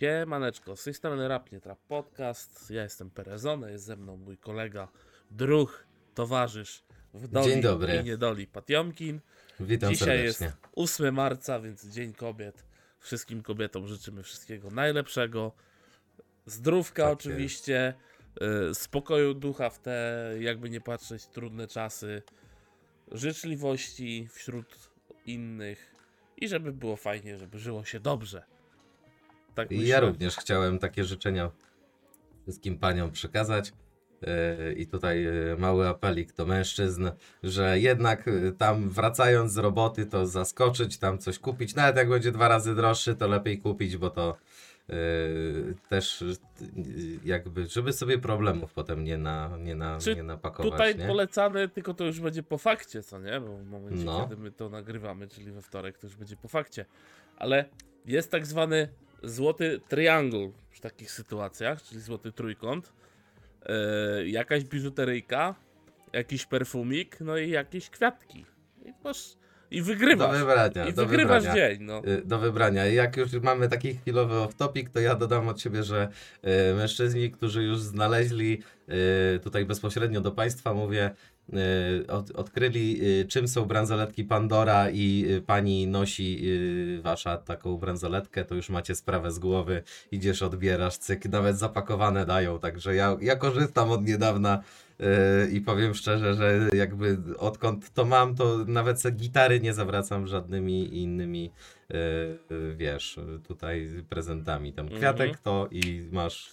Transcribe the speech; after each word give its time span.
Siemaneczko, 0.00 0.76
z 0.76 0.84
tej 0.84 0.94
strony 0.94 1.28
Rap 1.28 1.52
Nie 1.52 1.60
Trap 1.60 1.78
Podcast. 1.88 2.70
Ja 2.70 2.82
jestem 2.82 3.10
Perezone, 3.10 3.72
jest 3.72 3.84
ze 3.84 3.96
mną 3.96 4.16
mój 4.16 4.38
kolega, 4.38 4.88
druh, 5.30 5.86
towarzysz 6.14 6.84
w 7.14 7.28
doli 7.28 7.46
Dzień 7.46 7.60
dobry. 7.60 7.96
i 7.96 8.04
niedoli 8.04 8.46
Patiomkin. 8.46 9.20
Witam 9.60 9.92
Dzisiaj 9.92 10.08
serdecznie. 10.08 10.46
jest 10.46 10.56
8 10.72 11.14
marca, 11.14 11.60
więc 11.60 11.86
Dzień 11.86 12.12
Kobiet. 12.12 12.64
Wszystkim 13.00 13.42
kobietom 13.42 13.88
życzymy 13.88 14.22
wszystkiego 14.22 14.70
najlepszego. 14.70 15.52
Zdrówka 16.46 17.02
Tak 17.02 17.12
oczywiście, 17.12 17.94
y, 18.70 18.74
spokoju 18.74 19.34
ducha 19.34 19.70
w 19.70 19.78
te, 19.78 20.30
jakby 20.40 20.70
nie 20.70 20.80
patrzeć, 20.80 21.26
trudne 21.26 21.66
czasy, 21.66 22.22
życzliwości 23.12 24.28
wśród 24.32 24.90
innych 25.26 25.94
i 26.36 26.48
żeby 26.48 26.72
było 26.72 26.96
fajnie, 26.96 27.38
żeby 27.38 27.58
żyło 27.58 27.84
się 27.84 28.00
dobrze. 28.00 28.55
Tak 29.56 29.70
myślę. 29.70 29.86
ja 29.86 30.00
również 30.00 30.36
chciałem 30.36 30.78
takie 30.78 31.04
życzenia 31.04 31.50
wszystkim 32.42 32.78
paniom 32.78 33.10
przekazać. 33.10 33.72
Yy, 34.22 34.74
I 34.74 34.86
tutaj 34.86 35.22
yy, 35.22 35.56
mały 35.58 35.88
apelik 35.88 36.32
do 36.32 36.46
mężczyzn, 36.46 37.08
że 37.42 37.80
jednak 37.80 38.26
yy, 38.26 38.52
tam 38.58 38.90
wracając 38.90 39.52
z 39.52 39.56
roboty, 39.58 40.06
to 40.06 40.26
zaskoczyć, 40.26 40.98
tam 40.98 41.18
coś 41.18 41.38
kupić. 41.38 41.74
Nawet 41.74 41.96
jak 41.96 42.08
będzie 42.08 42.32
dwa 42.32 42.48
razy 42.48 42.74
droższy, 42.74 43.14
to 43.14 43.28
lepiej 43.28 43.58
kupić, 43.58 43.96
bo 43.96 44.10
to 44.10 44.36
yy, 44.88 45.74
też 45.88 46.24
yy, 46.60 47.18
jakby, 47.24 47.66
żeby 47.66 47.92
sobie 47.92 48.18
problemów 48.18 48.72
potem 48.72 49.04
nie, 49.04 49.18
na, 49.18 49.56
nie, 49.58 49.74
na, 49.74 49.98
Czy 49.98 50.16
nie 50.16 50.22
napakować. 50.22 50.72
Tutaj 50.72 50.96
nie? 50.96 51.06
polecane, 51.06 51.68
tylko 51.68 51.94
to 51.94 52.04
już 52.04 52.20
będzie 52.20 52.42
po 52.42 52.58
fakcie, 52.58 53.02
co 53.02 53.18
nie? 53.18 53.40
Bo 53.40 53.56
w 53.56 53.66
momencie, 53.66 54.04
No. 54.04 54.20
kiedy 54.22 54.42
my 54.42 54.50
to 54.52 54.68
nagrywamy, 54.68 55.28
czyli 55.28 55.52
we 55.52 55.62
wtorek, 55.62 55.98
to 55.98 56.06
już 56.06 56.16
będzie 56.16 56.36
po 56.36 56.48
fakcie. 56.48 56.84
Ale 57.36 57.64
jest 58.06 58.30
tak 58.30 58.46
zwany 58.46 58.88
złoty 59.30 59.80
triangle 59.88 60.50
w 60.70 60.80
takich 60.80 61.10
sytuacjach, 61.10 61.82
czyli 61.82 62.00
złoty 62.00 62.32
trójkąt. 62.32 62.92
Yy, 64.18 64.28
jakaś 64.28 64.64
biżuteryjka, 64.64 65.54
jakiś 66.12 66.46
perfumik, 66.46 67.16
no 67.20 67.38
i 67.38 67.50
jakieś 67.50 67.90
kwiatki. 67.90 68.44
I, 68.84 68.92
masz, 69.04 69.36
i 69.70 69.78
Do 69.78 69.84
wygrywasz. 69.84 70.38
wybrania, 70.38 70.86
I 70.88 70.92
do 70.94 71.06
wygrywasz 71.06 71.42
wybrania. 71.44 71.68
dzień, 71.68 71.82
no. 71.84 72.02
y, 72.06 72.22
do 72.24 72.38
wybrania. 72.38 72.86
Jak 72.86 73.16
już 73.16 73.32
mamy 73.32 73.68
taki 73.68 73.94
chwilowy 73.94 74.34
off-topic, 74.34 74.90
to 74.92 75.00
ja 75.00 75.14
dodam 75.14 75.48
od 75.48 75.60
siebie, 75.60 75.82
że 75.82 76.08
y, 76.70 76.74
mężczyźni, 76.74 77.30
którzy 77.30 77.62
już 77.62 77.78
znaleźli 77.80 78.62
y, 79.36 79.40
tutaj 79.40 79.64
bezpośrednio 79.64 80.20
do 80.20 80.32
Państwa, 80.32 80.74
mówię, 80.74 81.10
od, 82.08 82.30
odkryli 82.30 83.00
y, 83.20 83.26
czym 83.28 83.48
są 83.48 83.64
bransoletki 83.64 84.24
Pandora 84.24 84.90
i 84.90 85.24
y, 85.30 85.42
pani 85.42 85.86
nosi 85.86 86.38
y, 86.98 87.00
Wasza 87.02 87.36
taką 87.36 87.76
bransoletkę, 87.76 88.44
to 88.44 88.54
już 88.54 88.70
macie 88.70 88.94
sprawę 88.94 89.32
z 89.32 89.38
głowy, 89.38 89.82
idziesz, 90.12 90.42
odbierasz, 90.42 90.98
cyk, 90.98 91.24
nawet 91.24 91.58
zapakowane 91.58 92.26
dają, 92.26 92.58
także 92.58 92.94
ja, 92.94 93.16
ja 93.20 93.36
korzystam 93.36 93.90
od 93.90 94.06
niedawna 94.06 94.62
y, 95.00 95.04
i 95.50 95.60
powiem 95.60 95.94
szczerze, 95.94 96.34
że 96.34 96.68
jakby 96.76 97.18
odkąd 97.38 97.92
to 97.92 98.04
mam, 98.04 98.34
to 98.34 98.58
nawet 98.66 99.02
gitary 99.12 99.60
nie 99.60 99.74
zawracam 99.74 100.26
żadnymi 100.26 101.02
innymi 101.02 101.50
y, 101.90 101.94
y, 102.54 102.74
wiesz, 102.76 103.18
y, 103.18 103.40
tutaj 103.48 103.88
prezentami. 104.08 104.72
Tam 104.72 104.86
Mhm. 104.86 105.00
kwiatek 105.00 105.38
to 105.38 105.68
i 105.70 106.08
masz. 106.12 106.50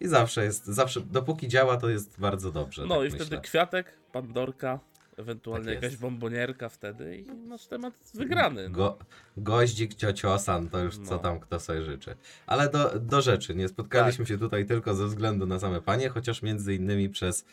I 0.00 0.08
zawsze 0.08 0.44
jest, 0.44 0.66
zawsze, 0.66 1.00
dopóki 1.00 1.48
działa, 1.48 1.76
to 1.76 1.88
jest 1.88 2.20
bardzo 2.20 2.52
dobrze. 2.52 2.86
No 2.86 2.96
tak 2.96 3.06
i 3.06 3.08
wtedy 3.10 3.24
myślę. 3.24 3.40
kwiatek, 3.40 3.96
pandorka, 4.12 4.80
ewentualnie 5.16 5.64
Tak 5.66 5.74
jakaś 5.74 5.90
jest. 5.90 6.00
bombonierka 6.02 6.68
wtedy 6.68 7.16
i 7.16 7.24
masz 7.32 7.66
temat 7.66 7.94
wygrany. 8.14 8.68
No. 8.68 8.74
Go, 8.74 8.98
goździk, 9.36 9.94
ciociosan, 9.94 10.68
to 10.68 10.78
już 10.78 10.98
co 10.98 11.14
No. 11.14 11.18
tam 11.18 11.40
kto 11.40 11.60
sobie 11.60 11.82
życzy. 11.82 12.16
Ale 12.46 12.68
do, 12.68 12.98
do 13.00 13.22
rzeczy, 13.22 13.54
nie 13.54 13.68
spotkaliśmy 13.68 14.24
Tak. 14.24 14.28
się 14.28 14.38
tutaj 14.38 14.66
tylko 14.66 14.94
ze 14.94 15.06
względu 15.06 15.46
na 15.46 15.58
same 15.58 15.80
panie, 15.82 16.08
chociaż 16.08 16.42
między 16.42 16.74
innymi 16.74 17.08
przez 17.08 17.44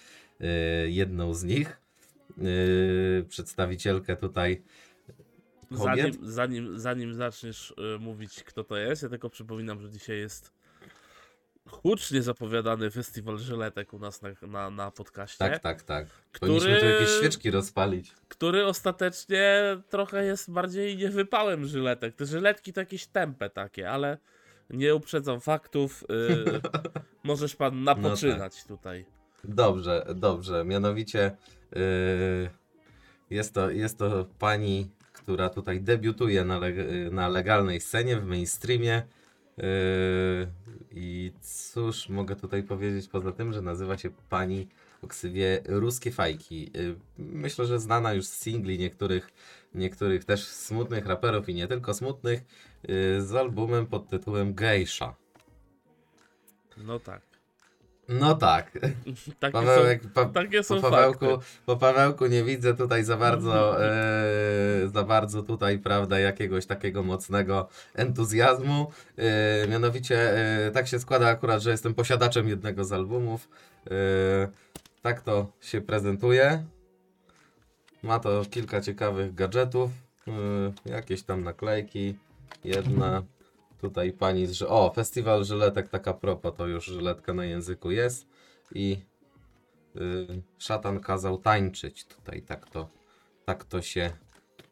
y, 0.42 0.46
jedną 0.92 1.34
z 1.34 1.44
nich, 1.44 1.80
y, 2.38 3.26
przedstawicielkę 3.30 4.16
tutaj 4.16 4.62
kobiet. 5.78 6.16
Zanim, 6.16 6.32
zanim, 6.32 6.80
zanim 6.80 7.14
zaczniesz 7.14 7.74
y, 7.96 8.00
mówić, 8.00 8.44
kto 8.44 8.64
to 8.64 8.78
jest, 8.78 9.04
ja 9.04 9.10
tylko 9.10 9.30
przypominam, 9.30 9.82
że 9.82 9.90
dzisiaj 9.90 10.18
jest 10.18 10.53
hucznie 11.70 12.22
zapowiadany 12.22 12.92
festiwal 12.92 13.38
żyletek 13.38 13.94
u 13.94 14.00
nas 14.00 14.22
na, 14.22 14.30
na, 14.48 14.70
na 14.70 14.92
podcaście, 14.92 15.38
Tak, 15.38 15.60
tak, 15.60 15.82
tak. 15.84 16.08
Który- 16.32 16.40
Powinniśmy 16.52 16.80
tu 16.80 16.86
jakieś 16.86 17.10
świeczki 17.10 17.52
rozpalić. 17.52 18.12
który 18.28 18.66
ostatecznie 18.66 19.62
trochę 19.90 20.26
jest 20.26 20.52
bardziej 20.52 20.98
niewypałem 20.98 21.66
żyletek. 21.66 22.16
Te 22.16 22.26
żyletki 22.26 22.74
to 22.74 22.80
jakieś 22.82 23.06
tempe 23.08 23.50
takie, 23.50 23.90
ale 23.92 24.18
nie 24.70 24.96
uprzedzam 24.96 25.42
faktów. 25.42 26.04
y, 26.04 26.62
możesz 27.24 27.56
pan 27.56 27.84
No 27.84 27.96
napoczynać 27.96 28.64
tutaj. 28.66 29.06
Dobrze, 29.44 30.06
dobrze. 30.16 30.66
Mianowicie 30.66 31.32
yy, 31.72 31.80
jest, 33.30 33.54
to, 33.54 33.70
jest 33.70 33.98
to 33.98 34.26
pani, 34.40 34.90
która 35.14 35.50
tutaj 35.50 35.82
debiutuje 35.82 36.46
na, 36.46 36.60
leg 36.60 36.76
na 37.12 37.28
legalnej 37.30 37.82
scenie, 37.82 38.18
w 38.18 38.26
mainstreamie. 38.26 39.04
Yy, 39.58 39.64
I 40.92 41.32
cóż 41.42 42.10
mogę 42.10 42.36
tutaj 42.36 42.64
powiedzieć 42.64 43.08
poza 43.08 43.32
tym, 43.32 43.54
że 43.54 43.62
nazywa 43.62 43.98
się 43.98 44.10
pani 44.30 44.68
o 45.02 45.08
ksywie 45.08 45.62
Ruskie 45.66 46.12
Fajki. 46.12 46.72
Yy, 46.74 46.96
myślę, 47.18 47.66
że 47.66 47.80
znana 47.80 48.14
już 48.14 48.26
z 48.26 48.42
singli 48.42 48.80
niektórych, 48.80 49.30
niektórych 49.76 50.26
też 50.26 50.48
smutnych 50.48 51.06
raperów 51.06 51.50
i 51.50 51.54
nie 51.54 51.68
tylko 51.68 51.94
smutnych, 51.94 52.42
yy, 52.84 53.22
z 53.22 53.36
albumem 53.36 53.88
pod 53.88 54.10
tytułem 54.10 54.54
Geisha. 54.54 55.16
No 56.78 57.00
tak. 57.00 57.33
No 58.10 58.36
tak, 58.36 58.72
Takie 59.40 59.54
Pawełek, 59.54 60.02
pa, 60.14 60.24
są, 60.24 60.34
takie 60.34 60.64
są 60.64 60.82
po 60.82 60.90
Pawełku, 60.90 61.26
fakty. 61.26 61.46
po 61.66 61.78
Pawełku 61.78 62.26
nie 62.26 62.44
widzę 62.44 62.74
tutaj 62.74 63.04
za 63.04 63.18
bardzo, 63.18 63.86
e, 63.86 64.88
za 64.94 65.04
bardzo 65.04 65.44
tutaj, 65.44 65.80
prawda, 65.80 66.20
jakiegoś 66.20 66.66
takiego 66.66 67.04
mocnego 67.04 67.70
entuzjazmu. 67.94 68.92
E, 69.18 69.68
mianowicie 69.68 70.38
e, 70.38 70.72
tak 70.72 70.88
się 70.88 71.00
składa 71.00 71.28
akurat, 71.28 71.62
że 71.62 71.72
jestem 71.72 71.94
posiadaczem 71.94 72.48
jednego 72.48 72.86
z 72.86 72.92
albumów. 72.94 73.50
E, 73.92 73.94
tak 75.02 75.22
to 75.22 75.48
się 75.62 75.82
prezentuje. 75.82 76.64
Ma 78.04 78.20
to 78.20 78.42
kilka 78.52 78.82
ciekawych 78.82 79.36
gadżetów, 79.36 79.92
e, 80.28 80.32
jakieś 80.86 81.24
tam 81.24 81.44
naklejki, 81.44 82.16
jedna. 82.64 83.24
Tutaj 83.84 84.14
pani. 84.14 84.48
Ży- 84.48 84.68
O, 84.68 84.92
festiwal 84.96 85.44
żyletek, 85.46 85.90
taka 85.90 86.14
propa, 86.14 86.52
to 86.52 86.68
już 86.68 86.86
żyletka 86.86 87.34
na 87.34 87.46
języku 87.46 87.92
jest. 87.92 88.28
I 88.76 88.98
y, 89.96 90.42
szatan 90.58 91.00
kazał 91.00 91.38
tańczyć. 91.38 92.06
Tutaj 92.06 92.42
tak 92.42 92.70
to, 92.70 92.90
tak 93.46 93.64
to 93.64 93.82
się 93.82 94.12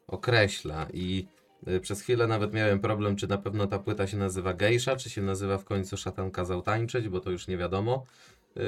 określa. 0.06 0.86
I 0.92 1.26
y, 1.68 1.80
przez 1.80 2.00
chwilę 2.02 2.26
nawet 2.26 2.52
miałem 2.54 2.80
problem, 2.80 3.16
czy 3.16 3.28
na 3.28 3.38
pewno 3.38 3.66
ta 3.66 3.78
płyta 3.78 4.06
się 4.06 4.16
nazywa 4.16 4.54
Geisha, 4.54 4.96
czy 4.96 5.10
się 5.10 5.22
nazywa 5.22 5.58
w 5.58 5.64
końcu 5.64 5.96
szatan 5.96 6.30
kazał 6.30 6.62
tańczyć, 6.62 7.08
bo 7.08 7.20
to 7.20 7.30
już 7.30 7.48
nie 7.48 7.56
wiadomo. 7.56 8.04
Y, 8.56 8.60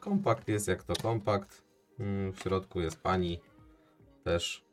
kompakt 0.00 0.48
jest 0.48 0.68
jak 0.68 0.82
to 0.82 0.94
kompakt. 1.02 1.62
Mm, 2.00 2.32
w 2.32 2.38
środku 2.40 2.80
jest 2.80 3.02
pani 3.02 3.40
też. 4.24 4.64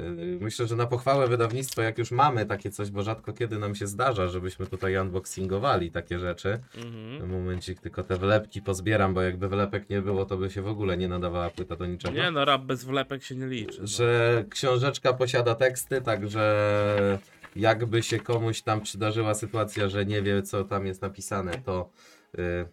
Y, 0.00 0.38
Myślę, 0.40 0.66
że 0.66 0.76
na 0.76 0.86
pochwałę 0.86 1.28
wydawnictwa, 1.28 1.82
jak 1.82 1.98
już 1.98 2.10
mamy 2.10 2.46
takie 2.46 2.70
coś, 2.70 2.90
bo 2.90 3.02
rzadko 3.02 3.32
kiedy 3.32 3.58
nam 3.58 3.74
się 3.74 3.86
zdarza, 3.86 4.28
żebyśmy 4.28 4.66
tutaj 4.66 4.98
unboxingowali 4.98 5.90
takie 5.90 6.18
rzeczy. 6.18 6.58
Mhm. 6.76 7.30
Momencik, 7.30 7.80
tylko 7.80 8.02
te 8.02 8.16
wlepki 8.16 8.62
pozbieram, 8.62 9.14
bo 9.14 9.22
jakby 9.22 9.48
wlepek 9.48 9.90
nie 9.90 10.02
było, 10.02 10.24
to 10.24 10.36
by 10.36 10.50
się 10.50 10.62
w 10.62 10.68
ogóle 10.68 10.96
nie 10.96 11.08
nadawała 11.08 11.50
płyta 11.50 11.76
do 11.76 11.86
niczego. 11.86 12.14
Nie 12.14 12.30
no, 12.30 12.44
rap 12.44 12.62
bez 12.62 12.84
wlepek 12.84 13.22
się 13.22 13.36
nie 13.36 13.46
liczy. 13.46 13.80
No. 13.80 13.86
Że 13.86 14.44
książeczka 14.50 15.12
posiada 15.12 15.54
teksty, 15.54 16.00
także 16.00 17.18
jakby 17.56 18.02
się 18.02 18.18
komuś 18.18 18.62
tam 18.62 18.80
przydarzyła 18.80 19.34
sytuacja, 19.34 19.88
że 19.88 20.06
nie 20.06 20.22
wie, 20.22 20.42
co 20.42 20.64
tam 20.64 20.86
jest 20.86 21.02
napisane, 21.02 21.52
to, 21.64 21.90
y, 22.38 22.42
y, 22.42 22.66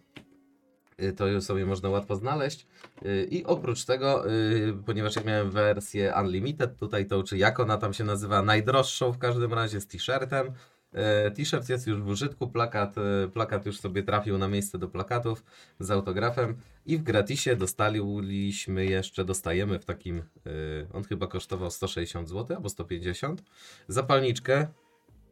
to 1.16 1.26
już 1.26 1.44
sobie 1.44 1.66
można 1.66 1.88
łatwo 1.88 2.16
znaleźć. 2.16 2.66
Y, 3.06 3.28
I 3.30 3.44
oprócz 3.44 3.84
tego, 3.84 4.30
y, 4.32 4.74
ponieważ 4.86 5.16
ja 5.16 5.22
miałem 5.22 5.50
wersję 5.50 6.14
Unlimited, 6.20 6.78
tutaj 6.78 7.06
to, 7.06 7.22
czy 7.22 7.38
jak 7.38 7.60
ona 7.60 7.78
tam 7.78 7.92
się 7.92 8.04
nazywa, 8.04 8.42
najdroższą 8.42 9.12
w 9.12 9.18
każdym 9.18 9.54
razie 9.54 9.80
z 9.80 9.86
t-shirtem. 9.86 10.52
T-shirt 11.34 11.68
jest 11.68 11.86
już 11.86 12.02
w 12.02 12.08
użytku, 12.08 12.48
plakat, 12.48 12.94
plakat 13.32 13.66
już 13.66 13.80
sobie 13.80 14.02
trafił 14.02 14.38
na 14.38 14.48
miejsce 14.48 14.78
do 14.78 14.88
plakatów 14.88 15.44
z 15.80 15.90
autografem 15.90 16.56
i 16.86 16.98
w 16.98 17.02
gratisie 17.02 17.56
dostaliśmy 17.56 18.84
jeszcze, 18.86 19.24
dostajemy 19.24 19.78
w 19.78 19.84
takim, 19.84 20.22
on 20.92 21.04
chyba 21.04 21.26
kosztował 21.26 21.70
160 21.70 22.28
zł 22.28 22.56
albo 22.56 22.68
150, 22.68 23.42
zapalniczkę 23.88 24.66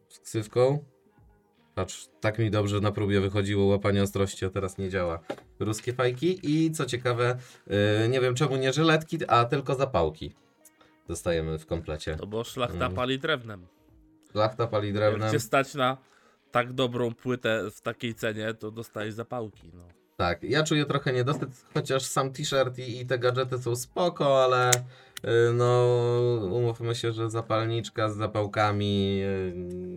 z 0.09 0.19
ksywką. 0.19 0.85
Patrz, 1.81 2.09
tak 2.21 2.39
mi 2.39 2.51
dobrze 2.51 2.81
na 2.81 2.93
próbie 2.93 3.21
wychodziło 3.21 3.65
łapanie 3.67 4.03
ostrości, 4.03 4.45
a 4.47 4.51
teraz 4.51 4.79
nie 4.79 4.89
działa. 4.91 5.19
Ruskie 5.61 5.93
fajki 5.93 6.39
i 6.43 6.71
co 6.73 6.87
ciekawe, 6.87 7.37
e, 7.67 8.09
nie 8.09 8.21
wiem 8.21 8.35
czemu 8.35 8.57
nie 8.57 8.73
żyletki, 8.73 9.19
a 9.29 9.45
tylko 9.45 9.75
zapałki. 9.75 10.35
Dostajemy 11.09 11.59
w 11.59 11.67
komplecie. 11.67 12.17
To 12.17 12.27
bo 12.27 12.45
szlachta 12.45 12.85
Mm. 12.85 12.95
pali 12.95 13.19
drewnem. 13.19 13.67
Szlachta 14.33 14.67
pali 14.67 14.89
Jak 14.89 14.97
drewnem. 14.97 15.33
cię 15.33 15.41
stać 15.41 15.75
na 15.75 15.97
tak 16.51 16.73
dobrą 16.73 17.15
płytę 17.15 17.71
w 17.71 17.81
takiej 17.81 18.15
cenie, 18.15 18.55
to 18.55 18.71
dostajesz 18.71 19.15
zapałki. 19.15 19.71
No. 19.75 19.83
Tak, 20.17 20.43
ja 20.43 20.63
czuję 20.63 20.85
trochę 20.87 21.13
niedosyt, 21.13 21.51
chociaż 21.75 22.03
sam 22.03 22.33
t-shirt 22.33 22.79
i, 22.79 23.01
i 23.01 23.07
te 23.07 23.19
gadżety 23.19 23.59
są 23.59 23.77
spoko, 23.77 24.45
ale 24.45 24.71
y, 24.71 25.53
no 25.55 25.87
umówmy 26.53 26.95
się, 26.95 27.13
że 27.13 27.31
zapalniczka 27.31 28.09
z 28.09 28.17
zapałkami 28.17 29.21
y, 29.23 29.53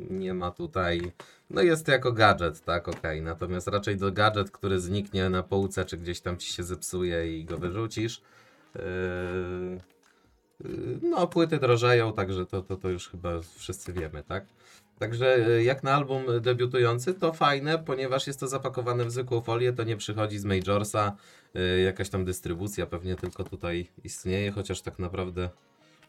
nie 0.09 0.33
ma 0.33 0.51
tutaj. 0.51 1.11
No 1.53 1.61
jest 1.61 1.87
jako 1.87 2.11
gadżet, 2.11 2.61
tak, 2.61 2.87
okej. 2.87 3.21
Natomiast 3.21 3.67
raczej 3.67 3.97
do 3.97 4.11
gadżet, 4.11 4.51
który 4.51 4.79
zniknie 4.79 5.29
na 5.29 5.43
półce, 5.43 5.85
czy 5.85 5.97
gdzieś 5.97 6.21
tam 6.21 6.37
ci 6.37 6.53
się 6.53 6.63
zepsuje 6.63 7.37
i 7.37 7.45
go 7.45 7.57
wyrzucisz. 7.57 8.21
y, 8.75 8.79
y, 10.65 10.99
No, 11.01 11.27
płyty 11.27 11.57
drożeją, 11.57 12.13
także 12.13 12.45
to, 12.45 12.61
to, 12.61 12.77
to 12.77 12.89
już 12.89 13.09
chyba 13.09 13.29
wszyscy 13.55 13.93
wiemy, 13.93 14.23
tak? 14.23 14.45
Także 14.99 15.47
y, 15.47 15.63
jak 15.63 15.83
na 15.83 15.93
album 15.93 16.23
debiutujący 16.41 17.13
to 17.13 17.33
fajne, 17.33 17.79
ponieważ 17.79 18.27
jest 18.27 18.39
to 18.39 18.47
zapakowane 18.47 19.05
w 19.05 19.11
zwykłą 19.11 19.41
folię, 19.41 19.73
to 19.73 19.83
nie 19.83 19.97
przychodzi 19.97 20.39
z 20.39 20.45
Majorsa, 20.45 21.15
jakaś 21.85 22.09
tam 22.09 22.25
dystrybucja 22.25 22.85
pewnie 22.85 23.15
tylko 23.15 23.43
tutaj 23.43 23.87
istnieje, 24.03 24.51
chociaż 24.51 24.81
tak 24.81 24.99
naprawdę 24.99 25.49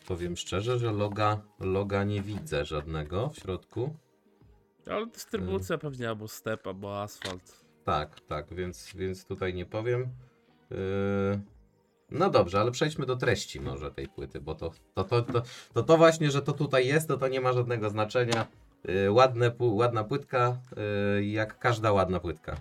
powiem 0.07 0.37
szczerze, 0.37 0.79
że 0.79 0.93
loga, 0.93 1.41
loga 1.61 2.05
nie 2.05 2.23
widzę 2.23 2.65
żadnego 2.65 3.29
w 3.29 3.37
środku. 3.37 3.95
Ale 4.87 5.07
dystrybucja 5.07 5.79
pewnie 5.79 6.09
albo 6.09 6.29
step, 6.29 6.67
albo 6.67 7.03
asfalt. 7.03 7.65
Tak, 7.85 8.21
tak, 8.21 8.55
więc, 8.55 8.93
więc 8.95 9.25
tutaj 9.25 9.55
nie 9.55 9.67
powiem. 9.67 10.09
Yy, 10.71 10.77
No 12.11 12.31
dobrze, 12.31 12.61
ale 12.61 12.71
przejdźmy 12.71 13.07
do 13.07 13.17
treści 13.17 13.61
może 13.61 13.91
tej 13.91 14.09
płyty, 14.09 14.41
bo 14.41 14.55
to 14.55 14.71
to, 14.95 15.05
to, 15.05 15.23
to, 15.23 15.43
to, 15.75 15.83
to 15.83 15.97
właśnie, 15.97 16.31
że 16.31 16.43
to 16.43 16.53
tutaj 16.53 16.87
jest, 16.87 17.09
to 17.09 17.17
to 17.17 17.29
nie 17.29 17.41
ma 17.41 17.53
żadnego 17.53 17.91
znaczenia. 17.91 18.47
Yy, 18.85 19.13
Ładne, 19.13 19.53
ładna 19.59 20.05
płytka, 20.05 20.59
yy, 21.17 21.25
jak 21.25 21.59
każda 21.59 21.93
ładna 21.93 22.21
płytka. 22.21 22.57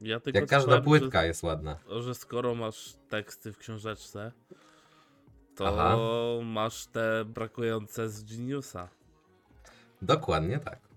Ja 0.00 0.20
Jak 0.34 0.46
każda 0.46 0.68
powiem, 0.68 0.84
płytka 0.84 1.24
jest 1.24 1.42
ładna. 1.42 1.76
Że, 1.88 2.02
że 2.02 2.14
skoro 2.14 2.54
masz 2.54 2.94
teksty 3.08 3.52
w 3.52 3.58
książeczce, 3.58 4.32
to 5.56 5.68
Aha. 5.68 5.96
masz 6.44 6.86
te 6.86 7.24
brakujące 7.24 8.08
z 8.08 8.24
Geniusa. 8.24 8.88
Dokładnie 10.02 10.58
tak. 10.58 10.89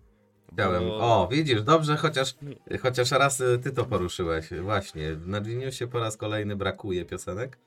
Chciałem. 0.53 0.83
Bo- 0.83 0.97
O, 1.23 1.27
widzisz, 1.31 1.61
dobrze, 1.63 1.97
chociaż, 1.97 2.35
chociaż 2.81 3.11
raz 3.11 3.39
y, 3.41 3.59
ty 3.63 3.71
to 3.71 3.85
poruszyłeś. 3.85 4.49
Właśnie, 4.61 5.15
na 5.25 5.41
Geniusie 5.41 5.87
po 5.87 5.99
raz 5.99 6.17
kolejny 6.17 6.55
brakuje 6.55 7.05
piosenek. 7.05 7.57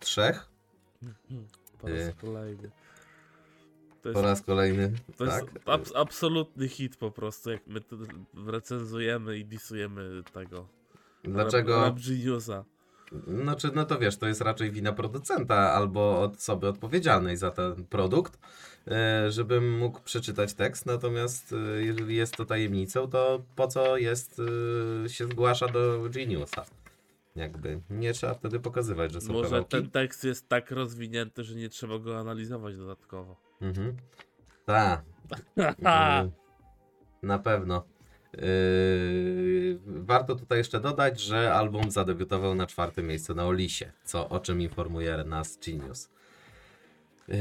Trzech. 0.00 0.46
Po 1.78 1.88
raz 1.88 1.98
Y. 2.08 2.14
kolejny. 2.20 2.70
To 4.02 4.02
Po 4.02 4.08
jest, 4.18 4.22
raz 4.22 4.42
kolejny. 4.42 4.92
to 5.16 5.24
jest 5.24 5.36
tak. 5.40 5.68
abs 5.68 5.92
absolutny 5.96 6.68
hit 6.68 6.96
po 6.96 7.10
prostu, 7.10 7.50
jak 7.50 7.60
my 7.66 7.80
recenzujemy 8.46 9.38
i 9.38 9.44
disujemy 9.44 10.22
tego. 10.32 10.66
Dlaczego? 11.24 11.76
Rap, 11.76 11.84
rap 11.84 12.04
Geniusa. 12.08 12.64
Znaczy, 13.26 13.70
no 13.74 13.84
to 13.84 13.98
wiesz, 13.98 14.16
to 14.16 14.26
jest 14.26 14.40
raczej 14.40 14.70
wina 14.70 14.92
producenta 14.92 15.56
albo 15.72 16.20
osoby 16.20 16.68
odpowiedzialnej 16.68 17.36
za 17.36 17.50
ten 17.50 17.84
produkt, 17.84 18.38
e, 18.88 19.30
żebym 19.30 19.78
mógł 19.78 20.00
przeczytać 20.00 20.54
tekst. 20.54 20.86
Natomiast 20.86 21.52
e, 21.52 21.82
jeżeli 21.84 22.16
jest 22.16 22.36
to 22.36 22.44
tajemnicą, 22.44 23.08
to 23.10 23.42
po 23.56 23.68
co 23.68 23.96
jest, 23.96 24.40
e, 25.04 25.08
się 25.08 25.24
zgłasza 25.24 25.68
do 25.68 26.08
Geniusa? 26.10 26.64
Jakby 27.36 27.80
nie 27.90 28.12
trzeba 28.12 28.34
wtedy 28.34 28.60
pokazywać, 28.60 29.12
że 29.12 29.20
są 29.20 29.32
Może 29.32 29.44
kawałki. 29.44 29.70
ten 29.70 29.90
tekst 29.90 30.24
jest 30.24 30.48
tak 30.48 30.70
rozwinięty, 30.70 31.44
że 31.44 31.54
nie 31.54 31.68
trzeba 31.68 31.98
go 31.98 32.18
analizować 32.18 32.76
dodatkowo. 32.76 33.36
Mhm. 33.60 33.96
Tak. 34.66 35.02
Na 37.22 37.38
pewno. 37.38 37.84
Yy, 38.42 39.78
warto 39.86 40.34
tutaj 40.34 40.58
jeszcze 40.58 40.80
dodać, 40.80 41.20
że 41.20 41.54
album 41.54 41.90
zadebiutował 41.90 42.54
na 42.54 42.66
czwartym 42.66 43.06
miejscu 43.06 43.34
na 43.34 43.46
Olisie, 43.46 43.92
co 44.04 44.28
o 44.28 44.40
czym 44.40 44.60
informuje 44.60 45.24
nas 45.26 45.58
Genius. 45.66 46.08
Yy, 47.28 47.36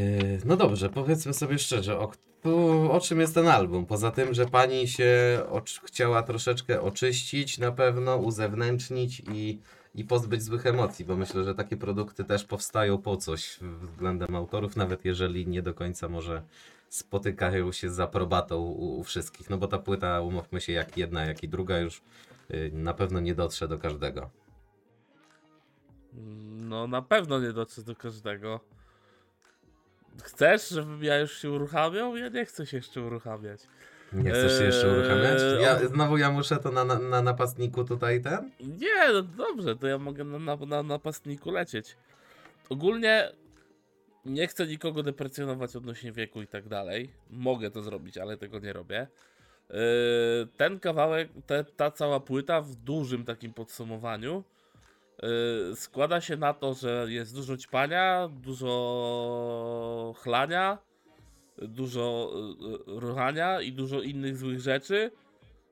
no 0.45 0.57
dobrze, 0.57 0.89
powiedzmy 0.89 1.33
sobie 1.33 1.59
szczerze, 1.59 1.99
o, 1.99 2.11
o 2.91 2.99
czym 2.99 3.19
jest 3.19 3.35
ten 3.35 3.47
album? 3.47 3.85
Poza 3.85 4.11
tym, 4.11 4.33
że 4.33 4.45
pani 4.45 4.87
się 4.87 5.39
chciała 5.83 6.23
troszeczkę 6.23 6.81
oczyścić, 6.81 7.57
na 7.57 7.71
pewno 7.71 8.17
uzewnętrznić 8.17 9.21
i, 9.33 9.59
i 9.95 10.03
pozbyć 10.03 10.43
złych 10.43 10.65
emocji, 10.65 11.05
bo 11.05 11.15
myślę, 11.15 11.43
że 11.43 11.55
takie 11.55 11.77
produkty 11.77 12.23
też 12.23 12.43
powstają 12.43 12.97
po 12.97 13.17
coś 13.17 13.59
względem 13.61 14.35
autorów, 14.35 14.75
nawet 14.75 15.05
jeżeli 15.05 15.47
nie 15.47 15.61
do 15.61 15.73
końca 15.73 16.09
może 16.09 16.43
spotykają 16.93 17.71
się 17.71 17.89
z 17.89 17.99
aprobatą 17.99 18.57
u, 18.57 18.99
u 18.99 19.03
wszystkich. 19.03 19.49
No 19.49 19.57
bo 19.57 19.67
ta 19.67 19.79
płyta, 19.79 20.21
umówmy 20.21 20.61
się, 20.61 20.73
jak 20.73 20.97
jedna, 20.97 21.25
jak 21.25 21.43
i 21.43 21.49
druga 21.49 21.79
już 21.79 22.01
y, 22.51 22.71
na 22.73 22.93
pewno 22.93 23.19
nie 23.19 23.35
dotrze 23.35 23.67
do 23.67 23.79
każdego. 23.79 24.29
No 26.51 26.87
na 26.87 27.01
pewno 27.01 27.39
nie 27.39 27.53
dotrze 27.53 27.83
do 27.83 27.95
każdego. 27.95 28.59
Chcesz, 30.23 30.69
żebym 30.69 31.03
ja 31.03 31.19
już 31.19 31.37
się 31.37 31.51
uruchamiał? 31.51 32.17
Ja 32.17 32.29
nie 32.29 32.45
chcę 32.45 32.65
się 32.65 32.77
jeszcze 32.77 33.01
uruchamiać. 33.01 33.61
Nie 34.13 34.31
chcesz 34.31 34.57
się 34.57 34.63
jeszcze 34.63 34.87
Eee, 34.87 34.97
uruchamiać? 34.97 35.41
Ja, 35.61 35.87
znowu 35.87 36.17
ja 36.17 36.31
muszę 36.31 36.57
to 36.57 36.71
na, 36.71 36.85
na, 36.85 36.99
na 36.99 37.21
napastniku 37.21 37.83
tutaj 37.83 38.21
ten? 38.21 38.51
Nie, 38.59 39.13
no 39.13 39.21
dobrze, 39.21 39.75
to 39.75 39.87
ja 39.87 39.97
mogę 39.97 40.23
na, 40.23 40.39
na, 40.39 40.55
na 40.65 40.83
napastniku 40.83 41.51
lecieć. 41.51 41.97
Ogólnie 42.69 43.31
nie 44.25 44.47
chcę 44.47 44.67
nikogo 44.67 45.03
deprecjonować 45.03 45.75
odnośnie 45.75 46.11
wieku 46.11 46.41
i 46.41 46.47
tak 46.47 46.67
dalej. 46.67 47.09
Mogę 47.29 47.71
to 47.71 47.83
zrobić, 47.83 48.17
ale 48.17 48.37
tego 48.37 48.59
nie 48.59 48.73
robię. 48.73 49.07
Yy, 49.69 49.77
ten 50.57 50.79
kawałek, 50.79 51.29
te, 51.45 51.63
ta 51.63 51.91
cała 51.91 52.19
płyta 52.19 52.61
w 52.61 52.75
dużym 52.75 53.25
takim 53.25 53.53
podsumowaniu 53.53 54.43
yy, 55.21 55.75
składa 55.75 56.21
się 56.21 56.37
na 56.37 56.53
to, 56.53 56.73
że 56.73 57.05
jest 57.09 57.35
dużo 57.35 57.57
ćpania, 57.57 58.29
dużo 58.43 60.13
chlania, 60.17 60.77
dużo 61.57 62.31
yy, 62.61 62.99
ruchania 62.99 63.61
i 63.61 63.71
dużo 63.71 64.01
innych 64.01 64.37
złych 64.37 64.59
rzeczy, 64.59 65.11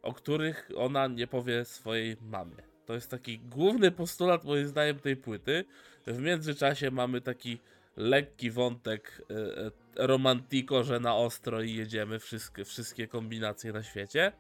o 0.01 0.13
których 0.13 0.69
ona 0.75 1.07
nie 1.07 1.27
powie 1.27 1.65
swojej 1.65 2.18
mamie. 2.21 2.63
To 2.86 2.94
jest 2.94 3.12
taki 3.12 3.39
główny 3.39 3.92
postulat 3.92 4.44
moim 4.44 4.68
zdaniem 4.68 5.00
tej 5.00 5.15
płyty. 5.15 5.65
W 6.07 6.19
międzyczasie 6.19 6.92
mamy 6.92 7.21
taki 7.21 7.59
lekki 7.97 8.51
wątek 8.51 9.21
e, 9.29 9.65
e, 9.65 9.71
romantiko, 10.07 10.83
że 10.83 10.99
na 10.99 11.15
ostro 11.15 11.61
i 11.61 11.75
jedziemy 11.75 12.19
wszystkie, 12.19 12.65
wszystkie 12.65 13.07
kombinacje 13.07 13.73
na 13.73 13.83
świecie. 13.83 14.31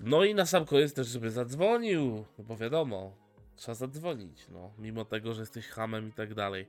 No 0.00 0.24
i 0.24 0.34
na 0.34 0.46
sam 0.46 0.64
koniec 0.64 0.94
też, 0.94 1.06
żeby 1.06 1.30
zadzwonił, 1.30 2.24
no 2.38 2.44
bo 2.44 2.56
wiadomo, 2.56 3.16
trzeba 3.56 3.74
zadzwonić, 3.74 4.48
no, 4.48 4.72
mimo 4.78 5.04
tego, 5.04 5.34
że 5.34 5.40
jesteś 5.40 5.66
hamem 5.66 6.08
i 6.08 6.12
tak 6.12 6.34
dalej. 6.34 6.66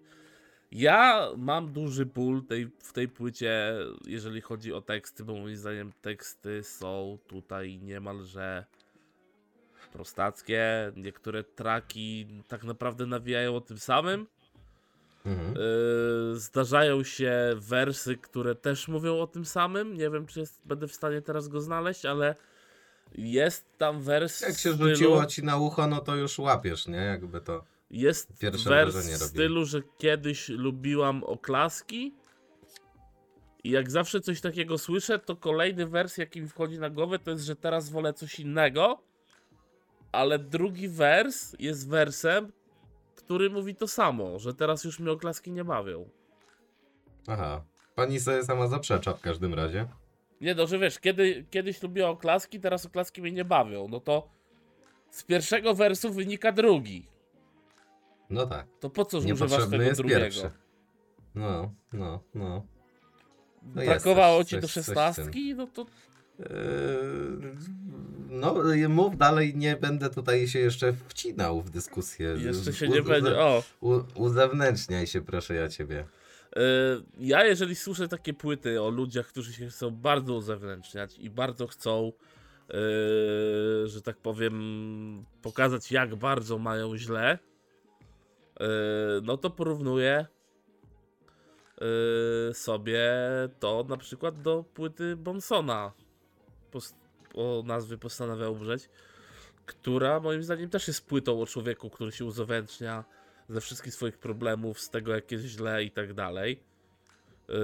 Ja 0.72 1.30
mam 1.38 1.74
duży 1.74 2.06
ból 2.06 2.46
tej, 2.46 2.72
w 2.80 2.94
tej 2.94 3.08
płycie, 3.08 3.76
jeżeli 4.08 4.42
chodzi 4.42 4.74
o 4.74 4.82
teksty, 4.82 5.24
bo 5.24 5.34
moim 5.34 5.58
zdaniem 5.58 5.92
teksty 6.02 6.64
są 6.64 7.18
tutaj 7.28 7.80
niemalże 7.80 8.66
prostackie. 9.94 10.92
Niektóre 10.96 11.44
traki 11.44 12.28
tak 12.48 12.64
naprawdę 12.64 13.06
nawijają 13.06 13.56
o 13.56 13.62
tym 13.62 13.78
samym. 13.78 14.28
Mhm. 15.26 15.56
Yy, 15.56 16.40
zdarzają 16.40 17.04
się 17.04 17.34
wersy, 17.56 18.18
które 18.18 18.56
też 18.56 18.88
mówią 18.88 19.20
o 19.20 19.28
tym 19.28 19.46
samym. 19.46 19.94
Nie 19.94 20.10
wiem, 20.10 20.26
czy 20.26 20.40
jest, 20.40 20.62
będę 20.66 20.88
w 20.88 20.94
stanie 20.94 21.22
teraz 21.22 21.48
go 21.48 21.62
znaleźć, 21.62 22.06
ale 22.06 22.36
jest 23.16 23.78
tam 23.78 24.02
wers 24.02 24.42
Jak 24.42 24.52
się 24.52 24.74
stylu, 24.74 24.90
rzuciło 24.90 25.26
ci 25.26 25.44
na 25.44 25.58
ucho, 25.58 25.88
no 25.88 26.02
to 26.02 26.16
już 26.16 26.40
łapiesz, 26.40 26.88
nie? 26.88 26.98
Jakby 26.98 27.42
to... 27.42 27.64
jest 27.92 28.40
pierwsze 28.40 28.70
wers 28.70 28.96
w 28.96 29.24
stylu, 29.24 29.66
że 29.66 29.82
kiedyś 29.98 30.50
lubiłam 30.50 31.24
oklaski 31.24 32.14
i 33.64 33.70
jak 33.70 33.92
zawsze 33.92 34.22
coś 34.22 34.42
takiego 34.42 34.78
słyszę, 34.78 35.20
to 35.20 35.36
kolejny 35.36 35.88
wers, 35.88 36.18
jaki 36.18 36.42
mi 36.42 36.48
wchodzi 36.48 36.80
na 36.80 36.90
głowę, 36.90 37.20
to 37.20 37.32
jest, 37.32 37.44
że 37.44 37.56
teraz 37.56 37.90
wolę 37.90 38.14
coś 38.14 38.40
innego, 38.40 39.02
ale 40.12 40.40
drugi 40.40 40.90
wers 40.90 41.56
jest 41.60 41.90
wersem, 41.90 42.52
który 43.24 43.50
mówi 43.50 43.76
to 43.76 43.88
samo, 43.88 44.40
że 44.40 44.54
teraz 44.54 44.84
już 44.84 45.00
mnie 45.00 45.12
oklaski 45.12 45.52
nie 45.52 45.64
bawią. 45.64 46.10
Aha. 47.28 47.64
Pani 47.96 48.20
sobie 48.20 48.44
sama 48.44 48.68
zaprzecza 48.68 49.14
w 49.14 49.22
każdym 49.22 49.54
razie. 49.54 49.88
Nie 50.42 50.56
no, 50.56 50.68
że 50.68 50.80
wiesz, 50.80 51.00
kiedy, 51.00 51.46
kiedyś 51.52 51.84
lubiła 51.84 52.10
oklaski, 52.10 52.60
teraz 52.60 52.86
oklaski 52.86 53.22
mnie 53.22 53.32
nie 53.32 53.46
bawią. 53.46 53.88
No 53.88 54.00
to 54.00 54.30
z 55.12 55.24
pierwszego 55.24 55.76
wersu 55.76 56.14
wynika 56.14 56.52
drugi. 56.52 57.08
No 58.30 58.48
tak. 58.48 58.68
To 58.80 58.90
po 58.90 59.06
co 59.06 59.18
używasz 59.18 59.70
tego 59.70 59.84
jest 59.84 60.00
drugiego? 60.02 60.20
pierwszy. 60.22 60.52
No, 61.36 61.74
no, 61.94 62.24
no. 62.34 62.66
No 63.64 63.82
Brakowało 63.86 64.44
ci 64.44 64.56
do 64.56 64.62
coś- 64.62 64.74
tym. 64.74 64.84
szesnastki? 64.84 65.56
No 65.56 65.68
to 65.68 65.86
No, 68.30 68.56
mów 68.90 69.18
dalej, 69.18 69.56
nie 69.56 69.76
będę 69.76 70.10
tutaj 70.10 70.48
się 70.48 70.60
jeszcze 70.60 70.94
wcinał 71.08 71.62
w 71.62 71.70
dyskusję. 71.70 72.36
jeszcze 72.40 72.74
się 72.74 72.88
nie 72.88 73.02
u- 73.02 73.06
będzie. 73.06 73.40
O, 73.40 73.64
U, 73.82 74.00
uzewnętrzniaj 74.16 75.08
się, 75.08 75.22
proszę 75.22 75.56
ja 75.56 75.70
ciebie. 75.70 76.06
ja 77.20 77.46
jeżeli 77.46 77.76
słyszę 77.76 78.08
takie 78.08 78.34
płyty 78.34 78.82
o 78.82 78.90
ludziach, 78.90 79.28
którzy 79.28 79.54
się 79.54 79.68
chcą 79.70 79.92
bardzo 79.92 80.34
uzewnętrzniać 80.34 81.20
i 81.20 81.30
bardzo 81.30 81.68
chcą, 81.68 82.12
yy, 82.70 83.88
że 83.88 84.02
tak 84.04 84.18
powiem, 84.18 85.26
pokazać 85.42 85.92
jak 85.92 86.16
bardzo 86.16 86.58
mają 86.58 86.98
źle, 86.98 87.40
yy, 88.60 88.66
no 89.24 89.38
to 89.38 89.50
porównuję 89.50 90.26
yy, 91.82 92.54
sobie 92.54 93.12
to 93.60 93.86
na 93.90 93.98
przykład 93.98 94.42
do 94.42 94.64
płyty 94.74 95.16
Bonsona 95.16 95.92
pos- 96.74 96.96
o 97.34 97.64
nazwie 97.66 97.98
postanawiał 97.98 98.54
umrzeć, 98.54 98.90
która 99.66 100.20
moim 100.20 100.44
zdaniem 100.44 100.70
też 100.70 100.88
jest 100.88 101.06
płytą 101.08 101.42
o 101.42 101.46
człowieku, 101.46 101.90
który 101.90 102.12
się 102.12 102.26
uzewnętrznia 102.26 103.04
ze 103.50 103.62
wszystkich 103.62 103.94
swoich 103.94 104.18
problemów, 104.18 104.80
z 104.80 104.90
tego 104.90 105.16
jak 105.16 105.32
jest 105.32 105.46
źle 105.46 105.84
i 105.84 105.92
tak 105.92 106.14
dalej. 106.14 106.60
Yy, 107.48 107.56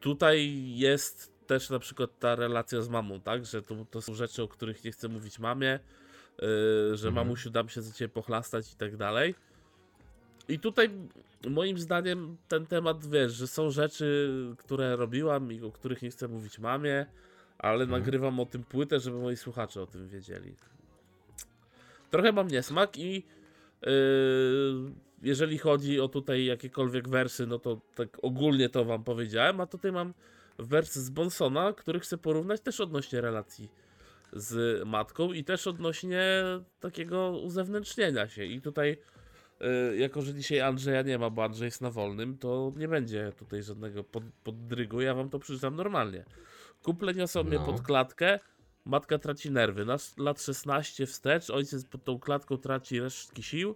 tutaj 0.00 0.62
jest 0.76 1.32
też 1.46 1.70
na 1.70 1.78
przykład 1.78 2.18
ta 2.18 2.34
relacja 2.34 2.82
z 2.82 2.88
mamą, 2.88 3.20
tak? 3.20 3.46
Że 3.46 3.62
to, 3.62 3.86
to 3.90 4.02
są 4.02 4.14
rzeczy, 4.14 4.42
o 4.42 4.48
których 4.48 4.84
nie 4.84 4.92
chcę 4.92 5.08
mówić 5.08 5.38
mamie, 5.38 5.78
yy, 6.42 6.48
że 6.96 7.08
Mhm. 7.08 7.14
mamusiu 7.14 7.50
dam 7.50 7.68
się 7.68 7.82
za 7.82 7.92
ciebie 7.92 8.08
pochlastać 8.08 8.72
i 8.72 8.76
tak 8.76 8.96
dalej. 8.96 9.34
I 10.48 10.58
tutaj 10.58 10.90
moim 11.48 11.78
zdaniem 11.78 12.36
ten 12.48 12.66
temat, 12.66 13.06
wiesz, 13.06 13.32
że 13.32 13.46
są 13.46 13.70
rzeczy, 13.70 14.30
które 14.58 14.96
robiłam 14.96 15.52
i 15.52 15.62
o 15.62 15.72
których 15.72 16.02
nie 16.02 16.10
chcę 16.10 16.28
mówić 16.28 16.58
mamie, 16.58 17.06
ale 17.58 17.84
Mhm. 17.84 17.90
nagrywam 18.00 18.40
o 18.40 18.46
tym 18.46 18.64
płytę, 18.64 19.00
żeby 19.00 19.18
moi 19.18 19.36
słuchacze 19.36 19.82
o 19.82 19.86
tym 19.86 20.08
wiedzieli. 20.08 20.54
Trochę 22.10 22.32
mam 22.32 22.48
niesmak 22.48 22.98
i 22.98 23.14
yy, 23.82 23.90
jeżeli 25.22 25.58
chodzi 25.58 26.00
o 26.00 26.08
tutaj 26.08 26.44
jakiekolwiek 26.44 27.08
wersy, 27.08 27.46
no 27.46 27.58
to 27.58 27.80
tak 27.94 28.18
ogólnie 28.22 28.68
to 28.68 28.84
wam 28.84 29.04
powiedziałem, 29.04 29.60
a 29.60 29.66
tutaj 29.66 29.92
mam 29.92 30.14
wers 30.58 30.94
z 30.94 31.10
Bonsona, 31.10 31.72
który 31.72 32.00
chcę 32.00 32.18
porównać 32.18 32.60
też 32.60 32.80
odnośnie 32.80 33.20
relacji 33.20 33.70
z 34.32 34.84
matką 34.86 35.32
i 35.32 35.44
też 35.44 35.66
odnośnie 35.66 36.42
takiego 36.80 37.30
uzewnętrznienia 37.30 38.28
się. 38.28 38.44
I 38.44 38.60
tutaj, 38.60 38.98
yy, 39.60 39.96
jako 39.96 40.22
że 40.22 40.34
dzisiaj 40.34 40.60
Andrzeja 40.60 41.02
nie 41.02 41.18
ma, 41.18 41.30
bo 41.30 41.44
Andrzej 41.44 41.64
jest 41.66 41.80
na 41.80 41.90
wolnym, 41.90 42.38
to 42.38 42.72
nie 42.76 42.88
będzie 42.88 43.32
tutaj 43.38 43.62
żadnego 43.62 44.04
pod, 44.04 44.24
poddrygu, 44.44 45.00
ja 45.00 45.14
wam 45.14 45.30
to 45.30 45.38
przeczytam 45.38 45.76
normalnie. 45.76 46.24
Kuple 46.82 47.14
niosą 47.14 47.44
mnie 47.44 47.58
No. 47.58 47.64
pod 47.66 47.80
klatkę, 47.82 48.40
matka 48.84 49.18
traci 49.18 49.50
nerwy. 49.50 49.84
Na 49.84 49.96
lat 50.16 50.42
16 50.42 51.06
wstecz, 51.06 51.50
ojciec 51.50 51.84
pod 51.84 52.04
tą 52.04 52.18
klatką 52.18 52.56
traci 52.56 53.00
resztki 53.00 53.42
sił. 53.42 53.74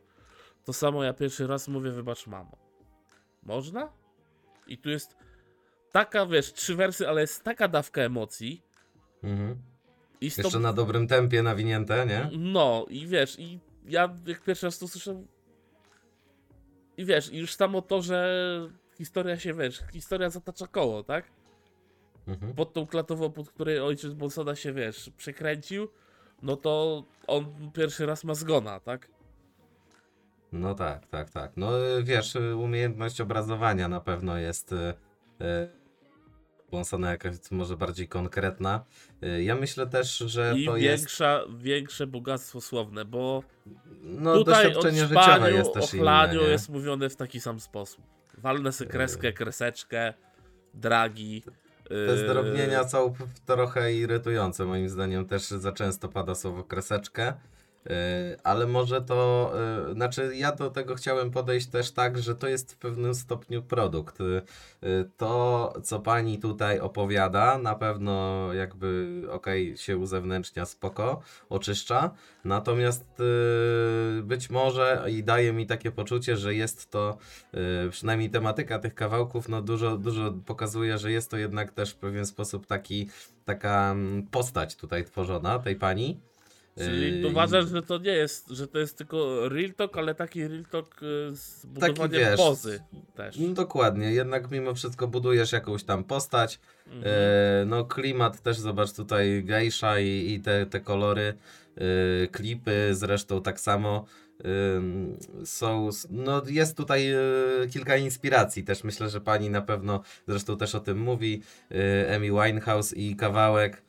To 0.65 0.73
samo 0.73 1.05
ja 1.05 1.13
pierwszy 1.13 1.47
raz 1.47 1.69
mówię, 1.69 1.91
wybacz 1.91 2.27
mamo. 2.27 2.57
Można? 3.43 3.93
I 4.67 4.79
tu 4.79 4.91
jest 4.91 5.17
taka, 5.93 6.27
wiesz, 6.27 6.53
trzy 6.53 6.75
wersy, 6.75 7.09
ale 7.09 7.21
jest 7.21 7.45
taka 7.45 7.69
dawka 7.69 8.01
emocji. 8.03 8.63
Mhm. 9.23 9.63
I 10.21 10.31
z 10.31 10.39
Jeszcze 10.39 10.59
na 10.59 10.73
dobrym 10.73 11.07
tempie 11.09 11.43
nawinięte, 11.43 12.07
nie? 12.07 12.31
No, 12.39 12.87
i 12.89 13.07
wiesz, 13.07 13.39
i 13.39 13.61
ja 13.85 14.17
jak 14.27 14.43
pierwszy 14.45 14.67
raz 14.67 14.79
to 14.79 14.89
słyszę. 14.89 15.25
I 16.97 17.05
wiesz, 17.05 17.33
i 17.33 17.39
już 17.39 17.55
samo 17.55 17.83
to, 17.83 18.03
że 18.03 18.41
historia 18.99 19.39
się, 19.39 19.55
wiesz, 19.55 19.81
historia 19.93 20.31
zatacza 20.31 20.67
koło, 20.67 21.03
tak? 21.03 21.25
Mhm. 22.31 22.55
Pod 22.55 22.73
tą 22.73 22.87
klatową, 22.87 23.33
pod 23.33 23.51
której 23.51 23.81
ojciec 23.81 24.13
Bolsona 24.13 24.57
się, 24.57 24.73
wiesz, 24.73 25.11
przekręcił, 25.17 25.89
no 26.43 26.57
to 26.57 27.05
on 27.27 27.71
pierwszy 27.75 28.07
raz 28.07 28.25
ma 28.25 28.35
zgona, 28.35 28.81
tak? 28.81 29.09
No 30.53 30.75
tak, 30.75 31.07
tak, 31.07 31.31
tak. 31.31 31.53
No 31.57 31.99
y, 31.99 32.03
wiesz, 32.03 32.37
y, 32.37 32.57
umiejętność 32.57 33.21
obrazowania 33.21 33.89
na 33.89 34.01
pewno 34.01 34.39
jest 34.39 34.73
y, 34.73 34.95
Bonsona 36.71 37.11
jakaś 37.11 37.35
może 37.51 37.77
bardziej 37.77 38.09
konkretna. 38.09 38.85
Ja 39.41 39.55
myślę 39.55 39.87
też, 39.87 40.19
że 40.19 40.55
I 40.57 40.67
to 40.67 40.77
jest 40.77 41.03
większa, 41.03 41.41
większe 41.59 42.07
bogactwo 42.07 42.61
słowne, 42.61 43.05
bo 43.05 43.43
no, 44.03 44.35
tutaj 44.35 44.65
doświadczenie 44.65 45.07
życiowe 45.07 45.23
szpaniu, 45.23 45.57
jest 45.57 45.73
też 45.73 45.95
inne, 45.95 46.29
nie? 46.33 46.39
jest 46.39 46.69
mówione 46.69 47.11
w 47.11 47.17
taki 47.17 47.41
sam 47.41 47.61
sposób. 47.61 48.05
Walnę 48.39 48.73
sobie 48.73 48.91
kreskę, 48.91 49.33
kreseczkę, 49.33 50.15
dragi. 50.75 51.43
Te 51.91 51.97
yy, 51.97 52.19
zdrobnienia 52.19 52.89
są 52.89 53.15
trochę 53.47 53.93
irytujące, 53.95 54.65
moim 54.65 54.89
zdaniem 54.89 55.27
też 55.27 55.49
za 55.49 55.73
często 55.73 56.09
pada 56.09 56.35
słowo 56.35 56.65
kreseczkę. 56.65 57.33
Yy, 57.87 57.93
ale 58.45 58.67
może 58.67 59.03
to, 59.03 59.53
yy, 59.87 59.95
znaczy 59.95 60.33
ja 60.37 60.53
do 60.53 60.71
tego 60.71 60.95
chciałem 60.95 61.31
podejść 61.31 61.67
też 61.67 61.91
tak, 61.91 62.19
że 62.19 62.35
to 62.35 62.49
jest 62.49 62.73
w 62.73 62.77
pewnym 62.77 63.15
stopniu 63.15 63.63
produkt. 63.63 64.19
Yy, 64.21 65.11
to, 65.17 65.73
co 65.83 66.01
pani 66.01 66.39
tutaj 66.39 66.81
opowiada, 66.81 67.59
na 67.59 67.75
pewno 67.75 68.47
jakby 68.53 69.23
okej, 69.31 69.77
się 69.77 69.99
uzewnętrznia 69.99 70.67
spoko, 70.67 71.21
oczyszcza, 71.49 72.11
natomiast 72.45 73.05
być 74.23 74.51
może 74.51 75.05
i 75.09 75.25
daje 75.25 75.53
mi 75.53 75.67
takie 75.67 75.91
poczucie, 75.91 76.37
że 76.37 76.55
jest 76.55 76.91
to 76.91 77.19
przynajmniej 77.91 78.31
tematyka 78.31 78.79
tych 78.79 78.95
kawałków, 78.95 79.49
no 79.49 79.63
dużo, 79.63 79.97
dużo 79.97 80.33
pokazuje, 80.47 80.99
że 80.99 81.13
jest 81.13 81.31
to 81.31 81.37
jednak 81.37 81.73
też 81.73 81.91
w 81.91 81.97
pewien 81.97 82.27
sposób 82.27 82.67
taki, 82.67 83.09
taka 83.45 83.91
mm, 83.93 84.27
postać 84.27 84.77
tutaj 84.77 85.05
tworzona, 85.05 85.59
tej 85.59 85.77
pani. 85.77 86.21
Czyli 86.79 87.23
Yy, 87.23 87.29
uważasz, 87.29 87.69
że 87.69 87.83
to 87.83 87.99
nie 87.99 88.13
jest, 88.13 88.49
że 88.49 88.69
to 88.69 88.79
jest 88.79 88.99
tylko 88.99 89.49
real 89.49 89.75
talk, 89.75 89.97
ale 89.97 90.15
taki 90.15 90.49
real 90.49 90.65
talk 90.65 91.03
yy, 91.03 91.37
z 91.37 91.67
budowaniem 91.67 92.21
wiesz, 92.21 92.37
pozy 92.37 92.81
też. 93.15 93.37
No 93.39 93.49
dokładnie, 93.55 94.13
jednak 94.13 94.51
mimo 94.51 94.75
wszystko 94.75 95.09
budujesz 95.09 95.53
jakąś 95.53 95.85
tam 95.85 96.05
postać. 96.05 96.61
Mhm. 96.87 97.05
E, 97.07 97.65
no 97.67 97.85
klimat 97.85 98.41
też 98.43 98.59
zobacz 98.59 98.93
tutaj 98.93 99.45
gejsza 99.45 100.01
i, 100.01 100.33
i 100.33 100.41
te, 100.41 100.67
te 100.67 100.81
kolory, 100.81 101.35
e, 101.77 102.27
klipy 102.27 102.89
zresztą 102.93 103.43
tak 103.43 103.61
samo. 103.61 104.05
Są, 105.45 105.89
no 106.11 106.43
jest 106.47 106.77
tutaj 106.77 107.15
kilka 107.71 107.97
inspiracji 107.97 108.65
też, 108.65 108.85
myślę, 108.85 109.11
że 109.11 109.21
pani 109.21 109.51
na 109.51 109.63
pewno 109.63 110.03
zresztą 110.29 110.57
też 110.57 110.75
o 110.75 110.81
tym 110.81 110.99
mówi, 110.99 111.43
Amy 112.17 112.27
Winehouse 112.31 112.93
i 112.93 113.17
kawałek 113.17 113.83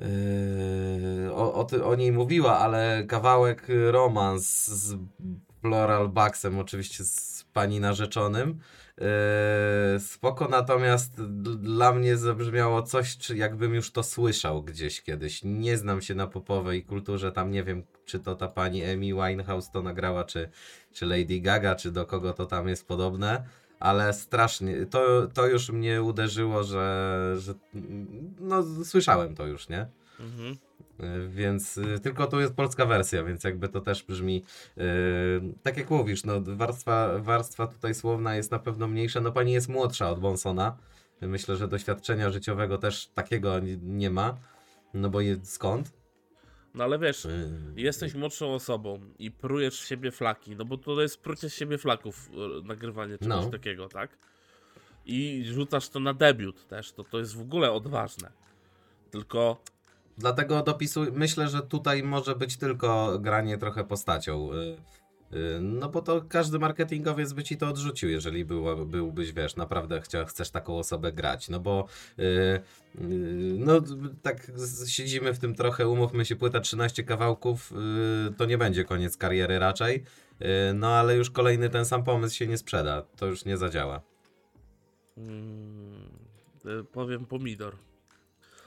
e, 0.00 1.32
o, 1.32 1.54
o, 1.54 1.64
ty, 1.64 1.84
o 1.84 1.94
niej 1.94 2.12
mówiła, 2.12 2.58
ale 2.58 3.04
kawałek 3.08 3.66
romans 3.90 4.66
z 4.66 4.96
Floral 5.60 6.08
Baxem, 6.08 6.58
oczywiście 6.58 7.04
z 7.04 7.44
pani 7.52 7.80
narzeczonym, 7.80 8.60
Eee, 9.00 10.00
spoko, 10.00 10.48
natomiast 10.48 11.22
dla 11.56 11.92
mnie 11.92 12.16
zabrzmiało 12.16 12.82
coś, 12.82 13.16
czy 13.16 13.36
jakbym 13.36 13.74
już 13.74 13.90
to 13.90 14.02
słyszał 14.02 14.62
gdzieś 14.62 15.02
kiedyś. 15.02 15.40
Nie 15.44 15.76
znam 15.76 16.02
się 16.02 16.14
na 16.14 16.26
popowej 16.26 16.84
kulturze, 16.84 17.32
tam 17.32 17.50
nie 17.50 17.64
wiem, 17.64 17.82
czy 18.04 18.18
to 18.18 18.34
ta 18.36 18.48
pani 18.48 18.84
Amy 18.84 19.06
Winehouse 19.06 19.70
to 19.70 19.82
nagrała, 19.82 20.24
czy, 20.24 20.50
czy 20.92 21.06
Lady 21.06 21.40
Gaga, 21.40 21.74
czy 21.74 21.92
do 21.92 22.06
kogo 22.06 22.32
to 22.32 22.46
tam 22.46 22.68
jest 22.68 22.88
podobne, 22.88 23.44
ale 23.80 24.12
strasznie, 24.12 24.86
to, 24.86 25.26
to 25.34 25.46
już 25.46 25.70
mnie 25.70 26.02
uderzyło, 26.02 26.64
że, 26.64 27.34
że 27.38 27.54
no 28.40 28.62
słyszałem 28.84 29.34
to 29.34 29.46
już, 29.46 29.68
nie? 29.68 29.86
Mhm. 30.20 30.56
Y, 31.24 31.28
Więc 31.28 31.78
y, 31.78 32.00
tylko 32.02 32.26
tu 32.26 32.40
jest 32.40 32.54
polska 32.54 32.86
wersja, 32.86 33.24
więc 33.24 33.44
jakby 33.44 33.68
to 33.68 33.80
też 33.80 34.02
brzmi 34.02 34.42
y, 34.78 34.82
tak 35.62 35.76
jak 35.76 35.90
mówisz, 35.90 36.24
no 36.24 36.34
warstwa, 36.40 37.18
warstwa 37.18 37.66
tutaj 37.66 37.94
słowna 37.94 38.36
jest 38.36 38.50
na 38.50 38.58
pewno 38.58 38.88
mniejsza. 38.88 39.20
No 39.20 39.32
pani 39.32 39.52
jest 39.52 39.68
młodsza 39.68 40.10
od 40.10 40.20
Bonsona. 40.20 40.76
Myślę, 41.20 41.56
że 41.56 41.68
doświadczenia 41.68 42.30
życiowego 42.30 42.78
też 42.78 43.06
takiego 43.14 43.58
nie- 43.60 43.76
nie 43.76 44.10
ma. 44.10 44.36
No 44.94 45.10
bo 45.10 45.20
je, 45.20 45.36
skąd? 45.44 45.92
No 46.76 46.84
ale 46.84 46.98
wiesz, 46.98 47.24
Y, 47.24 47.50
jesteś 47.76 48.14
młodszą 48.14 48.54
osobą 48.54 49.00
i 49.18 49.30
prujesz 49.30 49.80
w 49.80 49.86
siebie 49.86 50.10
flaki, 50.10 50.56
no 50.56 50.64
bo 50.64 50.78
to 50.78 51.02
jest 51.02 51.20
prucie 51.22 51.50
z 51.50 51.54
siebie 51.54 51.78
flaków, 51.78 52.30
e, 52.60 52.66
nagrywanie 52.66 53.18
czegoś 53.18 53.44
No. 53.44 53.50
takiego, 53.50 53.88
tak? 53.88 54.10
I 55.06 55.44
rzucasz 55.46 55.88
to 55.88 56.00
na 56.00 56.14
debiut 56.14 56.66
też, 56.68 56.92
to, 56.92 57.04
to 57.04 57.18
jest 57.18 57.36
w 57.36 57.40
ogóle 57.40 57.72
odważne. 57.72 58.30
Tylko 59.10 59.60
Dlatego 60.18 60.62
dopisuj, 60.62 61.12
myślę, 61.12 61.48
że 61.48 61.62
tutaj 61.62 62.02
może 62.02 62.34
być 62.34 62.56
tylko 62.56 63.18
granie 63.18 63.58
trochę 63.58 63.84
postacią. 63.84 64.48
Y, 65.32 65.60
No 65.60 65.88
bo 65.88 66.02
to 66.02 66.22
każdy 66.28 66.58
marketingowiec 66.58 67.32
by 67.32 67.42
ci 67.44 67.56
to 67.56 67.68
odrzucił, 67.68 68.08
jeżeli 68.10 68.44
byłbyś, 68.86 69.32
wiesz, 69.32 69.56
naprawdę 69.56 70.00
chcia, 70.00 70.24
chcesz 70.24 70.50
taką 70.50 70.78
osobę 70.78 71.12
grać. 71.12 71.48
No 71.48 71.60
bo 71.60 71.86
y, 72.18 72.22
y, 72.22 72.60
no 73.58 73.80
tak 74.22 74.52
siedzimy 74.86 75.34
w 75.34 75.38
tym 75.38 75.54
trochę, 75.54 75.88
umówmy 75.88 76.24
się, 76.24 76.36
płyta 76.36 76.60
13 76.60 77.04
kawałków, 77.04 77.72
y, 78.30 78.34
to 78.34 78.44
nie 78.44 78.58
będzie 78.58 78.84
koniec 78.84 79.16
kariery 79.16 79.58
raczej. 79.58 80.04
Y, 80.42 80.74
No 80.74 80.88
ale 80.88 81.16
już 81.16 81.30
kolejny 81.30 81.70
ten 81.70 81.84
sam 81.84 82.04
pomysł 82.04 82.36
się 82.36 82.46
nie 82.46 82.58
sprzeda, 82.58 83.02
to 83.16 83.26
już 83.26 83.44
nie 83.44 83.56
zadziała. 83.56 84.00
mm, 85.16 86.10
e, 86.80 86.84
powiem 86.84 87.26
pomidor. 87.26 87.76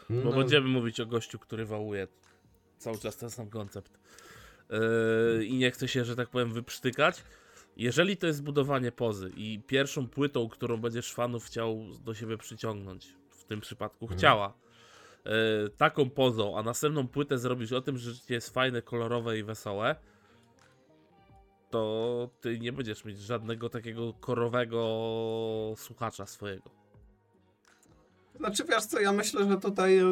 Bo 0.09 0.15
No, 0.15 0.31
będziemy 0.37 0.67
mówić 0.67 0.99
o 0.99 1.05
gościu, 1.05 1.39
który 1.39 1.65
wałuje 1.65 2.07
cały 2.77 2.97
czas 2.97 3.17
ten 3.17 3.29
sam 3.29 3.49
koncept. 3.49 3.99
Yy, 4.69 5.45
I 5.45 5.57
nie 5.57 5.71
chce 5.71 5.87
się, 5.87 6.05
że 6.05 6.15
tak 6.15 6.29
powiem, 6.29 6.53
wyprztykać. 6.53 7.23
jeżeli 7.77 8.17
to 8.17 8.27
jest 8.27 8.43
budowanie 8.43 8.91
pozy 8.91 9.31
i 9.35 9.61
pierwszą 9.67 10.07
płytą, 10.07 10.49
którą 10.49 10.77
będziesz 10.77 11.13
fanów 11.13 11.45
chciał 11.45 11.85
do 12.05 12.13
siebie 12.13 12.37
przyciągnąć, 12.37 13.07
w 13.29 13.43
tym 13.43 13.61
przypadku 13.61 14.05
Mhm. 14.05 14.17
chciała, 14.17 14.53
e, 15.25 15.69
taką 15.69 16.09
pozą, 16.09 16.57
a 16.57 16.63
następną 16.63 17.07
płytę 17.07 17.37
zrobisz 17.37 17.71
o 17.71 17.81
tym, 17.81 17.97
że 17.97 18.11
życie 18.11 18.33
jest 18.33 18.53
fajne, 18.53 18.81
kolorowe 18.81 19.37
i 19.39 19.43
wesołe, 19.43 19.95
to 21.69 22.29
ty 22.41 22.59
nie 22.59 22.73
będziesz 22.73 23.05
mieć 23.05 23.19
żadnego 23.19 23.69
takiego 23.69 24.13
korowego 24.13 25.73
słuchacza 25.77 26.25
swojego. 26.25 26.78
Znaczy 28.39 28.63
wiesz 28.69 28.85
co, 28.85 28.99
ja 28.99 29.11
myślę, 29.13 29.49
że 29.49 29.57
tutaj 29.57 29.97
e, 29.97 30.05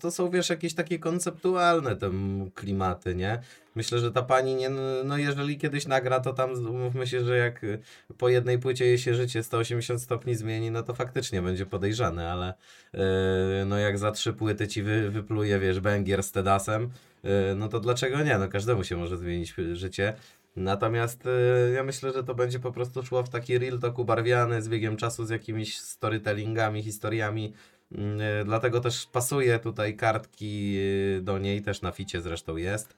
to- 0.00 0.10
są 0.10 0.30
wiesz 0.30 0.50
jakieś 0.50 0.74
takie 0.74 0.98
konceptualne 0.98 1.96
te 1.96 2.06
m, 2.06 2.50
klimaty, 2.54 3.14
nie? 3.14 3.40
Myślę, 3.74 3.98
że 3.98 4.12
ta 4.12 4.22
pani 4.22 4.54
nie, 4.54 4.70
no 5.04 5.18
jeżeli 5.18 5.58
kiedyś 5.58 5.86
nagra, 5.86 6.20
to 6.20 6.32
tam 6.32 6.62
mówmy 6.62 7.06
się, 7.06 7.24
że 7.24 7.36
jak 7.36 7.64
y, 7.64 7.78
po 8.18 8.28
jednej 8.28 8.58
płycie 8.58 8.86
jej 8.86 8.98
się 8.98 9.14
życie 9.14 9.42
180 9.42 10.02
stopni 10.02 10.34
zmieni, 10.34 10.70
no 10.70 10.82
to 10.82 10.94
faktycznie 10.94 11.42
będzie 11.42 11.66
podejrzane, 11.66 12.32
ale 12.32 12.54
e, 12.94 13.64
no 13.66 13.78
jak 13.78 13.98
za 13.98 14.12
trzy 14.12 14.32
płyty 14.32 14.68
ci 14.68 14.82
wy, 14.82 15.10
wypluje, 15.10 15.58
wiesz, 15.58 15.80
Bęgier 15.80 16.22
z 16.22 16.32
Tedasem, 16.32 16.90
e, 17.24 17.54
no 17.54 17.68
to 17.68 17.80
dlaczego 17.80 18.22
nie? 18.22 18.38
No 18.38 18.48
każdemu 18.48 18.84
się 18.84 18.96
może 18.96 19.16
zmienić 19.16 19.54
życie. 19.72 20.14
Natomiast 20.60 21.26
y, 21.26 21.72
ja 21.74 21.82
myślę, 21.82 22.12
że 22.12 22.24
to 22.24 22.34
będzie 22.34 22.58
po 22.58 22.72
prostu 22.72 23.02
szło 23.02 23.22
w 23.22 23.28
taki 23.28 23.58
real 23.58 23.78
talk 23.78 23.98
ubarwiany 23.98 24.62
z 24.62 24.68
biegiem 24.68 24.96
czasu, 24.96 25.26
z 25.26 25.30
jakimiś 25.30 25.78
storytellingami, 25.78 26.82
historiami. 26.82 27.52
Mm, 27.92 28.20
y, 28.20 28.44
Dlatego 28.44 28.80
też 28.80 29.06
pasuje 29.06 29.58
tutaj 29.58 29.96
kartki 29.96 30.76
y, 31.18 31.20
do 31.22 31.38
niej, 31.38 31.62
też 31.62 31.82
na 31.82 31.92
ficie 31.92 32.20
zresztą 32.20 32.56
jest. 32.56 32.96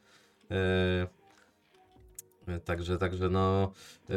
Y, 0.51 1.23
Także, 2.65 2.99
także 2.99 3.29
no 3.29 3.73
y, 4.05 4.15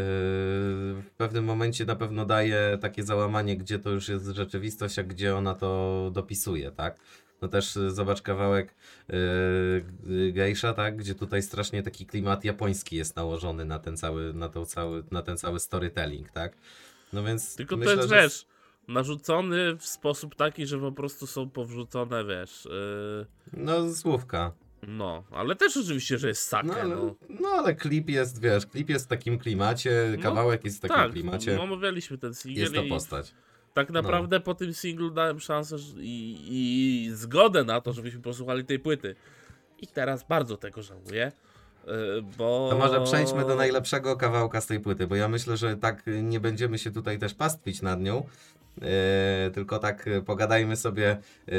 w 1.02 1.10
pewnym 1.18 1.46
momencie 1.46 1.86
na 1.86 1.96
pewno 1.96 2.26
daje 2.26 2.78
takie 2.82 3.04
załamanie, 3.04 3.58
gdzie 3.58 3.80
to 3.80 3.90
już 3.90 4.10
jest 4.10 4.26
rzeczywistość, 4.26 5.00
a 5.00 5.04
gdzie 5.04 5.36
ona 5.36 5.56
to 5.56 6.12
dopisuje, 6.14 6.72
tak? 6.72 7.00
No 7.46 7.50
też 7.50 7.76
y, 7.76 7.92
zobacz 7.92 8.22
kawałek 8.22 8.76
yy, 9.10 10.32
Geisha, 10.34 10.74
tak? 10.74 10.98
Gdzie 10.98 11.16
tutaj 11.16 11.42
strasznie 11.42 11.84
taki 11.84 12.06
klimat 12.06 12.46
japoński 12.46 12.96
jest 12.96 13.16
nałożony 13.16 13.66
na 13.66 13.80
ten 13.80 13.98
cały, 13.98 14.34
na, 14.34 14.50
tą 14.50 14.66
cały, 14.66 15.04
na 15.12 15.22
ten 15.22 15.38
cały 15.38 15.60
storytelling, 15.60 16.32
tak? 16.32 16.58
No 17.14 17.24
więc 17.24 17.56
Tylko 17.56 17.78
myślę, 17.78 17.94
to 17.94 18.00
jest, 18.02 18.10
że... 18.10 18.22
wiesz, 18.22 18.46
narzucony 18.88 19.76
w 19.78 19.86
sposób 19.86 20.36
taki, 20.36 20.66
że 20.68 20.80
po 20.80 20.92
prostu 20.92 21.28
są 21.28 21.50
powrzucone, 21.50 22.26
wiesz, 22.26 22.66
yy, 22.66 23.26
No 23.54 23.94
słówka. 23.94 24.52
no, 24.88 25.24
ale 25.32 25.56
też 25.56 25.78
oczywiście, 25.78 26.18
że 26.18 26.28
jest 26.28 26.42
sakę, 26.44 26.68
No 26.68 26.74
no. 26.74 26.96
ale, 27.02 27.14
no 27.42 27.50
ale 27.50 27.76
klip 27.76 28.10
jest, 28.10 28.42
wiesz, 28.42 28.66
klip 28.66 28.90
jest 28.90 29.06
w 29.06 29.08
takim 29.08 29.40
klimacie, 29.40 30.14
No, 30.18 30.24
kawałek 30.24 30.66
jest 30.66 30.78
w 30.78 30.82
takim 30.82 30.96
tak, 30.98 31.12
klimacie. 31.12 31.56
no, 31.56 31.64
omawialiśmy 31.64 32.18
ten 32.18 32.34
singiel 32.34 32.62
jest 32.64 32.76
to 32.76 32.84
i 32.84 32.90
postać. 32.90 33.34
Tak 33.76 33.90
naprawdę 33.90 34.40
po 34.40 34.56
tym 34.56 34.74
singlu 34.74 35.10
dałem 35.10 35.40
szansę 35.40 35.76
i, 35.98 36.38
i 36.50 37.10
zgodę 37.16 37.64
na 37.64 37.82
to, 37.82 37.94
żebyśmy 37.94 38.22
posłuchali 38.22 38.66
tej 38.66 38.80
płyty. 38.80 39.16
I 39.80 39.88
teraz 39.88 40.28
bardzo 40.28 40.58
tego 40.58 40.82
żałuję, 40.82 41.32
yy, 41.88 41.94
bo... 42.38 42.68
To 42.72 42.78
może 42.78 43.02
przejdźmy 43.02 43.46
do 43.46 43.56
najlepszego 43.56 44.16
kawałka 44.16 44.62
z 44.62 44.68
tej 44.68 44.80
płyty, 44.80 45.08
bo 45.08 45.16
ja 45.16 45.28
myślę, 45.28 45.58
że 45.58 45.78
tak 45.78 46.04
nie 46.22 46.40
będziemy 46.40 46.78
się 46.78 46.92
tutaj 46.92 47.20
też 47.20 47.34
pastwić 47.34 47.82
nad 47.82 48.02
nią. 48.02 48.28
E, 48.82 49.52
tylko 49.54 49.80
tak 49.80 50.08
y, 50.08 50.22
pogadajmy 50.22 50.76
sobie, 50.76 51.18
e, 51.48 51.52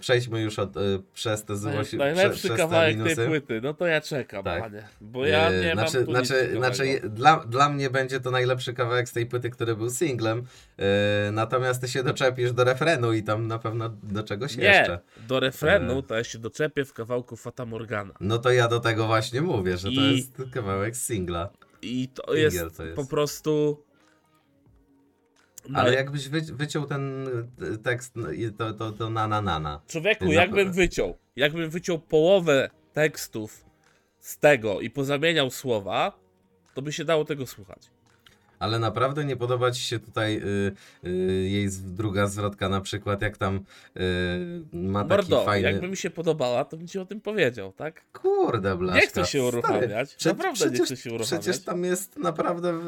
przejdźmy 0.00 0.40
już 0.40 0.58
od, 0.58 0.76
e, 0.76 0.80
przez 1.14 1.44
te 1.44 1.56
złości, 1.56 1.96
najlepszy 1.96 2.48
prze, 2.48 2.56
kawałek 2.56 2.96
tej 3.04 3.26
płyty, 3.26 3.60
no 3.62 3.74
to 3.74 3.86
ja 3.86 4.00
czekam, 4.00 4.44
Tak. 4.44 4.62
panie, 4.62 4.82
bo 5.00 5.26
ja 5.26 5.48
E, 5.50 5.60
nie 5.64 5.72
znaczy, 5.72 5.96
mam 5.98 6.04
znaczy, 6.06 6.28
ciekawego. 6.28 6.58
znaczy 6.58 7.00
dla, 7.08 7.36
dla 7.36 7.68
mnie 7.68 7.90
będzie 7.90 8.20
to 8.20 8.30
najlepszy 8.30 8.74
kawałek 8.74 9.08
z 9.08 9.12
tej 9.12 9.26
płyty, 9.26 9.50
który 9.50 9.76
był 9.76 9.90
singlem, 9.90 10.42
e, 10.78 11.30
natomiast 11.32 11.80
ty 11.80 11.88
się 11.88 12.02
doczepisz 12.02 12.52
do 12.52 12.64
refrenu 12.64 13.12
i 13.12 13.22
tam 13.22 13.46
na 13.46 13.58
pewno 13.58 13.88
do 14.02 14.22
czegoś 14.22 14.56
Nie, 14.56 14.64
jeszcze. 14.64 14.98
do 15.28 15.40
refrenu 15.40 15.98
E. 15.98 16.02
to 16.02 16.16
ja 16.16 16.24
się 16.24 16.38
doczepię 16.38 16.84
w 16.84 16.92
kawałku 16.92 17.36
Fata 17.36 17.66
Morgana. 17.66 18.14
No 18.20 18.38
to 18.38 18.50
ja 18.50 18.68
do 18.68 18.80
tego 18.80 19.06
właśnie 19.06 19.42
mówię, 19.42 19.76
że 19.76 19.88
to 19.88 20.00
I- 20.00 20.16
jest 20.16 20.42
kawałek 20.54 20.96
z 20.96 21.06
singla. 21.06 21.48
I 21.82 22.08
to 22.08 22.34
jest, 22.34 22.76
to 22.76 22.84
jest. 22.84 22.96
po 22.96 23.04
prostu... 23.06 23.82
Ale 25.74 25.90
Naj- 25.90 25.94
jakbyś 25.94 26.28
wy, 26.28 26.40
wyciął 26.40 26.86
ten 26.86 27.28
e, 27.74 27.78
tekst, 27.78 28.12
no 28.16 28.28
to, 28.58 28.72
to, 28.72 28.92
to 28.92 29.10
na 29.10 29.28
na 29.28 29.42
na 29.42 29.58
na. 29.58 29.80
Człowieku, 29.86 30.24
Na- 30.24 30.34
jakbym 30.34 30.72
wyciął, 30.72 31.16
jakbym 31.36 31.70
wyciął 31.70 31.98
połowę 31.98 32.70
tekstów 32.92 33.64
z 34.20 34.38
tego 34.38 34.80
i 34.80 34.90
pozamieniał 34.90 35.50
słowa, 35.50 36.18
to 36.74 36.82
by 36.82 36.92
się 36.92 37.04
dało 37.04 37.24
tego 37.24 37.46
słuchać. 37.46 37.90
Ale 38.58 38.78
naprawdę 38.78 39.24
nie 39.24 39.36
podoba 39.36 39.70
ci 39.70 39.82
się 39.82 39.98
tutaj 39.98 40.36
y, 40.36 41.08
y, 41.08 41.48
jej 41.48 41.68
druga 41.70 42.26
zwrotka 42.26 42.68
na 42.68 42.80
przykład, 42.80 43.22
jak 43.22 43.36
tam 43.36 43.60
y, 43.96 44.00
ma 44.72 45.04
taki 45.04 45.08
Mordo, 45.08 45.44
fajny... 45.44 45.72
jakby 45.72 45.88
mi 45.88 45.96
się 45.96 46.10
podobała, 46.10 46.64
to 46.64 46.76
bym 46.76 46.88
ci 46.88 46.98
o 46.98 47.06
tym 47.06 47.20
powiedział, 47.20 47.72
tak? 47.72 48.04
Kurde, 48.12 48.76
blaszka. 48.76 49.00
Nie 49.00 49.06
chcę 49.06 49.26
się 49.26 49.44
uruchamiać, 49.44 50.10
Stary, 50.10 50.36
naprawdę 50.36 50.64
nie 50.64 50.70
przecież, 50.70 50.86
chcę 50.86 50.96
się 50.96 51.14
uruchamiać. 51.14 51.44
Przecież 51.44 51.64
tam 51.64 51.84
jest 51.84 52.16
naprawdę... 52.16 52.80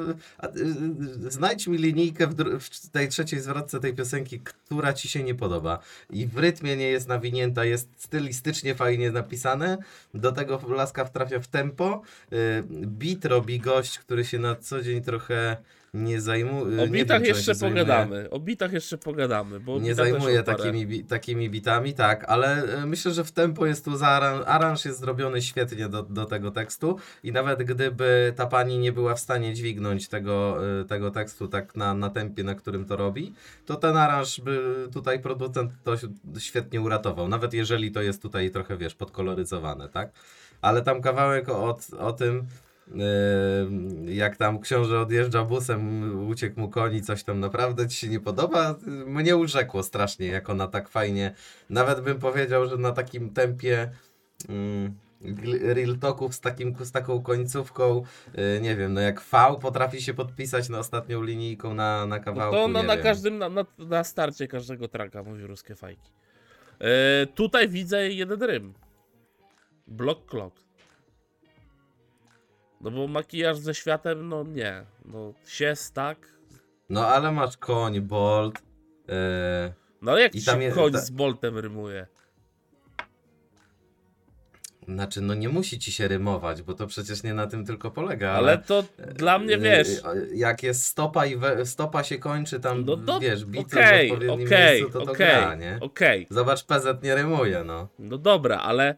znajdź 1.28 1.66
mi 1.66 1.78
linijkę 1.78 2.26
w, 2.26 2.60
w 2.60 2.90
tej 2.90 3.08
trzeciej 3.08 3.40
zwrotce 3.40 3.80
tej 3.80 3.94
piosenki, 3.94 4.40
która 4.40 4.92
ci 4.92 5.08
się 5.08 5.22
nie 5.22 5.34
podoba. 5.34 5.78
I 6.10 6.26
w 6.26 6.38
rytmie 6.38 6.76
nie 6.76 6.88
jest 6.88 7.08
nawinięta, 7.08 7.64
jest 7.64 7.88
stylistycznie 7.96 8.74
fajnie 8.74 9.10
napisane. 9.10 9.78
Do 10.14 10.32
tego 10.32 10.60
laska 10.68 11.04
wtrafia 11.04 11.40
w 11.40 11.46
tempo. 11.46 12.02
Beat 12.70 13.24
robi 13.24 13.60
gość, 13.60 13.98
który 13.98 14.24
się 14.24 14.38
na 14.38 14.56
co 14.56 14.82
dzień 14.82 15.02
trochę 15.02 15.56
nie 15.94 16.20
zajmuje. 16.20 16.82
O 16.82 16.86
nie 16.86 16.92
bitach 16.92 17.20
wiem, 17.20 17.28
jeszcze 17.28 17.44
się 17.54 17.58
zajmuje- 17.58 17.70
pogadamy, 17.70 18.30
o 18.30 18.40
bitach 18.40 18.72
jeszcze 18.72 18.98
pogadamy, 18.98 19.60
bo 19.60 19.78
nie 19.78 19.94
parę. 20.42 20.58
takimi, 20.58 20.86
bi- 20.86 21.04
takimi 21.04 21.50
bitami, 21.50 21.94
tak, 21.94 22.24
ale 22.28 22.78
e, 22.82 22.86
myślę, 22.86 23.12
że 23.12 23.24
w 23.24 23.32
tempo 23.32 23.66
jest 23.66 23.84
tu 23.84 23.90
zaaran- 23.90 24.42
aranż 24.46 24.84
jest 24.84 25.00
zrobiony 25.00 25.42
świetnie 25.42 25.88
do, 25.88 26.02
do 26.02 26.24
tego 26.24 26.50
tekstu 26.50 26.96
i 27.22 27.32
nawet 27.32 27.62
gdyby 27.62 28.32
ta 28.36 28.46
pani 28.46 28.78
nie 28.78 28.92
była 28.92 29.14
w 29.14 29.20
stanie 29.20 29.54
dźwignąć 29.54 30.08
tego, 30.08 30.58
e, 30.80 30.84
tego 30.84 31.10
tekstu 31.10 31.48
tak 31.48 31.76
na, 31.76 31.94
na 31.94 32.10
tempie, 32.10 32.44
na 32.44 32.54
którym 32.54 32.84
to 32.84 32.96
robi, 32.96 33.34
to 33.66 33.76
ten 33.76 33.96
aranż 33.96 34.40
by 34.40 34.88
tutaj 34.92 35.20
producent 35.20 35.72
to 35.84 35.94
świetnie 36.38 36.80
uratował, 36.80 37.28
nawet 37.28 37.54
jeżeli 37.54 37.92
to 37.92 38.02
jest 38.02 38.22
tutaj 38.22 38.50
trochę, 38.50 38.76
wiesz, 38.76 38.94
podkoloryzowane, 38.94 39.88
tak? 39.88 40.10
Ale 40.60 40.82
tam 40.82 41.00
kawałek 41.02 41.48
o, 41.48 41.78
o 41.98 42.12
tym, 42.12 42.46
jak 44.04 44.36
tam 44.36 44.60
książę 44.60 45.00
odjeżdża 45.00 45.44
busem, 45.44 46.28
uciekł 46.28 46.60
mu 46.60 46.68
koni, 46.68 47.02
coś 47.02 47.24
tam 47.24 47.40
naprawdę 47.40 47.88
ci 47.88 47.96
się 47.96 48.08
nie 48.08 48.20
podoba? 48.20 48.74
Mnie 49.06 49.36
urzekło 49.36 49.82
strasznie, 49.82 50.26
jak 50.26 50.50
ona 50.50 50.66
tak 50.66 50.88
fajnie, 50.88 51.34
nawet 51.70 52.00
bym 52.00 52.18
powiedział, 52.18 52.68
że 52.68 52.76
na 52.76 52.92
takim 52.92 53.30
tempie 53.30 53.90
mm, 54.48 54.94
real 55.62 55.98
talków 55.98 56.34
z, 56.34 56.40
takim, 56.40 56.74
z 56.80 56.92
taką 56.92 57.22
końcówką, 57.22 58.02
yy, 58.34 58.60
nie 58.60 58.76
wiem, 58.76 58.94
no 58.94 59.00
jak 59.00 59.20
V 59.20 59.56
potrafi 59.60 60.02
się 60.02 60.14
podpisać 60.14 60.68
na 60.68 60.78
ostatnią 60.78 61.22
linijką 61.22 61.74
na, 61.74 62.06
na 62.06 62.18
No 62.18 62.24
kawałku, 62.24 62.56
to 62.56 62.68
no, 62.68 62.80
nie 62.80 62.86
na 62.86 62.94
wiem. 62.94 63.02
każdym, 63.02 63.38
na, 63.38 63.48
na, 63.48 63.64
na 63.78 64.04
starcie 64.04 64.48
każdego 64.48 64.88
traka 64.88 65.22
mówi 65.22 65.46
ruskie 65.46 65.74
fajki. 65.74 66.10
E, 66.80 67.26
tutaj 67.26 67.68
widzę 67.68 68.08
jeden 68.08 68.42
rym. 68.42 68.74
Block 69.86 70.30
clock. 70.30 70.67
No 72.80 72.90
bo 72.90 73.06
makijaż 73.08 73.58
ze 73.58 73.74
światem, 73.74 74.28
no 74.28 74.44
nie. 74.44 74.84
No 75.04 75.32
sies 75.46 75.92
tak. 75.92 76.18
No 76.88 77.06
ale 77.06 77.32
masz 77.32 77.56
koń, 77.56 78.00
bolt, 78.00 78.58
yy, 79.08 79.14
No 80.02 80.10
ale 80.12 80.20
jak 80.20 80.34
I 80.34 80.40
ci 80.40 80.46
tam 80.46 80.58
się 80.58 80.64
je- 80.66 80.72
koń 80.72 80.92
ta- 80.92 81.00
z 81.00 81.10
boltem 81.10 81.58
rymuje? 81.58 82.06
znaczy 84.88 85.20
no 85.20 85.34
nie 85.34 85.48
musi 85.48 85.78
ci 85.78 85.92
się 85.92 86.08
rymować, 86.08 86.62
bo 86.62 86.74
to 86.74 86.86
przecież 86.86 87.22
nie 87.22 87.34
na 87.34 87.46
tym 87.46 87.66
tylko 87.66 87.90
polega, 87.90 88.30
Ale 88.30 88.58
to 88.58 88.84
dla 89.14 89.38
mnie, 89.38 89.52
Yy, 89.52 89.58
wiesz... 89.60 89.88
Jak 90.34 90.62
jest 90.62 90.84
stopa 90.84 91.26
i 91.26 91.36
we, 91.36 91.66
stopa 91.66 92.04
się 92.04 92.18
kończy 92.18 92.60
tam, 92.60 92.84
No 92.84 92.96
to 92.96 93.20
wiesz, 93.20 93.44
bit 93.44 93.60
okej, 93.74 94.08
w 94.08 94.12
odpowiednim 94.12 94.46
okej, 94.46 94.80
miejscu, 94.80 94.98
to 94.98 95.04
to 95.06 95.12
okej, 95.12 95.26
gra, 95.26 95.54
nie? 95.54 95.78
okej. 95.80 96.26
Zobacz, 96.30 96.64
PZ 96.64 97.02
nie 97.02 97.14
rymuje, 97.14 97.64
no. 97.64 97.88
No 97.98 98.18
dobra, 98.18 98.58
ale 98.58 98.96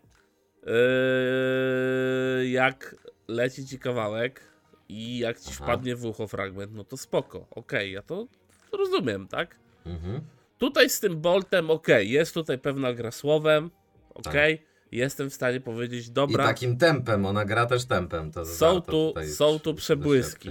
yy, 0.66 2.48
jak 2.48 2.96
leci 3.30 3.66
ci 3.66 3.78
kawałek 3.78 4.40
i 4.88 5.18
jak 5.18 5.40
ci 5.40 5.50
Aha. 5.52 5.64
wpadnie 5.64 5.96
w 5.96 6.04
ucho 6.04 6.26
fragment, 6.26 6.72
no 6.74 6.84
to 6.84 6.96
spoko, 6.96 7.46
okej, 7.50 7.92
ja 7.92 8.02
to 8.02 8.26
rozumiem, 8.72 9.28
tak? 9.28 9.58
Mhm. 9.86 10.20
Tutaj 10.58 10.90
z 10.90 11.00
tym 11.00 11.20
boltem, 11.20 11.70
okej, 11.70 12.10
jest 12.10 12.34
tutaj 12.34 12.58
pewna 12.58 12.92
gra 12.92 13.10
słowem, 13.10 13.70
okej, 14.14 14.62
jestem 14.92 15.30
w 15.30 15.34
stanie 15.34 15.60
powiedzieć, 15.60 16.06
I 16.08 16.10
dobra, 16.10 16.44
takim 16.46 16.76
tempem, 16.76 17.26
ona 17.26 17.44
gra 17.44 17.66
też 17.66 17.84
tempem. 17.84 18.32
To 18.32 18.46
Są 18.46 18.80
tu- 18.80 19.14
są 19.14 19.58
tu 19.58 19.72
doświadczyć. 19.72 19.76
przebłyski. 19.76 20.50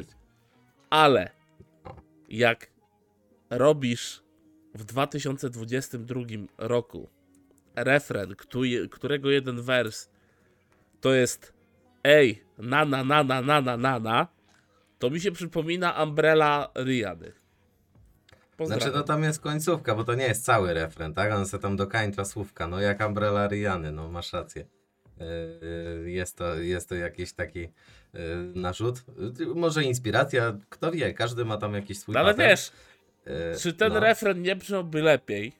ale 0.89 1.31
jak 2.29 2.67
robisz 3.49 4.23
w 4.75 4.83
2022 4.83 6.47
roku 6.57 7.09
refren, 7.75 8.35
któ- 8.35 8.89
którego 8.91 9.29
jeden 9.29 9.61
wers 9.61 10.09
to 11.01 11.13
jest 11.13 11.53
ej, 12.03 12.43
na 12.57 12.85
na 12.85 13.03
na 13.03 13.23
na 13.23 13.41
na 13.41 13.61
na 13.61 13.77
na 13.77 13.99
na, 13.99 14.27
to 14.99 15.09
mi 15.09 15.21
się 15.21 15.31
przypomina 15.31 16.03
Umbrella 16.03 16.69
Riady. 16.75 17.31
Pozdrawiam. 18.57 18.81
Znaczy 18.81 18.97
to 18.97 19.03
tam 19.03 19.23
jest 19.23 19.39
końcówka, 19.39 19.95
bo 19.95 20.03
to 20.03 20.15
nie 20.15 20.23
jest 20.27 20.45
cały 20.45 20.73
refren, 20.73 21.13
tak? 21.13 21.33
On 21.33 21.45
se 21.47 21.59
tam 21.59 21.75
dokańcza 21.75 22.25
słówka, 22.25 22.67
no 22.67 22.79
jak 22.81 23.07
Umbrella 23.07 23.47
Riany, 23.47 23.91
no 23.91 24.09
masz 24.09 24.33
rację. 24.33 24.65
Yy, 26.03 26.11
Jest 26.11 26.37
to, 26.37 26.55
jest 26.55 26.89
to 26.89 26.95
jakiś 26.95 27.33
taki 27.33 27.59
yy, 27.59 27.69
narzut. 28.55 29.03
Yy, 29.39 29.45
Może 29.55 29.83
inspiracja, 29.83 30.57
kto 30.69 30.91
wie, 30.91 31.13
każdy 31.13 31.45
ma 31.45 31.57
tam 31.57 31.73
jakiś 31.73 31.99
swój 31.99 32.13
No 32.13 32.19
ale 32.19 32.33
patent. 32.33 32.49
wiesz, 32.49 32.71
czy 33.61 33.73
ten 33.73 33.93
no. 33.93 33.99
refren 33.99 34.41
nie 34.41 34.55
brzmiałby 34.55 35.01
lepiej, 35.01 35.53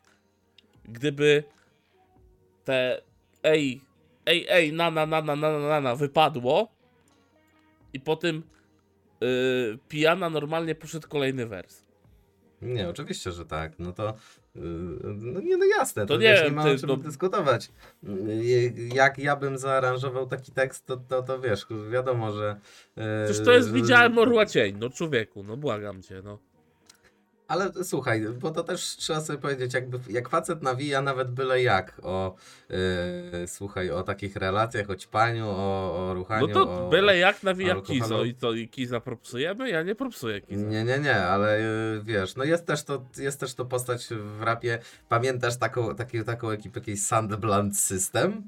gdyby 0.86 1.43
te 2.63 3.02
ej, 3.43 3.82
ej, 4.30 4.46
ej, 4.50 4.74
na, 4.74 4.92
na, 4.92 5.06
na, 5.06 5.22
na, 5.22 5.36
na, 5.36 5.60
na, 5.60 5.82
na, 5.82 5.96
wypadło. 5.96 6.68
I 7.94 8.00
po 8.00 8.15
tym 8.15 8.44
yy, 9.22 9.80
pijana 9.88 10.30
normalnie 10.30 10.76
poszedł 10.76 11.08
kolejny 11.08 11.46
wers. 11.46 11.84
Nie, 12.62 12.89
oczywiście, 12.89 13.32
że 13.32 13.46
tak. 13.46 13.80
No 13.80 13.94
to 13.94 14.10
y, 14.10 14.60
no 15.04 15.42
nie, 15.42 15.58
no 15.58 15.65
jasne, 15.65 16.06
to, 16.06 16.13
to 16.13 16.22
nie, 16.22 16.42
nie 16.46 16.52
ma 16.52 16.63
ty, 16.63 16.72
o 16.72 16.78
czym 16.78 16.89
to... 16.89 16.98
dyskutować. 16.98 17.72
Y, 18.04 18.89
jak 18.94 19.18
ja 19.18 19.36
bym 19.36 19.58
zaaranżował 19.58 20.28
taki 20.28 20.52
tekst, 20.52 20.86
to, 20.86 20.98
to, 20.98 21.24
to 21.24 21.39
wiesz, 21.39 21.65
wiadomo, 21.92 22.32
że... 22.32 22.56
Y, 22.98 23.02
Przecież 23.26 23.46
to 23.46 23.52
jest, 23.52 23.72
widziałem 23.72 24.18
orła 24.18 24.46
cień, 24.46 24.78
no 24.80 24.89
człowieku, 24.89 25.44
no 25.44 25.58
błagam 25.58 26.02
cię, 26.02 26.22
no. 26.24 26.39
Ale 27.50 27.72
słuchaj, 27.84 28.22
bo 28.40 28.52
to 28.52 28.64
też 28.64 28.82
trzeba 28.82 29.22
sobie 29.22 29.40
powiedzieć, 29.40 29.74
jakby 29.74 30.00
jak 30.10 30.30
facet 30.30 30.62
nawija 30.64 31.02
nawet 31.02 31.32
byle 31.32 31.62
jak 31.62 31.94
o 32.04 32.36
yy, 32.70 32.78
słuchaj, 33.48 33.92
o 33.92 34.04
takich 34.04 34.36
relacjach, 34.36 34.90
o 34.90 34.96
ćpaniu, 34.96 35.46
o, 35.48 35.96
o 35.96 36.06
No 36.08 36.14
ruchaniu. 36.14 36.48
to 36.48 36.86
o, 36.88 36.90
byle 36.90 37.18
jak 37.18 37.44
nawija. 37.44 37.82
Kizo 37.82 38.24
i 38.24 38.34
to 38.34 38.54
i 38.54 38.68
Kiza 38.68 39.00
propsujemy? 39.00 39.70
Ja 39.70 39.84
nie 39.84 39.96
propsuję 39.96 40.42
Kiza. 40.42 40.62
Nie, 40.66 40.84
nie, 40.84 41.00
nie, 41.00 41.16
ale 41.26 41.62
yy, 41.62 42.02
wiesz, 42.04 42.36
no 42.36 42.44
jest 42.44 42.66
też 42.66 42.84
to, 42.84 43.06
jest 43.18 43.40
też 43.40 43.54
to 43.54 43.66
postać 43.66 44.08
w 44.12 44.42
rapie. 44.42 44.80
Pamiętasz 45.10 45.58
taką, 45.58 45.96
taki, 45.96 46.24
taką 46.24 46.50
ekipę, 46.50 46.80
jakiś 46.80 47.04
Sandbland 47.04 47.78
System? 47.78 48.44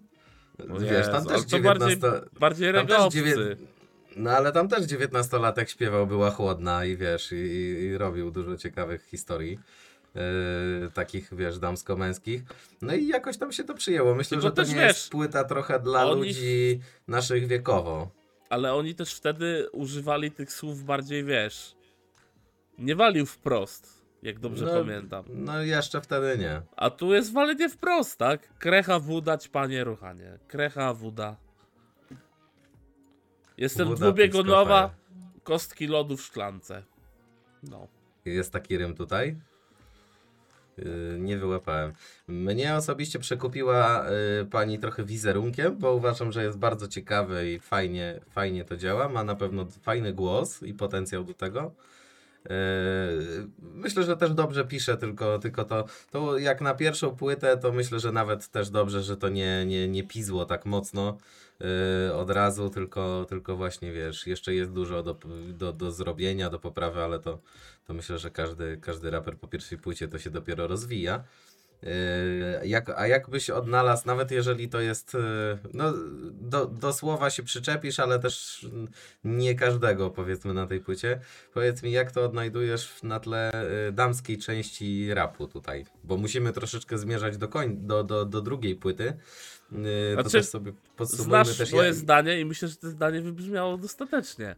O 0.76 0.80
Wiesz, 0.80 1.06
tam 1.08 1.26
też 1.26 1.46
to 1.46 1.60
bardziej- 1.60 1.98
19... 2.00 2.12
Bardziej 2.40 2.72
regowcy. 2.72 3.58
No 4.16 4.32
ale 4.32 4.52
tam 4.52 4.68
też 4.68 4.84
19-latek 4.84 5.68
śpiewał, 5.68 6.08
była 6.08 6.32
chłodna 6.32 6.86
i 6.86 6.98
wiesz, 6.98 7.32
i, 7.32 7.36
i, 7.36 7.98
robił 7.98 8.32
dużo 8.32 8.58
ciekawych 8.58 9.06
historii. 9.06 9.60
Yy, 10.16 10.92
takich, 10.94 11.30
wiesz, 11.36 11.60
damsko-męskich. 11.60 12.42
No 12.82 12.94
i 12.96 13.08
jakoś 13.08 13.38
tam 13.38 13.52
się 13.52 13.64
to 13.64 13.74
przyjęło. 13.74 14.16
Myślę, 14.16 14.38
Tylko 14.38 14.48
że 14.48 14.52
to 14.66 14.70
nie 14.70 14.76
wiesz, 14.80 14.88
jest 14.88 15.10
płyta 15.10 15.44
trochę 15.44 15.80
dla 15.80 16.06
oni- 16.06 16.22
ludzi 16.22 16.80
naszych 17.08 17.48
wiekowo. 17.48 18.12
Ale 18.50 18.74
oni 18.74 18.96
też 18.96 19.14
wtedy 19.14 19.70
używali 19.72 20.32
tych 20.32 20.52
słów 20.54 20.84
bardziej, 20.84 21.24
wiesz, 21.24 21.76
nie 22.78 22.96
walił 22.96 23.26
wprost, 23.26 24.02
jak 24.24 24.40
dobrze 24.40 24.66
No, 24.66 24.72
pamiętam. 24.72 25.26
No 25.30 25.62
jeszcze 25.64 26.02
wtedy 26.02 26.38
nie. 26.38 26.62
A 26.76 26.90
tu 26.90 27.14
jest 27.14 27.34
walenie 27.34 27.70
wprost, 27.70 28.18
tak? 28.18 28.58
Krecha 28.60 29.00
wuda, 29.00 29.38
ćpanie, 29.38 29.84
ruchanie. 29.84 30.40
Krecha 30.48 30.94
wuda. 30.94 31.36
Jestem 33.62 33.96
dwubiegunowa, 33.96 34.96
kostki 35.44 35.88
lodu 35.88 36.18
w 36.18 36.22
szklance. 36.22 36.84
No. 37.64 37.88
Jest 38.26 38.54
taki 38.54 38.78
rym 38.78 38.96
tutaj. 38.96 39.38
Yy, 40.78 41.18
nie 41.20 41.38
wyłapałem. 41.38 41.94
Mnie 42.28 42.76
osobiście 42.76 43.20
przekupiła 43.20 44.06
yy, 44.40 44.46
pani 44.46 44.80
trochę 44.80 45.04
wizerunkiem, 45.04 45.78
bo 45.78 45.94
uważam, 45.94 46.32
że 46.32 46.44
jest 46.44 46.58
bardzo 46.58 46.88
ciekawy 46.88 47.52
i 47.52 47.60
fajnie, 47.60 48.20
fajnie 48.30 48.66
to 48.66 48.78
działa. 48.78 49.10
Ma 49.10 49.24
na 49.24 49.36
pewno 49.36 49.66
fajny 49.66 50.14
głos 50.14 50.64
i 50.64 50.74
potencjał 50.74 51.24
do 51.24 51.34
tego. 51.34 51.72
Yy, 52.46 52.52
myślę, 53.60 54.04
że 54.04 54.18
też 54.18 54.34
dobrze 54.34 54.66
pisze, 54.66 54.98
tylko, 54.98 55.40
tylko 55.40 55.66
to, 55.66 55.86
to 56.12 56.38
jak 56.38 56.62
na 56.62 56.74
pierwszą 56.74 57.16
płytę, 57.16 57.58
to 57.58 57.72
myślę, 57.72 58.00
że 58.00 58.12
nawet 58.12 58.48
też 58.48 58.70
dobrze, 58.70 59.04
że 59.04 59.18
to 59.18 59.30
nie, 59.30 59.66
nie, 59.66 59.88
nie 59.88 60.04
pizło 60.04 60.46
tak 60.46 60.66
mocno 60.66 61.18
yy, 62.06 62.14
od 62.14 62.30
razu, 62.30 62.70
tylko, 62.70 63.26
tylko 63.30 63.56
właśnie 63.56 63.92
wiesz, 63.92 64.28
jeszcze 64.28 64.54
jest 64.54 64.72
dużo 64.72 65.04
do, 65.04 65.18
do, 65.54 65.74
do 65.74 65.92
zrobienia, 65.92 66.50
do 66.50 66.60
poprawy, 66.60 67.04
ale 67.04 67.20
to, 67.20 67.42
to 67.86 67.94
myślę, 67.94 68.18
że 68.18 68.32
każdy, 68.32 68.78
każdy 68.82 69.12
raper 69.12 69.38
po 69.38 69.48
pierwszej 69.48 69.78
płycie 69.78 70.08
to 70.08 70.20
się 70.20 70.30
dopiero 70.30 70.68
rozwija. 70.68 71.24
Yy, 71.84 72.68
Jak, 72.68 72.90
a 72.90 73.08
jakbyś 73.08 73.50
odnalazł, 73.50 74.08
nawet 74.08 74.32
jeżeli 74.32 74.70
to 74.70 74.80
jest, 74.80 75.14
yy, 75.14 75.22
no 75.74 75.94
do, 76.32 76.66
do 76.66 76.94
słowa 76.94 77.30
się 77.30 77.44
przyczepisz, 77.44 78.00
ale 78.00 78.20
też 78.20 78.66
nie 79.24 79.56
każdego 79.56 80.10
powiedzmy 80.10 80.54
na 80.54 80.68
tej 80.68 80.80
płycie. 80.80 81.20
Powiedz 81.54 81.84
mi, 81.84 81.92
jak 81.92 82.12
to 82.12 82.26
odnajdujesz 82.26 83.04
na 83.04 83.20
tle 83.20 83.52
yy, 83.86 83.92
damskiej 83.92 84.38
części 84.38 85.14
rapu 85.14 85.48
tutaj? 85.48 85.86
Bo 86.04 86.18
musimy 86.18 86.54
troszeczkę 86.54 86.98
zmierzać 86.98 87.38
do, 87.38 87.48
koń, 87.48 87.78
do, 87.78 88.04
do, 88.04 88.26
do 88.26 88.42
drugiej 88.42 88.76
płyty. 88.76 89.14
Yy, 89.72 89.78
to 90.16 90.22
Znaczy, 90.22 90.38
też 90.38 90.46
sobie 90.50 90.74
podsumujmy 90.96 91.30
Znasz 91.46 91.58
też 91.58 91.72
moje 91.72 91.88
jak- 91.88 91.96
zdanie 91.96 92.40
i 92.40 92.46
myślę, 92.46 92.68
że 92.68 92.76
to 92.76 92.90
zdanie 92.90 93.22
wybrzmiało 93.22 93.78
dostatecznie. 93.78 94.56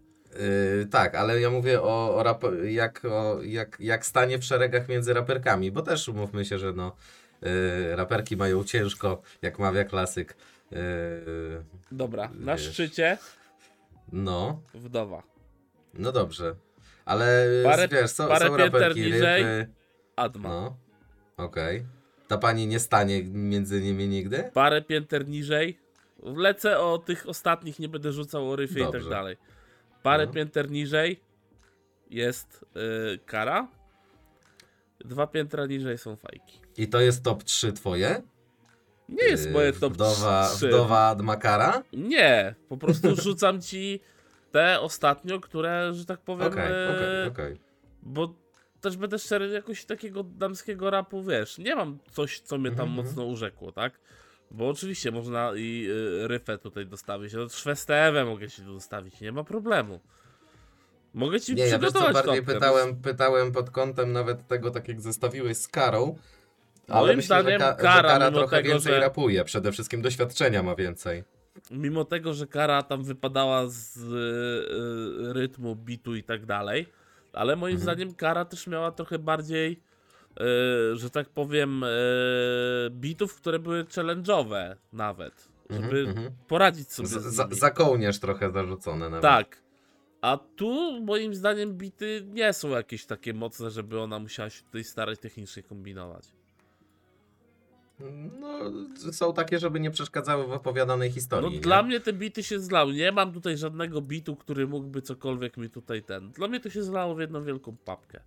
Yy, 0.79 0.85
tak, 0.91 1.15
ale 1.15 1.41
ja 1.41 1.49
mówię 1.49 1.81
o, 1.81 2.15
o 2.15 2.23
rap, 2.23 2.43
jak, 2.63 3.05
o 3.05 3.41
jak, 3.43 3.77
jak 3.79 4.05
stanie 4.05 4.39
w 4.39 4.43
szeregach 4.43 4.89
między 4.89 5.13
raperkami, 5.13 5.71
bo 5.71 5.81
też 5.81 6.09
umówmy 6.09 6.45
się, 6.45 6.59
że 6.59 6.73
no, 6.73 6.95
yy, 7.41 7.95
raperki 7.95 8.37
mają 8.37 8.63
ciężko, 8.63 9.21
jak 9.41 9.59
mawia 9.59 9.83
klasyk. 9.83 10.35
Yy, 10.71 10.77
Dobra, 11.91 12.29
na 12.33 12.55
Wiesz. 12.55 12.69
szczycie 12.73 13.17
no, 14.11 14.61
wdowa. 14.73 15.23
no 15.93 16.11
dobrze. 16.11 16.55
Ale 17.05 17.47
Parę- 17.65 17.91
wiesz, 17.91 18.11
są, 18.11 18.27
parę 18.27 18.47
są 18.47 18.57
raperki, 18.57 19.01
niżej. 19.01 19.45
Adma. 20.15 20.49
no, 20.49 20.77
okej. 21.37 21.85
Ta 22.33 22.37
pani 22.37 22.67
nie 22.67 22.79
stanie 22.79 23.23
między 23.23 23.81
nimi 23.81 24.07
nigdy? 24.07 24.49
Parę 24.53 24.81
pięter 24.81 25.27
niżej. 25.27 25.79
Lecę 26.23 26.79
o 26.79 26.97
tych 26.97 27.29
ostatnich, 27.29 27.79
nie 27.79 27.89
będę 27.89 28.11
rzucał 28.11 28.51
o 28.51 28.55
ryfie 28.55 28.79
i 28.89 28.91
tak 28.91 29.09
dalej. 29.09 29.37
Parę 30.03 30.25
No. 30.25 30.31
pięter 30.31 30.71
niżej 30.71 31.19
jest 32.09 32.65
yy, 32.75 33.19
kara. 33.25 33.67
Dwa 35.05 35.27
piętra 35.27 35.65
niżej 35.65 35.97
są 35.97 36.15
fajki. 36.15 36.59
I 36.77 36.87
to 36.87 37.01
jest 37.01 37.23
top 37.23 37.43
3 37.43 37.73
twoje? 37.73 38.21
Nie 39.09 39.23
jest 39.23 39.51
moje 39.51 39.67
Yy, 39.67 39.73
top 39.73 39.93
Wdowa, 39.93 40.49
3. 40.55 40.67
wdowa 40.67 41.07
Admakara? 41.07 41.83
Nie, 41.93 42.55
po 42.69 42.77
prostu 42.77 43.15
rzucam 43.23 43.61
ci 43.61 43.99
te 44.51 44.79
ostatnio, 44.79 45.39
które, 45.39 45.93
że 45.93 46.05
tak 46.05 46.19
powiem, 46.21 46.47
Okej, 46.47 46.71
e, 46.71 46.89
okej, 46.95 47.27
okej. 47.27 47.59
bo 48.03 48.33
też 48.83 48.97
będę 48.97 49.19
szczery, 49.19 49.47
jakoś 49.49 49.85
takiego 49.85 50.23
damskiego 50.23 50.89
rapu, 50.89 51.23
wiesz, 51.23 51.57
nie 51.57 51.75
mam 51.75 51.97
coś, 52.11 52.39
co 52.39 52.57
mnie 52.57 52.71
tam 52.71 52.87
Mhm, 52.87 53.05
mocno 53.05 53.25
urzekło, 53.25 53.71
tak? 53.71 53.99
Bo 54.51 54.69
oczywiście 54.69 55.11
można 55.11 55.51
i 55.55 55.87
y, 56.23 56.27
ryfę 56.27 56.57
tutaj 56.57 56.85
dostawić, 56.85 57.33
no 57.33 57.49
Szwestewę 57.49 58.25
mogę 58.25 58.49
ci 58.49 58.61
dostawić, 58.61 59.21
nie 59.21 59.31
ma 59.31 59.43
problemu. 59.43 59.99
Mogę 61.13 61.41
ci 61.41 61.55
Nie, 61.55 61.63
ja 61.67 61.79
wiesz 61.79 61.89
przygotować 61.91 62.13
bardziej 62.13 62.35
topkę, 62.37 62.53
pytałem, 62.53 62.95
pytałem 63.01 63.51
pod 63.51 63.69
kątem 63.69 64.11
nawet 64.13 64.47
tego, 64.47 64.71
tak 64.71 64.87
jak 64.87 65.01
zestawiłeś 65.01 65.57
z 65.57 65.67
Karą, 65.67 66.17
ale 66.87 67.05
Moim 67.05 67.15
myślę, 67.17 67.41
zdaniem 67.41 67.61
że, 67.61 67.65
ka- 67.67 67.73
Kara, 67.75 68.09
że 68.09 68.19
Kara 68.19 68.31
trochę 68.31 68.57
tego, 68.57 68.69
więcej 68.69 68.93
że- 68.93 68.99
rapuje, 68.99 69.43
przede 69.43 69.71
wszystkim 69.71 70.01
doświadczenia 70.01 70.63
ma 70.63 70.75
więcej. 70.75 71.23
mimo 71.71 72.05
tego, 72.05 72.33
że 72.33 72.47
kara 72.47 72.83
tam 72.83 73.03
wypadała 73.03 73.67
z 73.67 73.97
y, 73.97 75.29
y, 75.29 75.33
rytmu, 75.33 75.75
bitu 75.75 76.15
i 76.15 76.23
tak 76.23 76.45
dalej, 76.45 76.85
ale 77.33 77.55
moim 77.55 77.75
Mhm. 77.75 77.81
zdaniem 77.83 78.15
kara 78.15 78.45
też 78.45 78.67
miała 78.67 78.91
trochę 78.91 79.19
bardziej, 79.19 79.71
y, 80.91 80.95
że 80.97 81.09
tak 81.09 81.29
powiem, 81.29 81.83
y, 81.83 81.87
bitów, 82.91 83.35
które 83.35 83.59
były 83.59 83.83
challenge'owe 83.83 84.75
nawet, 84.93 85.49
żeby 85.69 85.99
Mhm, 85.99 86.07
mhm. 86.07 86.31
poradzić 86.47 86.91
sobie 86.91 87.07
Z, 87.07 87.11
z, 87.11 87.35
za, 87.35 87.47
za 87.51 87.71
kołnierz 87.71 88.19
trochę 88.19 88.51
zarzucone 88.51 89.09
nawet. 89.09 89.21
Tak. 89.21 89.63
A 90.21 90.37
tu 90.55 91.01
moim 91.01 91.35
zdaniem 91.35 91.77
bity 91.77 92.23
nie 92.27 92.53
są 92.53 92.69
jakieś 92.69 93.05
takie 93.05 93.33
mocne, 93.33 93.71
żeby 93.71 93.99
ona 93.99 94.19
musiała 94.19 94.49
się 94.49 94.63
tutaj 94.63 94.83
starać 94.83 95.19
technicznie 95.19 95.63
kombinować. 95.63 96.23
No, 98.39 98.59
są 99.11 99.33
takie, 99.33 99.59
żeby 99.59 99.79
nie 99.79 99.91
przeszkadzały 99.91 100.47
w 100.47 100.51
opowiadanej 100.51 101.09
No 101.09 101.15
historii. 101.15 101.51
nie? 101.51 101.59
dla 101.59 101.83
mnie 101.83 101.99
te 101.99 102.13
bity 102.13 102.43
się 102.43 102.59
zlały. 102.59 102.93
Nie 102.93 103.11
mam 103.11 103.33
tutaj 103.33 103.57
żadnego 103.57 104.01
bitu, 104.01 104.35
który 104.35 104.67
mógłby 104.67 105.01
cokolwiek 105.01 105.57
mi 105.57 105.69
tutaj 105.69 106.03
ten. 106.03 106.31
Dla 106.31 106.47
mnie 106.47 106.59
to 106.59 106.69
się 106.69 106.83
zlało 106.83 107.15
w 107.15 107.19
jedną 107.19 107.43
wielką 107.43 107.77
papkę. 107.85 108.19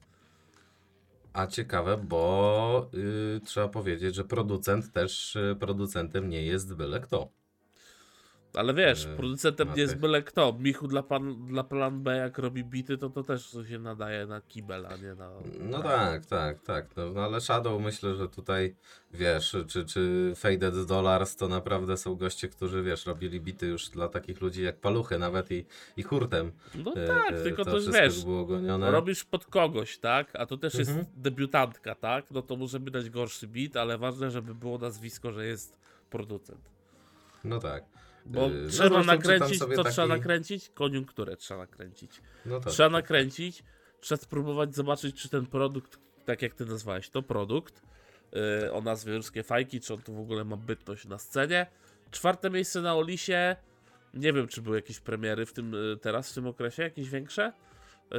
A 1.33 1.46
ciekawe, 1.46 1.96
bo 2.09 2.90
y, 3.37 3.40
trzeba 3.44 3.68
powiedzieć, 3.68 4.14
że 4.14 4.24
producent 4.24 4.92
też 4.92 5.37
y, 5.37 5.57
producentem 5.61 6.29
nie 6.29 6.42
jest 6.42 6.74
byle 6.74 7.00
kto. 7.00 7.29
Ale 8.56 8.74
wiesz, 8.74 9.04
Yy, 9.04 9.16
producentem 9.16 9.68
nie 9.74 9.80
jest 9.80 9.92
tych. 9.92 10.00
byle 10.00 10.22
kto. 10.22 10.56
Michu 10.60 10.88
dla, 10.88 11.02
pan, 11.02 11.46
dla 11.46 11.64
plan 11.64 12.02
B, 12.02 12.16
jak 12.16 12.38
robi 12.38 12.64
bity, 12.64 12.98
to 12.98 13.10
to 13.10 13.22
też 13.22 13.56
się 13.68 13.78
nadaje 13.78 14.26
na 14.26 14.40
kibel, 14.40 14.86
a 14.86 14.96
nie 14.96 15.14
na... 15.14 15.30
No 15.60 15.82
tak, 15.82 16.26
tak, 16.26 16.62
tak. 16.62 16.96
No, 16.96 17.10
no 17.10 17.20
ale 17.20 17.40
Shadow 17.40 17.82
myślę, 17.82 18.14
że 18.14 18.28
tutaj 18.28 18.74
wiesz, 19.12 19.56
czy, 19.68 19.84
czy 19.84 20.32
Faded 20.36 20.84
Dollars 20.86 21.36
to 21.36 21.48
naprawdę 21.48 21.96
są 21.96 22.14
goście, 22.14 22.48
którzy 22.48 22.82
wiesz, 22.82 23.06
robili 23.06 23.40
bity 23.40 23.66
już 23.66 23.88
dla 23.88 24.08
takich 24.08 24.40
ludzi 24.40 24.62
jak 24.62 24.76
Paluchy 24.80 25.18
nawet 25.18 25.52
i, 25.52 25.64
i 25.96 26.02
Hurtem. 26.02 26.52
No 26.74 26.92
E, 26.96 27.06
tak, 27.06 27.32
e, 27.32 27.42
tylko 27.42 27.64
to 27.64 27.70
to 27.80 27.92
wiesz, 27.92 28.24
było 28.24 28.44
gonione. 28.44 28.90
robisz 28.90 29.24
pod 29.24 29.46
kogoś, 29.46 29.98
tak? 29.98 30.36
A 30.36 30.46
to 30.46 30.56
też 30.56 30.74
Mhm. 30.74 30.98
jest 30.98 31.10
debiutantka, 31.20 31.94
tak? 31.94 32.30
No 32.30 32.42
to 32.42 32.56
możemy 32.56 32.90
dać 32.90 33.10
gorszy 33.10 33.46
bit, 33.48 33.76
ale 33.76 33.98
ważne, 33.98 34.30
żeby 34.30 34.54
było 34.54 34.78
nazwisko, 34.78 35.32
że 35.32 35.46
jest 35.46 35.78
producent. 36.10 36.70
No 37.44 37.58
tak. 37.58 37.84
Bo 38.26 38.48
Yy, 38.48 38.68
trzeba 38.68 39.02
nakręcić, 39.02 39.58
co 39.58 39.64
sobie 39.64 39.76
trzeba 39.76 39.90
taki- 39.92 40.08
nakręcić? 40.08 40.70
Koniunkturę 40.74 41.36
trzeba 41.36 41.60
nakręcić. 41.60 42.20
No 42.46 42.60
tak. 42.60 42.72
Trzeba 42.72 42.88
nakręcić, 42.88 43.64
trzeba 44.00 44.22
spróbować 44.22 44.74
zobaczyć, 44.74 45.22
czy 45.22 45.28
ten 45.28 45.46
produkt, 45.46 45.98
tak 46.24 46.42
jak 46.42 46.54
ty 46.54 46.66
nazwałeś, 46.66 47.10
to 47.10 47.22
produkt 47.22 47.82
yy, 48.62 48.72
o 48.72 48.80
nazwie 48.80 49.16
Ruskie 49.16 49.42
Fajki, 49.42 49.80
czy 49.80 49.94
on 49.94 50.02
tu 50.02 50.14
w 50.14 50.20
ogóle 50.20 50.44
ma 50.44 50.56
bytność 50.56 51.04
na 51.04 51.18
scenie. 51.18 51.66
Czwarte 52.10 52.50
miejsce 52.50 52.80
na 52.80 52.94
Olisie. 52.94 53.56
Nie 54.14 54.32
wiem, 54.32 54.48
czy 54.48 54.62
były 54.62 54.76
jakieś 54.76 55.00
premiery 55.00 55.46
w 55.46 55.52
tym 55.52 55.74
y, 55.74 55.96
teraz, 55.96 56.30
w 56.30 56.34
tym 56.34 56.46
okresie, 56.46 56.82
jakieś 56.82 57.08
większe. 57.10 57.52
Yy, 58.10 58.18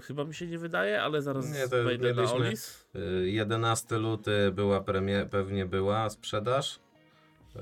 chyba 0.00 0.24
mi 0.24 0.34
się 0.34 0.46
nie 0.46 0.58
wydaje, 0.58 1.02
ale 1.02 1.22
zaraz 1.22 1.52
Nie, 1.52 1.68
to 1.68 1.84
wejdę 1.84 2.14
na 2.14 2.32
Olis. 2.32 2.86
Yy, 2.94 3.30
11 3.30 3.98
luty 3.98 4.52
była 4.52 4.80
premie, 4.80 5.26
pewnie 5.30 5.66
była 5.66 6.10
sprzedaż. 6.10 6.80
Yy, 7.54 7.60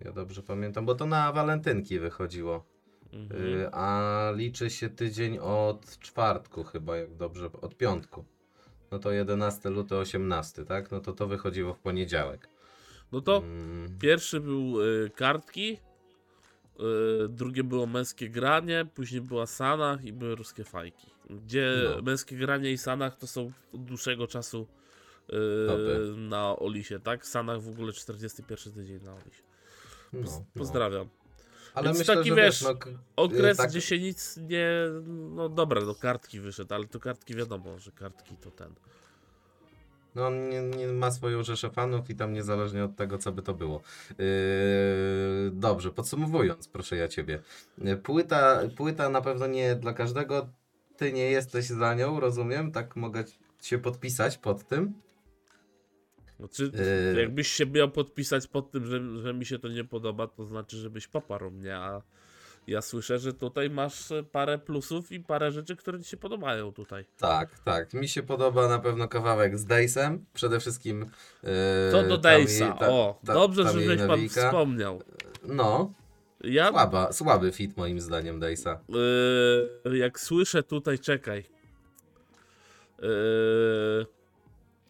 ja 0.00 0.12
dobrze 0.12 0.42
pamiętam, 0.42 0.86
bo 0.86 0.94
to 0.94 1.06
na 1.06 1.32
walentynki 1.32 1.98
wychodziło. 1.98 2.64
Mhm. 3.12 3.50
Yy, 3.50 3.68
a 3.72 4.32
liczy 4.36 4.70
się 4.70 4.88
tydzień 4.88 5.38
od 5.38 5.98
czwartku 5.98 6.64
chyba, 6.64 6.96
jak 6.96 7.14
dobrze, 7.16 7.50
od 7.62 7.76
piątku. 7.76 8.24
No 8.90 8.98
to 8.98 9.10
11 9.10 9.70
luty, 9.70 9.96
18, 9.96 10.64
tak? 10.64 10.90
No 10.90 11.00
to 11.00 11.12
to 11.12 11.26
wychodziło 11.26 11.74
w 11.74 11.78
poniedziałek. 11.78 12.48
No 13.12 13.20
to 13.20 13.36
Mm, 13.38 13.98
Pierwszy 13.98 14.40
był 14.40 14.82
y, 14.82 15.10
kartki, 15.10 15.78
y, 17.24 17.28
drugie 17.28 17.64
było 17.64 17.86
męskie 17.86 18.28
granie, 18.30 18.86
później 18.94 19.20
była 19.20 19.46
Sanach 19.46 20.04
i 20.04 20.12
były 20.12 20.34
ruskie 20.34 20.64
fajki. 20.64 21.06
Gdzie 21.30 21.76
No. 21.96 22.02
męskie 22.02 22.36
granie 22.36 22.72
i 22.72 22.78
Sanach 22.78 23.16
to 23.18 23.26
są 23.26 23.52
od 23.74 23.84
dłuższego 23.84 24.26
czasu 24.26 24.66
y, 25.32 25.36
na 26.16 26.56
Olisie, 26.58 27.00
tak? 27.00 27.26
Sanach 27.26 27.62
w 27.62 27.68
ogóle 27.68 27.92
41 27.92 28.72
tydzień 28.72 29.00
na 29.02 29.12
Olisie. 29.12 29.42
No, 30.12 30.22
Poz- 30.22 30.38
no. 30.38 30.44
Pozdrawiam. 30.54 31.08
Ale 31.74 31.84
Więc 31.86 31.98
myślę, 31.98 32.16
taki, 32.16 32.34
wiesz, 32.34 32.62
no, 32.62 32.74
Okres, 33.16 33.56
tak- 33.56 33.70
gdzie 33.70 33.80
się 33.80 33.98
nic 33.98 34.36
nie. 34.36 34.68
No 35.06 35.48
dobra, 35.48 35.80
do 35.80 35.94
kartki 35.94 36.40
wyszedł, 36.40 36.74
ale 36.74 36.84
to 36.86 37.00
kartki 37.00 37.34
wiadomo, 37.34 37.78
że 37.78 37.92
kartki 37.92 38.36
to 38.36 38.50
ten. 38.50 38.74
No 40.14 40.26
on 40.26 40.48
nie, 40.48 40.62
nie 40.62 40.86
ma 40.86 41.10
swoją 41.10 41.42
rzeszę 41.42 41.70
fanów 41.70 42.10
i 42.10 42.14
tam 42.16 42.32
niezależnie 42.32 42.84
od 42.84 42.96
tego, 42.96 43.18
co 43.18 43.32
by 43.32 43.42
to 43.42 43.54
było. 43.54 43.82
Yy, 44.10 44.16
dobrze, 45.52 45.90
podsumowując, 45.90 46.68
proszę 46.68 46.96
ja 46.96 47.08
ciebie. 47.08 47.42
Płyta, 48.02 48.60
płyta 48.76 49.08
na 49.08 49.20
pewno 49.20 49.46
nie 49.46 49.74
dla 49.74 49.92
każdego. 49.92 50.48
Ty 50.96 51.12
nie 51.12 51.30
jesteś 51.30 51.66
za 51.66 51.94
nią, 51.94 52.20
rozumiem? 52.20 52.72
Tak 52.72 52.96
mogę 52.96 53.24
się 53.62 53.78
podpisać 53.78 54.38
pod 54.38 54.68
tym. 54.68 54.94
Znaczy, 56.38 56.70
Yy. 57.14 57.20
jakbyś 57.20 57.48
się 57.48 57.66
miał 57.66 57.90
podpisać 57.90 58.46
pod 58.46 58.70
tym, 58.70 58.86
że, 58.86 59.20
że 59.20 59.34
mi 59.34 59.46
się 59.46 59.58
to 59.58 59.68
nie 59.68 59.84
podoba, 59.84 60.26
to 60.26 60.44
znaczy, 60.44 60.76
żebyś 60.76 61.06
poparł 61.08 61.50
mnie, 61.50 61.76
a 61.76 62.02
ja 62.66 62.82
słyszę, 62.82 63.18
że 63.18 63.32
tutaj 63.32 63.70
masz 63.70 64.12
e, 64.12 64.22
parę 64.22 64.58
plusów 64.58 65.12
i 65.12 65.20
parę 65.20 65.52
rzeczy, 65.52 65.76
które 65.76 66.00
ci 66.02 66.10
się 66.10 66.16
podobają 66.16 66.72
tutaj. 66.72 67.04
Tak, 67.18 67.58
tak. 67.58 67.94
Mi 67.94 68.08
się 68.08 68.22
podoba 68.22 68.68
na 68.68 68.78
pewno 68.78 69.08
kawałek 69.08 69.58
z 69.58 69.64
Daysem. 69.64 70.24
Przede 70.34 70.60
wszystkim. 70.60 71.00
Yy, 71.42 71.50
Co 71.90 72.02
do 72.02 72.18
Dejsa, 72.18 72.72
ta- 72.72 72.88
o, 72.88 73.20
ta- 73.26 73.34
dobrze, 73.34 73.62
jej 73.62 73.86
żeś 73.98 74.08
pan 74.08 74.28
wspomniał. 74.28 75.02
No, 75.44 75.92
Ja, 76.44 76.68
słaba, 76.70 77.12
słaby 77.12 77.52
fit 77.52 77.76
moim 77.76 78.00
zdaniem 78.00 78.40
Dejsa. 78.40 78.80
yy, 79.84 79.98
jak 79.98 80.20
słyszę 80.20 80.62
tutaj, 80.62 80.98
czekaj. 80.98 81.44
Yy, 83.02 84.06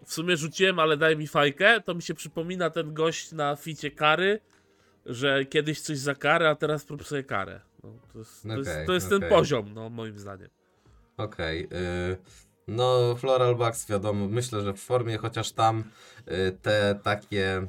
w 0.07 0.13
sumie 0.13 0.37
rzuciłem, 0.37 0.79
ale 0.79 0.97
daj 0.97 1.17
mi 1.17 1.27
fajkę, 1.27 1.81
to 1.81 1.95
mi 1.95 2.03
się 2.03 2.15
przypomina 2.15 2.71
ten 2.71 2.95
gość 2.95 3.33
na 3.33 3.57
ficie 3.57 3.91
kary, 3.91 4.41
że 5.07 5.45
kiedyś 5.45 5.81
coś 5.81 5.99
za 5.99 6.15
karę, 6.15 6.49
a 6.51 6.55
teraz 6.55 6.85
prób 6.85 7.07
sobie 7.07 7.25
karę. 7.25 7.61
No, 7.85 7.91
to 8.13 8.19
jest, 8.19 8.43
to 8.43 8.49
jest, 8.57 8.71
Okej, 8.71 8.87
to 8.87 8.93
jest 8.93 9.09
ten 9.09 9.17
okej. 9.19 9.31
poziom, 9.31 9.75
no 9.75 9.91
moim 9.91 10.19
zdaniem. 10.19 10.49
Okej. 11.17 11.65
y, 12.13 12.17
no, 12.69 13.17
Floral 13.19 13.55
Bugs 13.57 13.87
wiadomo, 13.89 14.29
myślę, 14.29 14.63
że 14.63 14.73
w 14.73 14.81
formie, 14.81 15.19
chociaż 15.19 15.53
tam 15.53 15.85
y, 16.29 16.53
te 16.63 17.01
takie, 17.03 17.67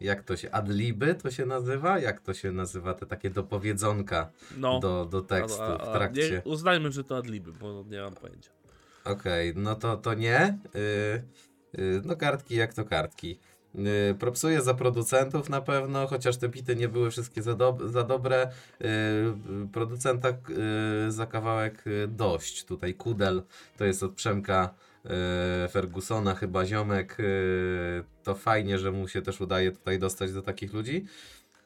jak 0.00 0.22
to 0.22 0.36
się, 0.36 0.50
adliby 0.50 1.14
to 1.14 1.30
się 1.30 1.46
nazywa? 1.46 1.98
Jak 1.98 2.20
to 2.20 2.34
się 2.34 2.52
nazywa? 2.52 2.94
Te 2.94 3.06
takie 3.06 3.30
dopowiedzonka 3.30 4.30
No. 4.56 4.78
do, 4.80 5.04
do 5.04 5.22
tekstu 5.22 5.62
A- 5.62 5.78
a- 5.80 5.90
w 5.90 5.92
trakcie. 5.92 6.30
Nie, 6.30 6.42
uznajmy, 6.44 6.92
że 6.92 7.04
to 7.04 7.16
adliby, 7.16 7.52
bo 7.52 7.84
nie 7.88 8.00
mam 8.00 8.14
pojęcia. 8.14 8.50
Okej, 9.04 9.52
no 9.56 9.74
to, 9.74 9.96
to 9.96 10.14
nie. 10.14 10.58
Y, 10.76 11.22
no 12.04 12.16
kartki 12.16 12.54
jak 12.54 12.74
to 12.74 12.84
kartki. 12.84 13.38
Y, 13.74 14.14
propsuję 14.18 14.62
za 14.62 14.74
producentów 14.74 15.48
na 15.48 15.60
pewno, 15.60 16.06
chociaż 16.06 16.36
te 16.36 16.48
bity 16.48 16.76
nie 16.76 16.88
były 16.88 17.10
wszystkie 17.10 17.42
za, 17.42 17.56
za 17.86 18.02
dobre. 18.04 18.50
Y, 18.80 18.86
y, 19.64 19.68
producenta 19.72 20.28
y, 20.28 21.12
za 21.12 21.26
kawałek 21.26 21.86
y, 21.86 22.08
dość. 22.08 22.64
Tutaj 22.64 22.94
Kudel 22.94 23.42
to 23.76 23.84
jest 23.84 24.02
od 24.02 24.12
Przemka 24.12 24.74
y, 25.04 25.68
Fergusona, 25.68 26.34
chyba 26.34 26.66
ziomek. 26.66 27.16
Y, 27.20 28.04
to 28.24 28.34
fajnie, 28.34 28.78
że 28.78 28.92
mu 28.92 29.08
się 29.08 29.22
też 29.22 29.40
udaje 29.40 29.72
tutaj 29.72 29.98
dostać 29.98 30.32
do 30.32 30.42
takich 30.42 30.72
ludzi. 30.72 31.04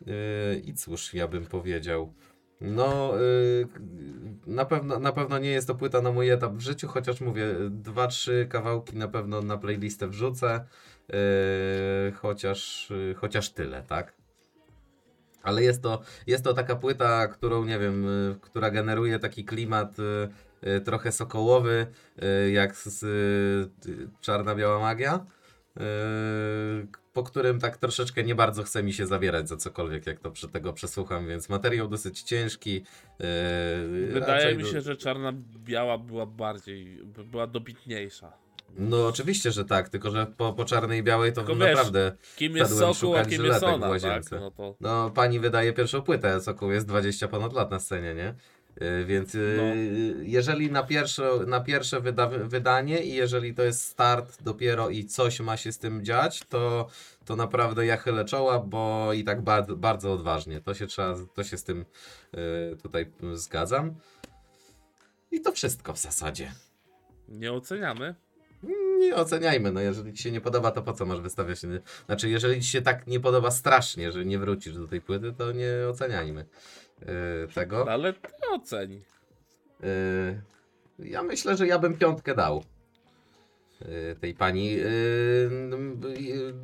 Y, 0.09 0.63
I 0.65 0.75
cóż, 0.75 1.15
ja 1.15 1.29
bym 1.29 1.47
powiedział. 1.47 2.13
No, 2.61 3.21
y, 3.21 3.67
na, 4.47 4.65
pewno, 4.65 4.99
na 4.99 5.13
pewno 5.13 5.39
nie 5.39 5.51
jest 5.51 5.67
to 5.67 5.75
płyta 5.75 6.03
na 6.03 6.13
mój 6.13 6.31
etap 6.31 6.53
w 6.53 6.61
życiu, 6.61 6.89
chociaż 6.89 7.21
mówię, 7.21 7.47
dwa, 7.71 8.07
trzy 8.07 8.47
kawałki 8.51 8.97
na 8.97 9.09
pewno 9.09 9.43
na 9.43 9.59
playlistę 9.59 10.09
wrzucę, 10.09 10.65
y, 12.09 12.13
chociaż, 12.13 12.91
y, 12.91 13.15
chociaż 13.19 13.51
tyle, 13.51 13.83
tak? 13.83 14.15
Ale 15.43 15.63
jest 15.63 15.83
to, 15.83 16.01
jest 16.27 16.45
to 16.45 16.55
taka 16.55 16.77
płyta, 16.77 17.29
którą 17.29 17.65
nie 17.65 17.79
wiem, 17.79 18.09
y, 18.09 18.37
która 18.41 18.71
generuje 18.71 19.19
taki 19.19 19.45
klimat 19.45 19.99
y, 19.99 20.29
y, 20.69 20.81
trochę 20.81 21.13
sokołowy, 21.13 21.87
jak 22.53 22.77
z 22.77 23.05
Czarna 24.21 24.55
Biała 24.55 24.81
Magia. 24.81 25.27
Y, 25.77 25.81
Po 27.13 27.23
którym 27.23 27.61
tak 27.61 27.77
troszeczkę 27.77 28.25
nie 28.25 28.35
bardzo 28.35 28.63
chce 28.63 28.83
mi 28.83 28.93
się 28.93 29.07
zawierać 29.07 29.49
za 29.49 29.57
cokolwiek, 29.57 30.07
jak 30.07 30.21
to 30.21 30.31
przy 30.31 30.49
tego 30.49 30.73
przesłucham, 30.73 31.29
więc 31.29 31.49
materiał 31.49 31.89
dosyć 31.89 32.23
ciężki. 32.23 32.77
y, 33.21 34.09
Wydaje 34.13 34.57
mi 34.57 34.63
do- 34.63 34.69
się, 34.71 34.81
że 34.81 34.97
czarna-biała 34.97 35.99
była 35.99 36.27
bardziej, 36.27 36.99
by- 37.05 37.25
była 37.25 37.47
dobitniejsza. 37.47 38.33
No 38.79 39.07
oczywiście, 39.07 39.53
że 39.53 39.65
tak, 39.65 39.89
tylko 39.89 40.11
że 40.11 40.27
po, 40.27 40.53
po 40.53 40.65
czarnej 40.65 41.01
i 41.01 41.03
białej 41.03 41.33
to 41.33 41.41
Tylko 41.43 41.57
wiesz, 41.57 41.77
naprawdę. 41.77 42.13
Kim 42.37 42.57
jest 42.57 42.79
Sokół, 42.79 43.17
a 43.17 43.25
kim 43.25 43.45
jest 43.45 43.63
ona, 43.63 43.99
tak? 44.01 44.23
No 44.31 44.51
to... 44.51 44.77
No, 44.81 45.11
pani 45.11 45.41
wydaje 45.41 45.73
pierwszą 45.73 46.03
płytę, 46.03 46.41
Sokół 46.41 46.71
jest 46.71 46.87
20 46.87 47.29
ponad 47.29 47.53
lat 47.53 47.71
na 47.71 47.81
scenie, 47.81 48.15
nie? 48.15 48.35
Yy, 48.81 49.05
Więc 49.05 49.35
yy, 49.35 49.57
No. 49.57 49.63
jeżeli 50.23 50.71
na 50.71 50.83
pierwsze, 50.83 51.31
na 51.47 51.61
pierwsze 51.61 52.01
wyda 52.01 52.27
wydanie 52.29 53.05
i 53.05 53.15
jeżeli 53.15 53.55
to 53.55 53.63
jest 53.63 53.85
start 53.85 54.43
dopiero 54.43 54.89
i 54.89 55.05
coś 55.05 55.41
ma 55.41 55.57
się 55.57 55.73
z 55.73 55.79
tym 55.79 56.05
dziać, 56.05 56.43
to, 56.49 56.89
to 57.25 57.37
naprawdę 57.37 57.87
ja 57.87 57.97
chylę 57.97 58.25
czoła, 58.25 58.59
bo 58.59 59.13
i 59.13 59.25
tak 59.25 59.43
bardzo, 59.43 59.77
bardzo 59.77 60.13
odważnie. 60.13 60.61
To 60.61 60.75
się 60.75 60.87
trzeba, 60.87 61.15
to 61.35 61.45
się 61.45 61.57
z 61.57 61.65
tym 61.65 61.85
yy, 62.33 62.77
tutaj 62.83 63.11
zgadzam. 63.33 63.95
I 65.31 65.41
to 65.41 65.53
wszystko 65.53 65.93
w 65.93 65.99
zasadzie. 65.99 66.53
Nie 67.29 67.53
oceniamy. 67.53 68.15
Nie 68.99 69.15
oceniajmy, 69.17 69.73
no 69.73 69.81
jeżeli 69.81 70.13
ci 70.13 70.23
się 70.23 70.31
nie 70.31 70.41
podoba, 70.41 70.71
to 70.71 70.83
po 70.83 70.93
co 70.93 71.07
masz 71.07 71.21
wystawiać? 71.21 71.59
Znaczy, 72.07 72.31
jeżeli 72.31 72.61
ci 72.63 72.69
się 72.69 72.83
tak 72.83 73.07
nie 73.07 73.21
podoba 73.21 73.51
strasznie, 73.51 74.13
że 74.13 74.25
nie 74.25 74.39
wrócisz 74.39 74.75
do 74.75 74.89
tej 74.89 75.01
płyty, 75.01 75.33
to 75.39 75.53
nie 75.53 75.73
oceniajmy 75.91 76.45
tego. 77.55 77.91
Ale 77.91 78.13
ty 78.13 78.49
oceń. 78.53 79.03
Yy, 79.81 80.43
ja 80.99 81.23
myślę, 81.23 81.57
że 81.57 81.67
ja 81.67 81.79
bym 81.79 81.99
piątkę 81.99 82.35
dał 82.35 82.65
yy, 83.81 84.17
tej 84.21 84.35
pani. 84.35 84.73
Yy, 84.73 85.51
yy, 86.19 86.55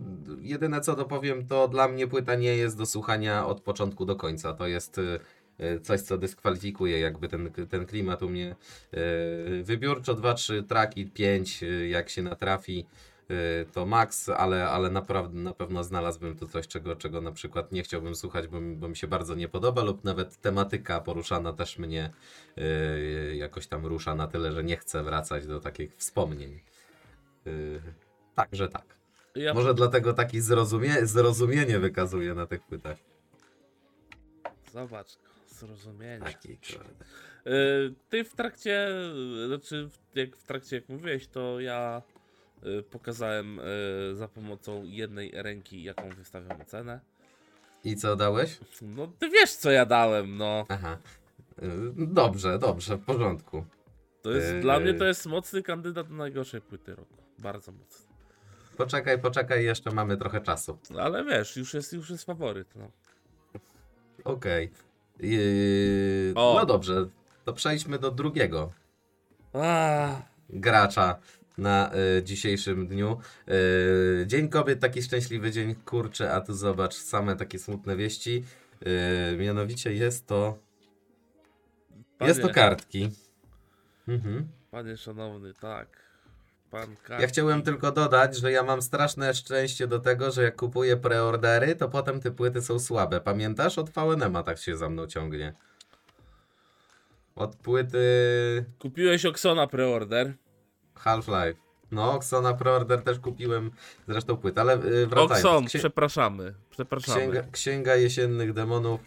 jedyne 0.40 0.80
co 0.80 0.96
dopowiem, 0.96 1.46
to 1.46 1.68
dla 1.68 1.88
mnie 1.88 2.06
płyta 2.06 2.34
nie 2.34 2.56
jest 2.56 2.78
do 2.78 2.86
słuchania 2.86 3.46
od 3.46 3.60
początku 3.60 4.04
do 4.04 4.16
końca. 4.16 4.52
To 4.52 4.66
jest 4.66 4.96
yy, 4.96 5.20
yy, 5.58 5.80
coś, 5.80 6.00
co 6.00 6.18
dyskwalifikuje 6.18 7.00
jakby 7.00 7.28
ten, 7.28 7.50
ten 7.70 7.86
klimat 7.86 8.22
u 8.22 8.28
mnie. 8.28 8.56
Yy, 8.92 9.62
wybiórczo 9.62 10.14
2-3 10.14 10.66
traki, 10.66 11.06
5 11.06 11.62
yy, 11.62 11.88
jak 11.88 12.08
się 12.08 12.22
natrafi. 12.22 12.86
Y, 13.30 13.66
to 13.72 13.86
Max, 13.86 14.28
ale, 14.28 14.68
ale 14.68 14.90
naprawdę 14.90 15.38
na 15.38 15.52
pewno 15.54 15.84
znalazłbym 15.84 16.36
tu 16.36 16.48
coś, 16.48 16.68
czego, 16.68 16.96
czego 16.96 17.20
na 17.20 17.32
przykład 17.32 17.72
nie 17.72 17.82
chciałbym 17.82 18.14
słuchać, 18.14 18.46
bo, 18.48 18.60
mi- 18.60 18.76
bo 18.76 18.88
mi 18.88 18.96
się 18.96 19.06
bardzo 19.06 19.34
nie 19.34 19.48
podoba, 19.48 19.82
lub 19.82 20.04
nawet 20.04 20.36
tematyka 20.40 21.00
poruszana 21.00 21.52
też 21.52 21.78
mnie 21.78 22.10
y, 22.58 23.36
jakoś 23.36 23.66
tam 23.66 23.86
rusza 23.86 24.14
na 24.14 24.26
tyle, 24.26 24.52
że 24.52 24.64
nie 24.64 24.76
chcę 24.76 25.02
wracać 25.02 25.46
do 25.46 25.60
takich 25.60 25.94
wspomnień. 25.96 26.60
Y, 27.46 27.80
Także 28.34 28.68
tak. 28.68 28.84
Ja 29.34 29.54
Może 29.54 29.74
dlatego 29.74 30.12
taki 30.12 30.40
zrozumie, 30.40 31.06
zrozumienie 31.06 31.78
wykazuje 31.78 32.34
na 32.34 32.46
tych 32.46 32.62
płytach. 32.62 32.96
Zobacz, 34.72 35.16
zrozumienie. 35.48 36.24
Taki, 36.24 36.56
kurde. 36.56 37.04
Ty 38.08 38.24
w 38.24 38.34
trakcie, 38.34 38.88
znaczy 39.46 39.88
jak 40.14 40.36
w 40.36 40.44
trakcie 40.44 40.76
jak 40.76 40.88
mówiłeś, 40.88 41.26
to 41.28 41.60
ja 41.60 42.02
pokazałem 42.90 43.60
y, 43.60 44.16
za 44.16 44.28
pomocą 44.28 44.82
jednej 44.84 45.30
ręki, 45.34 45.82
jaką 45.82 46.08
wystawiam 46.08 46.64
cenę. 46.66 47.00
I 47.84 47.96
co 47.96 48.16
dałeś? 48.16 48.58
No 48.82 49.06
ty 49.18 49.28
wiesz 49.30 49.52
co 49.52 49.70
ja 49.70 49.86
dałem, 49.86 50.36
no. 50.36 50.64
Aha. 50.68 50.98
Y, 51.62 51.66
Dobrze, 51.96 52.58
dobrze, 52.58 52.96
w 52.96 53.04
porządku. 53.04 53.64
To 54.22 54.30
jest, 54.30 54.54
Yy. 54.54 54.60
Dla 54.60 54.80
mnie 54.80 54.94
to 54.94 55.04
jest 55.04 55.26
mocny 55.26 55.62
kandydat 55.62 56.08
do 56.08 56.14
najgorszej 56.14 56.60
płyty 56.60 56.94
roku. 56.94 57.16
Bardzo 57.38 57.72
mocny. 57.72 58.06
Poczekaj, 58.76 59.18
poczekaj, 59.20 59.64
jeszcze 59.64 59.90
mamy 59.90 60.16
trochę 60.16 60.40
czasu. 60.40 60.78
Ale 60.98 61.24
wiesz, 61.24 61.56
już 61.56 61.74
jest, 61.74 61.92
już 61.92 62.10
jest 62.10 62.24
faworyt, 62.24 62.68
no. 62.76 62.90
Okej. 64.24 64.70
Yy, 65.20 66.32
O. 66.34 66.54
No 66.60 66.66
dobrze, 66.66 67.08
to 67.44 67.52
przejdźmy 67.52 67.98
do 67.98 68.10
drugiego 68.10 68.72
A, 69.52 70.22
gracza 70.50 71.18
na 71.60 71.90
y, 72.18 72.22
dzisiejszym 72.22 72.86
dniu. 72.86 73.20
Y, 74.22 74.26
dzień 74.26 74.48
kobiet, 74.48 74.80
taki 74.80 75.02
szczęśliwy 75.02 75.50
dzień, 75.50 75.74
kurczę, 75.74 76.32
a 76.32 76.40
tu 76.40 76.54
zobacz, 76.54 76.94
same 76.94 77.36
takie 77.36 77.58
smutne 77.58 77.96
wieści. 77.96 78.44
Y, 79.32 79.36
mianowicie 79.36 79.94
jest 79.94 80.26
to, 80.26 80.58
jest 82.20 82.40
to 82.40 82.46
panie- 82.46 82.54
kartki. 82.54 83.10
Mhm. 84.08 84.48
Panie 84.70 84.96
szanowny, 84.96 85.54
tak. 85.54 86.00
Ja 87.20 87.26
chciałem 87.26 87.62
tylko 87.62 87.92
dodać, 87.92 88.36
że 88.36 88.52
ja 88.52 88.62
mam 88.62 88.82
straszne 88.82 89.34
szczęście 89.34 89.86
do 89.86 89.98
tego, 89.98 90.30
że 90.30 90.42
jak 90.42 90.56
kupuję 90.56 90.96
preordery, 90.96 91.76
to 91.76 91.88
potem 91.88 92.20
te 92.20 92.30
płyty 92.30 92.62
są 92.62 92.78
słabe. 92.78 93.20
Pamiętasz? 93.20 93.78
Od 93.78 93.90
VNM-a 93.90 94.42
tak 94.42 94.58
się 94.58 94.76
za 94.76 94.88
mną 94.88 95.06
ciągnie. 95.06 95.54
Od 97.34 97.56
płyty 97.56 97.98
Kupiłeś 98.78 99.26
Oksona 99.26 99.66
preorder. 99.66 100.34
Half-Life. 100.94 101.60
No, 101.90 102.12
Oxona 102.12 102.54
preorder 102.54 103.02
też 103.02 103.18
kupiłem 103.18 103.70
zresztą 104.08 104.36
płyt, 104.36 104.58
ale 104.58 104.72
yy, 104.72 105.06
wracając. 105.06 105.44
Okson, 105.44 105.64
Księ- 105.64 105.78
przepraszamy. 105.78 106.54
Przepraszamy. 106.70 107.20
Księga, 107.20 107.42
Księga 107.52 107.96
Jesiennych 107.96 108.52
Demonów, 108.52 109.00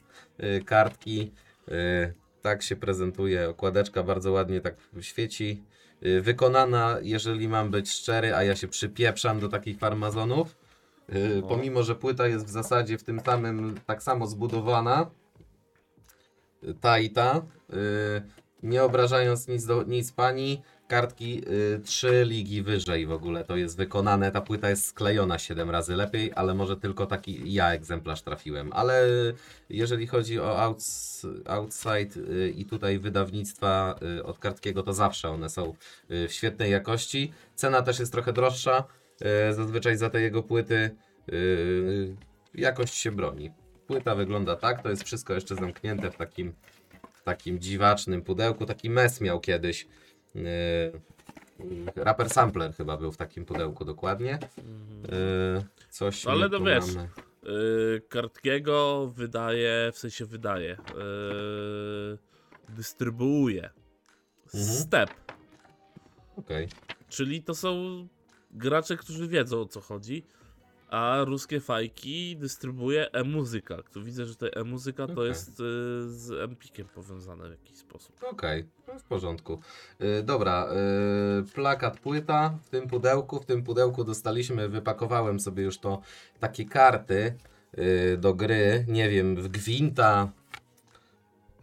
y, 0.44 0.64
kartki, 0.64 1.32
y, 1.68 2.14
tak 2.42 2.62
się 2.64 2.76
prezentuje, 2.76 3.50
okładeczka 3.50 4.04
bardzo 4.04 4.32
ładnie 4.32 4.62
tak 4.62 4.76
świeci, 5.02 5.64
y, 6.06 6.22
wykonana, 6.22 6.98
jeżeli 7.02 7.48
mam 7.48 7.72
być 7.72 7.92
szczery, 7.92 8.36
a 8.36 8.44
ja 8.44 8.56
się 8.56 8.68
przypieprzam 8.68 9.40
do 9.40 9.50
takich 9.50 9.78
farmazonów, 9.80 10.56
y, 11.16 11.40
No. 11.42 11.48
pomimo, 11.48 11.84
że 11.84 11.96
płyta 11.96 12.28
jest 12.28 12.46
w 12.46 12.50
zasadzie 12.50 12.98
w 12.98 13.04
tym 13.04 13.20
samym, 13.20 13.76
tak 13.86 14.04
samo 14.04 14.28
zbudowana, 14.28 15.10
y, 16.64 16.74
ta 16.82 17.00
i 17.00 17.10
ta, 17.10 17.42
y, 17.74 18.43
nie 18.64 18.84
obrażając 18.84 19.48
nic, 19.48 19.66
do, 19.66 19.84
nic 19.84 20.12
pani, 20.12 20.62
kartki 20.88 21.42
y, 21.48 21.80
trzy 21.80 22.26
ligi 22.28 22.62
wyżej 22.62 23.06
w 23.06 23.12
ogóle 23.12 23.44
to 23.44 23.56
jest 23.56 23.78
wykonane. 23.78 24.32
Ta 24.32 24.42
płyta 24.42 24.70
jest 24.70 24.86
sklejona 24.86 25.40
7 25.40 25.70
razy 25.70 25.96
lepiej, 25.96 26.32
ale 26.36 26.54
może 26.54 26.78
tylko 26.78 27.06
taki 27.06 27.54
ja 27.54 27.74
egzemplarz 27.74 28.22
trafiłem. 28.22 28.74
Ale 28.74 29.08
jeżeli 29.70 30.08
chodzi 30.08 30.40
o 30.40 30.60
outs, 30.62 31.28
outside 31.48 32.18
y, 32.18 32.50
i 32.50 32.66
tutaj 32.66 33.00
wydawnictwa 33.00 33.96
y, 34.20 34.24
od 34.24 34.40
Kartkiego, 34.40 34.84
to 34.84 34.94
zawsze 34.94 35.30
one 35.30 35.50
są 35.50 35.74
y, 36.12 36.28
w 36.28 36.34
świetnej 36.34 36.72
jakości. 36.72 37.34
Cena 37.56 37.82
też 37.82 38.00
jest 38.00 38.12
trochę 38.12 38.34
droższa. 38.34 38.84
y, 39.50 39.54
Zazwyczaj 39.54 39.98
za 39.98 40.10
te 40.10 40.22
jego 40.22 40.44
płyty 40.44 40.96
y, 41.34 42.16
jakość 42.54 42.94
się 42.94 43.12
broni. 43.12 43.52
Płyta 43.88 44.16
wygląda 44.16 44.56
tak, 44.56 44.84
to 44.84 44.90
jest 44.90 45.04
wszystko 45.04 45.34
jeszcze 45.34 45.56
zamknięte 45.56 46.12
w 46.12 46.16
takim, 46.16 46.54
takim 47.24 47.60
dziwacznym 47.60 48.22
pudełku. 48.22 48.66
Taki 48.66 48.90
mes 48.90 49.22
miał 49.22 49.40
kiedyś. 49.40 49.88
Yy, 50.36 50.44
Rapper 51.96 52.30
Sampler 52.30 52.74
chyba 52.74 52.98
był 52.98 53.12
w 53.12 53.18
takim 53.18 53.46
pudełku 53.46 53.86
dokładnie. 53.86 54.40
Yy, 55.58 55.64
coś 55.90 56.28
Ale 56.28 56.50
my 56.50 56.60
no 56.60 56.66
wiesz, 56.66 56.96
mamy. 56.96 57.10
Yy, 57.44 58.02
Kartkiego 58.10 59.08
wydaje, 59.16 59.92
w 59.94 59.98
sensie 59.98 60.26
wydaje, 60.26 60.78
yy, 60.96 62.18
dystrybuuje 62.70 63.70
Mhm. 64.56 64.74
Step, 64.74 65.10
Okej. 66.36 66.68
czyli 67.10 67.44
to 67.44 67.56
są 67.56 68.08
gracze, 68.52 68.98
którzy 68.98 69.28
wiedzą 69.28 69.62
o 69.62 69.66
co 69.66 69.82
chodzi, 69.82 70.26
a 70.94 71.24
ruskie 71.26 71.60
fajki 71.60 72.38
dystrybuuje 72.38 73.12
e-muzyka. 73.12 73.78
Tu 73.94 74.04
widzę, 74.04 74.26
że 74.26 74.36
ta 74.36 74.46
e-muzyka 74.48 75.08
to 75.08 75.14
Okej. 75.14 75.28
jest 75.28 75.60
yy, 75.60 75.66
z 76.10 76.32
Empikiem 76.32 76.88
powiązane 76.88 77.48
w 77.48 77.52
jakiś 77.52 77.78
sposób. 77.78 78.16
Okej, 78.32 78.66
no 78.88 79.00
w 79.00 79.04
porządku. 79.04 79.60
Yy, 80.00 80.24
dobra, 80.24 80.68
yy, 81.38 81.44
plakat, 81.54 82.00
płyta 82.00 82.58
w 82.64 82.70
tym 82.70 82.88
pudełku. 82.88 83.40
W 83.40 83.46
tym 83.46 83.64
pudełku 83.64 84.04
dostaliśmy, 84.04 84.70
wypakowałem 84.70 85.40
sobie 85.40 85.64
już 85.64 85.78
to 85.78 86.02
takie 86.40 86.66
karty 86.66 87.34
yy, 87.78 88.18
do 88.18 88.34
gry. 88.34 88.86
Nie 88.88 89.10
wiem, 89.10 89.36
w 89.36 89.48
Gwinta. 89.48 90.32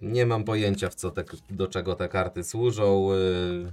Nie 0.02 0.26
mam 0.26 0.44
pojęcia 0.44 0.90
w 0.90 0.94
co 0.94 1.10
te, 1.10 1.24
do 1.50 1.68
czego 1.68 1.94
te 1.94 2.08
karty 2.08 2.44
służą. 2.44 3.08
Yy, 3.12 3.72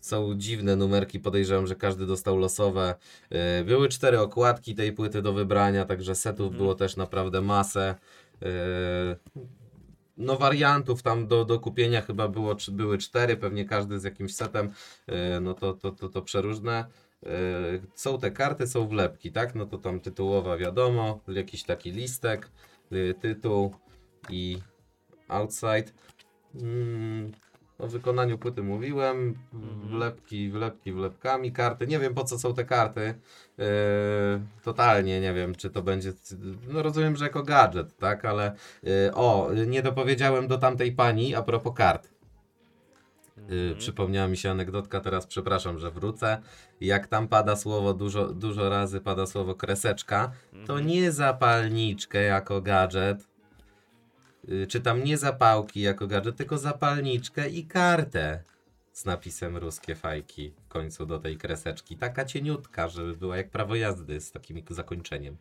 są 0.00 0.34
dziwne 0.34 0.76
numerki, 0.76 1.20
podejrzewam, 1.20 1.66
że 1.66 1.76
każdy 1.76 2.06
dostał 2.06 2.36
losowe. 2.36 2.94
Yy, 3.30 3.38
były 3.64 3.88
cztery 3.88 4.20
okładki 4.20 4.74
tej 4.74 4.92
płyty 4.92 5.22
do 5.22 5.32
wybrania, 5.32 5.84
także 5.84 6.14
setów 6.14 6.46
Mhm. 6.46 6.56
było 6.58 6.74
też 6.74 6.96
naprawdę 6.96 7.40
masę. 7.40 7.94
Yy, 8.40 8.48
no 10.16 10.36
wariantów 10.36 11.02
tam 11.02 11.26
do, 11.26 11.44
do 11.44 11.60
kupienia 11.60 12.00
chyba 12.00 12.28
było, 12.28 12.54
czy 12.54 12.72
były 12.72 12.98
cztery, 12.98 13.36
pewnie 13.36 13.64
każdy 13.64 14.00
z 14.00 14.04
jakimś 14.04 14.34
setem, 14.34 14.70
yy, 15.06 15.14
no 15.40 15.54
to, 15.54 15.74
to, 15.74 15.90
to, 15.90 16.08
to 16.08 16.22
przeróżne. 16.22 16.84
Są 17.94 18.18
te 18.18 18.30
karty, 18.30 18.66
są 18.66 18.88
wlepki, 18.88 19.32
tak? 19.32 19.54
No 19.54 19.66
to 19.66 19.78
tam 19.78 20.00
tytułowa 20.00 20.56
wiadomo, 20.56 21.20
jakiś 21.28 21.64
taki 21.64 21.90
listek, 21.90 22.50
tytuł 23.20 23.74
i 24.30 24.58
outside. 25.28 25.92
O 27.82 27.86
wykonaniu 27.88 28.38
płyty 28.38 28.62
mówiłem, 28.62 29.34
Mhm. 29.54 29.88
wlepki, 29.88 30.50
wlepki, 30.50 30.92
wlepkami, 30.92 31.52
karty. 31.52 31.86
Nie 31.86 31.98
wiem 31.98 32.14
po 32.14 32.24
co 32.24 32.38
są 32.38 32.54
te 32.54 32.64
karty. 32.64 33.14
Yy, 33.58 33.64
totalnie 34.64 35.20
nie 35.20 35.32
wiem, 35.34 35.54
czy 35.54 35.70
to 35.70 35.82
będzie. 35.82 36.12
No 36.68 36.82
rozumiem, 36.82 37.16
że 37.16 37.24
jako 37.24 37.42
gadżet, 37.42 37.96
tak, 37.96 38.24
ale 38.24 38.54
yy, 38.82 38.90
o, 39.14 39.50
nie 39.66 39.82
dopowiedziałem 39.82 40.48
do 40.48 40.58
tamtej 40.58 40.92
pani 40.92 41.34
a 41.34 41.42
propos 41.42 41.72
kart. 41.76 42.08
Yy, 43.48 43.56
Mhm. 43.60 43.76
przypomniała 43.78 44.28
mi 44.28 44.36
się 44.36 44.50
anegdotka, 44.50 45.00
teraz 45.00 45.26
przepraszam, 45.26 45.78
że 45.78 45.90
wrócę. 45.90 46.38
Jak 46.80 47.06
tam 47.06 47.28
pada 47.28 47.56
słowo, 47.56 47.94
dużo, 47.94 48.26
dużo 48.26 48.68
razy 48.68 49.00
pada 49.00 49.26
słowo 49.26 49.54
kreseczka, 49.54 50.32
to 50.52 50.58
Mhm. 50.72 50.86
nie 50.86 51.12
zapalniczkę 51.12 52.22
jako 52.22 52.60
gadżet, 52.60 53.26
yy, 54.50 54.66
czy 54.66 54.80
tam 54.80 55.04
nie 55.04 55.18
zapałki 55.18 55.80
jako 55.80 56.06
gadżet, 56.06 56.36
tylko 56.36 56.58
zapalniczkę 56.58 57.48
i 57.48 57.66
kartę 57.66 58.42
z 58.92 59.04
napisem 59.04 59.56
ruskie 59.56 59.94
fajki 59.94 60.52
w 60.64 60.68
końcu 60.68 61.06
do 61.06 61.18
tej 61.18 61.36
kreseczki. 61.36 61.96
Taka 61.96 62.24
cieniutka, 62.24 62.88
żeby 62.88 63.16
była 63.16 63.36
jak 63.36 63.50
prawo 63.50 63.74
jazdy 63.74 64.20
z 64.20 64.32
takim 64.32 64.62
zakończeniem. 64.70 65.36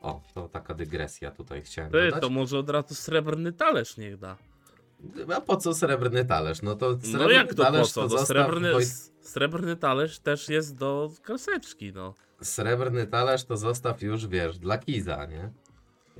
O, 0.00 0.22
to 0.34 0.48
taka 0.48 0.74
dygresja 0.74 1.30
tutaj 1.30 1.62
chciałem 1.62 1.90
Ty, 1.90 2.04
dodać. 2.04 2.20
to 2.20 2.30
może 2.30 2.58
od 2.58 2.70
razu 2.70 2.94
srebrny 2.94 3.52
talerz 3.52 3.96
niech 3.96 4.18
da. 4.18 4.36
A 5.36 5.40
po 5.40 5.56
co 5.56 5.74
srebrny 5.74 6.24
talerz? 6.24 6.62
No 6.62 6.74
to 6.74 6.98
srebrny 7.00 7.18
No 7.18 7.30
jak 7.30 7.48
to 7.48 7.56
po 7.56 7.62
talerz 7.62 7.92
co? 7.92 8.02
No, 8.02 8.08
zostaw 8.08 8.28
srebrny, 8.28 8.72
srebrny 9.20 9.76
talerz 9.76 10.18
też 10.18 10.48
jest 10.48 10.76
do 10.76 11.10
kreseczki, 11.22 11.92
no. 11.92 12.14
Srebrny 12.42 13.06
talerz 13.06 13.44
to 13.44 13.56
zostaw 13.56 14.02
już, 14.02 14.26
wiesz, 14.26 14.58
dla 14.58 14.78
kiza, 14.78 15.26
nie? 15.26 15.50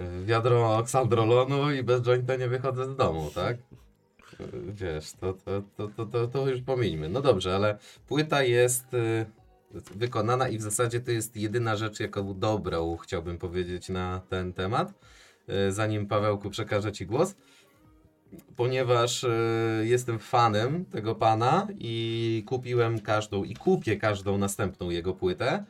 Y, 0.00 0.24
Wiadro 0.24 0.76
oksandrolonu 0.76 1.72
i 1.72 1.82
bez 1.82 2.02
jointa 2.02 2.36
nie 2.36 2.48
wychodzę 2.48 2.92
z 2.92 2.96
domu, 2.96 3.30
tak? 3.34 3.56
Y, 3.56 4.46
Wiesz, 4.72 5.12
to, 5.12 5.32
to, 5.32 5.62
to, 5.76 5.88
to, 5.88 6.06
to, 6.06 6.26
to 6.28 6.48
już 6.48 6.60
pomińmy. 6.60 7.08
No 7.08 7.20
dobrze, 7.22 7.54
ale 7.56 7.78
płyta 8.08 8.42
jest 8.42 8.94
y, 8.94 9.26
wykonana 9.94 10.48
i 10.48 10.58
w 10.58 10.62
zasadzie 10.62 11.00
to 11.00 11.10
jest 11.10 11.36
jedyna 11.36 11.76
rzecz, 11.76 12.00
jaką 12.00 12.38
dobrą 12.38 12.96
chciałbym 12.96 13.38
powiedzieć 13.38 13.88
na 13.88 14.20
ten 14.28 14.52
temat. 14.52 14.94
Y, 15.68 15.72
Zanim 15.72 16.06
Pawełku 16.06 16.50
przekażę 16.50 16.92
Ci 16.92 17.06
głos. 17.06 17.34
ponieważ 18.56 19.24
e, 19.24 19.28
jestem 19.82 20.18
fanem 20.18 20.84
tego 20.84 21.14
pana 21.14 21.66
i 21.78 22.42
kupiłem 22.46 23.00
każdą 23.00 23.44
i 23.44 23.54
kupię 23.54 23.96
każdą 23.96 24.38
następną 24.38 24.90
jego 24.90 25.14
płytę. 25.14 25.64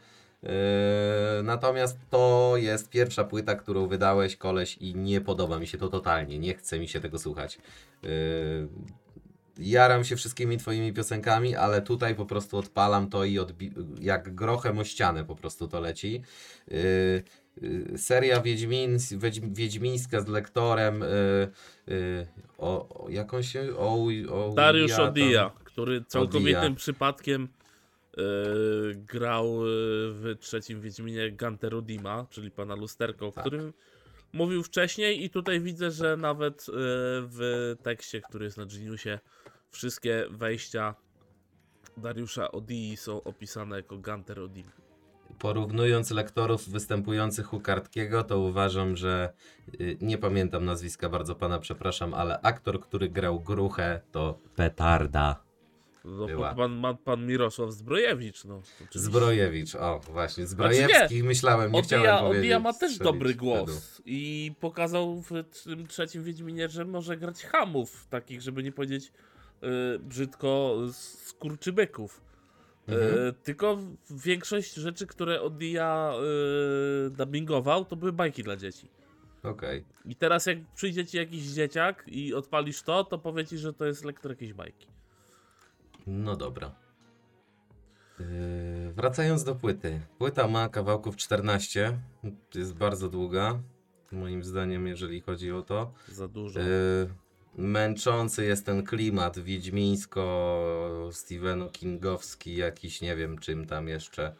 E, 0.45 1.43
Natomiast 1.43 1.99
to 2.11 2.53
jest 2.57 2.91
pierwsza 2.91 3.25
płyta, 3.25 3.55
którą 3.55 3.87
wydałeś, 3.87 4.37
koleś, 4.37 4.77
i 4.81 4.95
nie 4.95 5.21
podoba 5.21 5.59
mi 5.59 5.67
się 5.67 5.79
to 5.79 5.89
totalnie. 5.89 6.39
Nie 6.39 6.55
chce 6.55 6.79
mi 6.79 6.89
się 6.89 7.01
tego 7.01 7.19
słuchać. 7.19 7.59
E, 8.05 8.09
Jaram 9.59 10.05
się 10.05 10.17
wszystkimi 10.17 10.59
twoimi 10.59 10.93
piosenkami, 10.93 11.57
ale 11.57 11.83
tutaj 11.83 12.15
po 12.15 12.27
prostu 12.27 12.57
odpalam 12.59 13.09
to 13.11 13.25
i 13.25 13.39
odbi- 13.39 13.73
jak 14.01 14.35
grochem 14.35 14.79
o 14.79 14.85
ścianę 14.85 15.25
po 15.25 15.37
prostu 15.37 15.69
to 15.69 15.81
leci. 15.81 16.23
Yy, 16.71 17.23
yy, 17.63 17.99
seria 17.99 18.41
Wiedźmin, 18.41 18.97
Wiedź- 18.99 19.55
Wiedźmińska 19.55 20.21
z 20.21 20.29
lektorem. 20.29 21.01
Yy, 21.01 21.95
yy, 21.95 22.27
o, 22.59 22.89
o, 23.05 23.09
jak 23.11 23.35
on 23.35 23.43
się. 23.43 23.77
O, 23.77 24.07
o, 24.33 24.53
Dariusz 24.55 24.91
ja 24.91 24.97
tam- 24.97 25.09
Odia, 25.09 25.51
który 25.65 26.05
całkowitym 26.05 26.57
Odia. 26.65 26.77
przypadkiem 26.77 27.49
grał 28.95 29.47
e, 29.47 29.67
w 30.11 30.37
trzecim 30.41 30.81
Wiedźminie 30.81 31.33
Ganterudima, 31.33 32.27
czyli 32.31 32.51
pana 32.51 32.75
Lusterko, 32.75 33.29
o 33.29 33.33
Tak. 33.33 33.45
którym 33.45 33.73
mówił 34.33 34.63
wcześniej 34.63 35.25
i 35.25 35.31
tutaj 35.31 35.61
widzę, 35.61 35.91
że 35.91 36.17
nawet 36.17 36.67
e, 36.69 36.73
w 37.27 37.75
tekście, 37.83 38.21
który 38.21 38.45
jest 38.45 38.57
na 38.57 38.67
Geniusie, 38.67 39.19
wszystkie 39.71 40.27
wejścia 40.31 40.95
Dariusza 41.97 42.53
Odii 42.53 42.97
są 42.97 43.23
opisane 43.23 43.77
jako 43.77 43.99
Ganter 43.99 44.41
Odim. 44.41 44.67
Porównując 45.39 46.11
lektorów 46.11 46.69
występujących 46.69 47.53
u 47.53 47.61
Kartkiego, 47.61 48.25
to 48.25 48.39
uważam, 48.39 48.97
że 48.97 49.33
yy, 49.79 49.97
nie 50.01 50.19
pamiętam 50.19 50.65
nazwiska, 50.65 51.09
bardzo 51.09 51.35
pana 51.35 51.59
przepraszam, 51.59 52.15
ale 52.15 52.41
aktor, 52.41 52.81
który 52.81 53.09
grał 53.09 53.41
Gruchę, 53.41 54.01
to 54.13 54.39
Petarda. 54.57 55.44
No, 56.05 56.27
Była. 56.27 56.55
pan, 56.55 56.83
pan, 56.83 56.97
pan 56.97 57.27
Mirosław 57.27 57.73
Zbrojewicz, 57.73 58.45
no. 58.45 58.63
oczywiście. 58.75 58.99
Zbrojewicz, 58.99 59.75
o 59.75 60.01
właśnie, 60.01 60.47
Zbrojewskich 60.47 61.25
myślałem, 61.25 61.73
nie 61.73 61.83
chciałem 61.83 62.05
Odija, 62.05 62.19
powiedzieć. 62.19 62.39
Odija 62.39 62.59
ma 62.59 62.73
też 62.73 62.99
dobry 62.99 63.29
wtedy. 63.29 63.39
głos 63.39 64.03
i 64.05 64.53
pokazał 64.61 65.23
w 65.23 65.31
tym 65.65 65.87
trzecim 65.87 66.25
Wiedźminie, 66.25 66.69
że 66.69 66.85
może 66.85 67.17
grać 67.17 67.45
hamów, 67.45 68.07
takich, 68.11 68.41
żeby 68.43 68.63
nie 68.63 68.73
powiedzieć 68.73 69.13
y, 69.63 69.99
brzydko, 69.99 70.79
skurczybyków. 70.93 72.21
Mhm. 72.89 73.29
Y, 73.29 73.33
tylko 73.33 73.79
większość 74.11 74.75
rzeczy, 74.75 75.07
które 75.07 75.43
Odija 75.43 76.13
y, 77.07 77.11
dubbingował, 77.11 77.85
to 77.85 77.97
były 77.97 78.13
bajki 78.13 78.43
dla 78.43 78.57
dzieci. 78.57 78.89
Okej. 79.43 79.85
I 80.05 80.17
teraz 80.17 80.47
jak 80.47 80.59
przyjdzie 80.75 81.07
ci 81.07 81.17
jakiś 81.17 81.43
dzieciak 81.43 82.05
i 82.07 82.35
odpalisz 82.35 82.83
to, 82.83 83.05
to 83.05 83.19
powie 83.19 83.45
ci, 83.47 83.59
że 83.59 83.73
to 83.73 83.85
jest 83.85 84.05
lektor 84.05 84.31
jakiejś 84.33 84.53
bajki. 84.53 84.94
No 86.07 86.37
dobra. 86.37 86.75
Yy, 88.21 88.93
wracając 88.93 89.45
do 89.45 89.55
płyty. 89.55 90.01
Płyta 90.19 90.49
ma 90.49 90.69
kawałków 90.69 91.17
14. 91.17 91.99
Jest 92.55 92.75
bardzo 92.75 93.09
długa. 93.09 93.59
Moim 94.13 94.45
zdaniem, 94.45 94.87
jeżeli 94.87 95.21
chodzi 95.21 95.53
o 95.53 95.63
to. 95.63 95.93
Za 96.09 96.29
dużo. 96.29 96.61
Yy, 96.61 97.09
męczący 97.57 98.45
jest 98.45 98.67
ten 98.67 98.85
klimat 98.85 99.39
wiedźmińsko, 99.39 101.09
Stephenu 101.13 101.71
Kingowski, 101.71 102.57
jakiś 102.57 103.01
nie 103.01 103.17
wiem 103.17 103.39
czym 103.39 103.67
tam 103.67 103.89
jeszcze. 103.89 104.35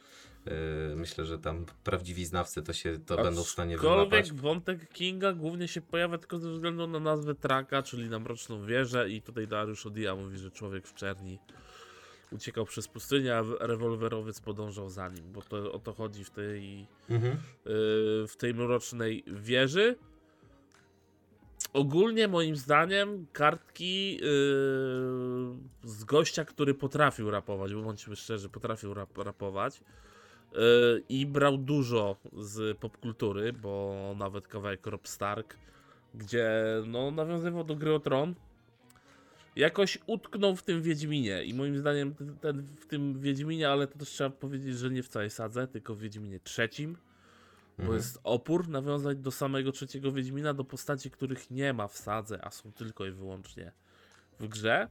Yy, 0.47 0.97
myślę, 0.97 1.25
że 1.25 1.39
tam 1.39 1.67
prawdziwi 1.85 2.25
znawcy 2.25 2.63
to 2.63 2.73
się 2.73 2.99
to 3.07 3.17
będą 3.17 3.45
w 3.45 3.49
stanie 3.49 3.79
wyłapać. 3.79 4.33
wątek 4.33 4.89
Kinga 4.93 5.33
głównie 5.33 5.69
się 5.69 5.81
pojawia 5.81 6.19
tylko 6.19 6.39
ze 6.39 6.51
względu 6.51 6.87
na 6.87 7.01
nazwę 7.01 7.35
traka, 7.35 7.83
czyli 7.83 8.09
na 8.09 8.19
Mroczną 8.19 8.67
Wieżę 8.67 9.11
i 9.11 9.23
tutaj 9.23 9.49
Dariusz 9.49 9.87
Odia 9.87 10.17
mówi, 10.17 10.39
że 10.39 10.51
człowiek 10.51 10.87
w 10.87 10.95
czerni 10.95 11.39
uciekał 12.33 12.65
przez 12.65 12.89
pustynię, 12.89 13.37
a 13.37 13.43
rewolwerowiec 13.61 14.41
podążał 14.41 14.91
za 14.91 15.09
nim, 15.09 15.33
bo 15.33 15.43
to 15.43 15.73
o 15.73 15.79
to 15.79 15.93
chodzi 15.93 16.25
w 16.25 16.31
tej, 16.31 16.87
Mhm. 17.11 17.33
yy, 17.35 17.41
w 18.29 18.35
tej 18.39 18.55
Mrocznej 18.55 19.25
Wieży. 19.27 19.97
Ogólnie 21.73 22.29
moim 22.29 22.57
zdaniem 22.57 23.27
kartki 23.33 24.17
yy, 24.17 24.21
z 25.85 26.05
gościa, 26.05 26.45
który 26.45 26.75
potrafił 26.75 27.31
rapować, 27.31 27.75
bo 27.75 27.83
bądźmy 27.83 28.17
szczerzy, 28.17 28.49
potrafił 28.49 28.95
rap, 28.95 29.19
rapować 29.19 29.81
i 31.09 31.27
brał 31.27 31.59
dużo 31.59 32.17
z 32.33 32.79
popkultury, 32.79 33.53
bo 33.53 34.15
nawet 34.19 34.49
kawałek 34.49 34.87
Rob 34.87 35.09
Stark, 35.09 35.57
gdzie 36.15 36.51
no, 36.87 37.11
nawiązywał 37.11 37.65
do 37.65 37.77
gry 37.77 37.95
o 37.95 38.01
Tron, 38.01 38.35
jakoś 39.57 39.99
utknął 40.07 40.57
w 40.57 40.63
tym 40.63 40.83
Wiedźminie 40.83 41.45
i 41.45 41.55
moim 41.55 41.79
zdaniem 41.79 42.15
ten, 42.41 42.67
w 42.81 42.87
tym 42.87 43.21
Wiedźminie, 43.21 43.71
ale 43.71 43.87
to 43.87 43.99
też 43.99 44.09
trzeba 44.09 44.31
powiedzieć, 44.31 44.79
że 44.79 44.91
nie 44.91 45.03
w 45.03 45.09
całej 45.09 45.31
sadze, 45.31 45.69
tylko 45.69 45.95
w 45.95 45.99
Wiedźminie 45.99 46.41
trzecim, 46.41 46.97
bo 47.79 47.83
Mhm. 47.83 47.97
jest 47.97 48.21
opór 48.25 48.69
nawiązać 48.69 49.19
do 49.19 49.31
samego 49.31 49.73
trzeciego 49.73 50.13
Wiedźmina, 50.13 50.55
do 50.55 50.65
postaci, 50.65 51.11
których 51.11 51.51
nie 51.51 51.73
ma 51.73 51.89
w 51.89 51.97
sadze, 51.97 52.45
a 52.45 52.51
są 52.51 52.73
tylko 52.73 53.07
i 53.07 53.11
wyłącznie 53.11 53.73
w 54.41 54.49
grze. 54.49 54.89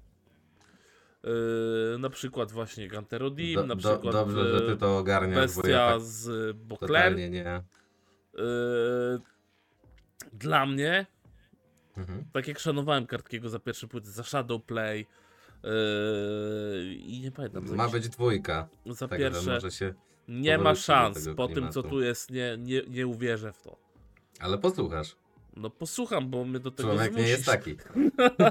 Yy, 1.24 1.98
na 2.00 2.10
przykład 2.10 2.52
właśnie 2.52 2.88
Ganterodim, 2.88 3.56
Do, 3.56 3.62
na 3.66 3.76
do, 3.76 3.80
przykład 3.90 4.14
dobrze, 4.16 4.58
że 4.58 4.64
yy, 4.64 4.72
ty 4.72 4.78
to 4.78 4.98
ogarniasz, 4.98 5.36
bo 5.56 5.62
Bestia 5.62 5.70
ja 5.70 5.92
tak 5.94 6.02
z 6.02 6.58
Bokler. 6.58 7.16
nie. 7.16 7.62
Yy, 8.34 8.44
dla 10.34 10.66
mnie, 10.66 11.06
Mhm. 11.98 12.26
tak 12.34 12.48
jak 12.48 12.60
szanowałem 12.60 13.06
Kartkiego 13.08 13.50
za 13.50 13.60
pierwsze 13.60 13.88
płyty, 13.88 14.12
za 14.12 14.24
Shadowplay 14.24 15.06
yy, 15.64 15.70
i 16.96 17.22
nie 17.22 17.32
pamiętam. 17.32 17.76
Ma 17.76 17.88
być 17.90 18.10
dwójka, 18.10 18.68
za 18.86 19.08
także 19.08 19.32
pierwsze 19.32 19.72
się... 19.72 19.94
nie 20.28 20.58
ma 20.58 20.70
do 20.70 20.76
szans. 20.80 21.30
Po 21.36 21.48
tym 21.48 21.72
co 21.72 21.84
tu 21.84 22.02
jest, 22.02 22.32
nie, 22.32 22.58
nie, 22.60 22.82
nie 22.88 23.08
uwierzę 23.08 23.54
w 23.54 23.62
to. 23.62 23.78
Ale 24.40 24.58
posłuchasz. 24.58 25.16
No 25.58 25.70
posłucham, 25.70 26.30
bo 26.30 26.46
mnie 26.46 26.60
do 26.60 26.72
tego 26.72 26.90
Człowiek 26.90 27.12
zmusisz. 27.12 27.26
nie 27.26 27.32
jest 27.32 27.46
taki. 27.46 27.76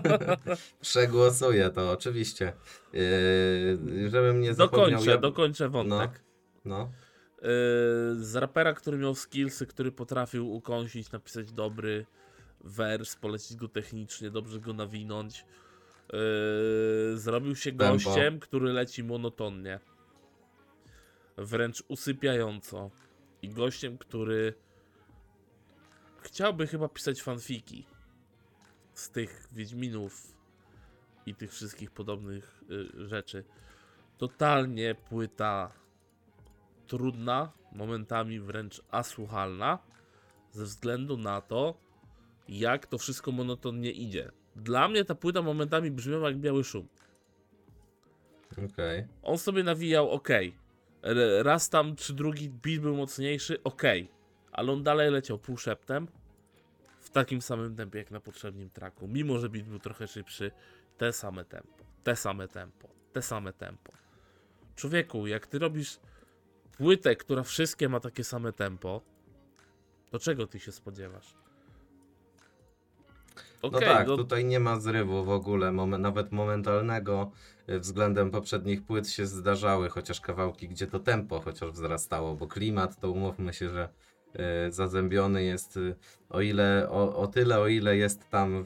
Przegłosuję 0.81 1.71
to, 1.71 1.91
oczywiście. 1.91 2.53
Yy, 2.93 4.11
żebym 4.11 4.41
nie 4.41 4.55
zapomniał... 4.55 4.91
Dokończę, 4.91 5.11
ja- 5.11 5.19
dokończę 5.19 5.69
wątek. 5.69 6.23
No, 6.65 6.91
Yy, 7.43 7.49
z 8.25 8.37
rapera, 8.37 8.73
który 8.75 8.99
miał 8.99 9.15
skillsy, 9.15 9.67
który 9.67 9.93
potrafił 9.93 10.53
ukąsić, 10.55 11.13
napisać 11.13 11.53
dobry 11.53 12.07
wers, 12.61 13.17
polecić 13.17 13.57
go 13.57 13.69
technicznie, 13.69 14.31
dobrze 14.31 14.61
go 14.61 14.73
nawinąć. 14.73 15.45
Yy, 16.13 16.19
zrobił 17.19 17.57
się 17.57 17.73
Tempo. 17.73 17.95
gościem, 17.95 18.41
który 18.41 18.73
leci 18.73 19.05
monotonnie. 19.05 19.81
Wręcz 21.37 21.83
usypiająco. 21.89 22.91
I 23.43 23.49
gościem, 23.49 23.99
który 23.99 24.55
chciałby 26.23 26.67
chyba 26.67 26.89
pisać 26.89 27.23
fanfiki 27.23 27.87
z 28.95 29.11
tych 29.11 29.49
Wiedźminów 29.53 30.37
i 31.27 31.35
tych 31.35 31.53
wszystkich 31.53 31.91
podobnych 31.91 32.63
y, 32.71 33.09
rzeczy. 33.09 33.45
Totalnie 34.19 34.95
płyta 34.95 35.73
trudna, 36.87 37.53
momentami 37.73 38.41
wręcz 38.41 38.83
asłuchalna, 38.91 39.79
ze 40.53 40.65
względu 40.65 41.17
na 41.17 41.41
to, 41.41 41.75
jak 42.49 42.87
to 42.87 42.99
wszystko 42.99 43.33
monotonnie 43.33 43.91
idzie. 43.91 44.31
Dla 44.57 44.89
mnie 44.89 45.05
ta 45.05 45.15
płyta 45.15 45.43
momentami 45.43 45.91
brzmiała 45.91 46.29
jak 46.29 46.39
biały 46.39 46.65
szum. 46.65 46.89
okej. 48.73 49.07
On 49.23 49.39
sobie 49.39 49.63
nawijał 49.63 50.11
ok. 50.11 50.29
Raz 51.43 51.69
tam 51.69 51.97
czy 51.97 52.13
drugi 52.13 52.51
beat 52.51 52.81
był 52.81 52.97
mocniejszy, 52.97 53.63
ok. 53.63 53.83
Ale 54.53 54.73
on 54.73 54.83
dalej 54.83 55.11
leciał 55.11 55.39
półszeptem 55.39 56.09
w 57.01 57.11
takim 57.11 57.43
samym 57.43 57.77
tempie 57.77 57.99
jak 57.99 58.11
na 58.11 58.21
poprzednim 58.21 58.71
traku. 58.71 59.09
Mimo, 59.09 59.39
że 59.39 59.49
beat 59.49 59.67
był 59.69 59.79
trochę 59.79 60.09
szybszy, 60.09 60.51
te 60.99 61.13
same 61.13 61.45
tempo, 61.45 61.85
te 62.05 62.17
same 62.17 62.49
tempo, 62.49 62.89
te 63.13 63.23
same 63.23 63.53
tempo. 63.53 63.93
Człowieku, 64.77 65.27
jak 65.27 65.47
ty 65.47 65.59
robisz 65.59 66.01
płytę, 66.77 67.17
która 67.17 67.43
wszystkie 67.43 67.89
ma 67.89 68.01
takie 68.01 68.25
same 68.25 68.53
tempo, 68.53 69.03
to 70.11 70.19
czego 70.19 70.47
ty 70.47 70.61
się 70.61 70.73
spodziewasz? 70.73 71.35
No 73.63 73.69
Okej, 73.69 73.81
tak, 73.81 74.07
no, 74.07 74.17
tutaj 74.17 74.45
nie 74.45 74.61
ma 74.61 74.81
zrywu 74.81 75.25
w 75.25 75.31
ogóle, 75.31 75.73
nawet 75.73 76.33
momentalnego 76.33 77.31
y, 77.69 77.81
względem 77.81 78.31
poprzednich 78.31 78.83
płyt 78.85 79.09
się 79.09 79.27
zdarzały, 79.27 79.89
chociaż 79.89 80.21
kawałki, 80.21 80.69
gdzie 80.69 80.87
to 80.87 80.99
tempo 80.99 81.41
chociaż 81.41 81.71
wzrastało, 81.71 82.35
bo 82.35 82.47
klimat 82.47 83.01
to 83.01 83.11
umówmy 83.11 83.53
się, 83.53 83.71
że 83.71 83.89
zazębiony 84.71 85.45
jest 85.45 85.77
y, 85.77 85.95
o 86.31 86.41
ile, 86.41 86.87
o, 86.91 87.17
o 87.17 87.27
tyle, 87.27 87.61
o 87.61 87.69
ile 87.69 87.97
jest 87.97 88.29
tam 88.31 88.65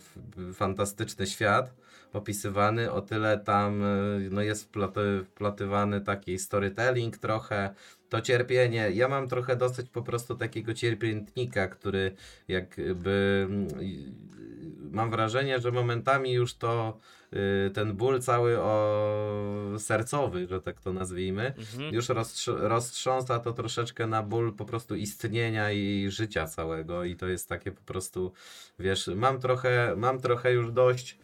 fantastyczny 0.54 1.26
świat 1.26 1.74
opisywany, 2.12 2.92
o 2.92 3.00
tyle 3.00 3.38
tam 3.38 3.82
y, 3.82 4.28
no, 4.30 4.42
jest 4.42 4.64
wplaty, 4.64 5.24
wplatywany 5.24 6.00
taki 6.00 6.38
storytelling 6.38 7.16
trochę, 7.18 7.74
to 8.08 8.20
cierpienie. 8.20 8.90
Ja 8.90 9.08
mam 9.08 9.28
trochę 9.28 9.56
dosyć 9.56 9.90
po 9.90 10.02
prostu 10.02 10.34
takiego 10.34 10.74
cierpiętnika, 10.74 11.68
który 11.68 12.14
jakby 12.48 13.46
mm, 13.50 13.68
mam 14.90 15.10
wrażenie, 15.10 15.60
że 15.60 15.72
momentami 15.72 16.32
już 16.32 16.54
to 16.54 16.98
y, 17.66 17.70
ten 17.70 17.92
ból 17.96 18.20
cały 18.20 18.58
o 18.60 19.74
sercowy, 19.78 20.46
że 20.46 20.60
tak 20.60 20.80
to 20.80 20.92
nazwijmy, 20.92 21.54
Mhm. 21.58 21.94
już 21.94 22.08
roztrz- 22.08 22.58
roztrząsa 22.60 23.38
to 23.38 23.52
troszeczkę 23.52 24.06
na 24.06 24.22
ból 24.22 24.52
po 24.56 24.64
prostu 24.64 24.94
istnienia 24.96 25.70
i 25.72 26.06
życia 26.10 26.46
całego 26.46 27.04
i 27.04 27.16
to 27.16 27.26
jest 27.28 27.48
takie 27.48 27.72
po 27.72 27.82
prostu, 27.82 28.32
wiesz, 28.78 29.06
mam 29.16 29.40
trochę, 29.40 29.94
mam 29.96 30.20
trochę 30.20 30.52
już 30.52 30.72
dość 30.72 31.18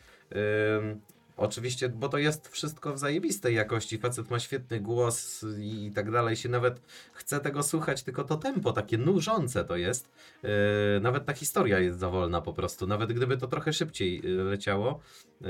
Oczywiście, 1.42 1.88
bo 1.88 2.08
to 2.08 2.18
jest 2.18 2.48
wszystko 2.48 2.94
w 2.94 2.98
zajebistej 2.98 3.54
jakości. 3.54 3.98
Facet 3.98 4.30
ma 4.30 4.38
świetny 4.38 4.80
głos 4.80 5.44
i 5.60 5.90
tak 5.94 6.10
dalej. 6.10 6.36
Się 6.36 6.48
nawet 6.48 6.80
chce 7.12 7.40
tego 7.40 7.62
słuchać, 7.62 8.02
tylko 8.02 8.24
to 8.24 8.36
tempo 8.36 8.72
takie 8.72 8.98
nużące 8.98 9.64
to 9.64 9.76
jest. 9.76 10.10
Yy, 10.42 10.50
nawet 11.00 11.26
ta 11.26 11.32
historia 11.32 11.78
jest 11.78 11.98
za 11.98 12.10
wolna 12.10 12.40
po 12.40 12.52
prostu. 12.52 12.86
Nawet 12.86 13.12
gdyby 13.12 13.36
to 13.36 13.46
trochę 13.46 13.72
szybciej 13.72 14.20
yy, 14.24 14.44
leciało. 14.44 15.00
Yy, 15.40 15.46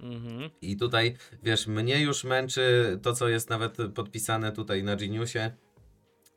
Mhm. 0.00 0.50
i 0.62 0.76
tutaj, 0.76 1.16
wiesz, 1.42 1.66
mnie 1.66 2.00
już 2.00 2.24
męczy 2.24 2.98
to, 3.02 3.12
co 3.12 3.28
jest 3.28 3.50
nawet 3.50 3.76
podpisane 3.94 4.52
tutaj 4.52 4.82
na 4.84 4.96
Geniusie. 4.96 5.50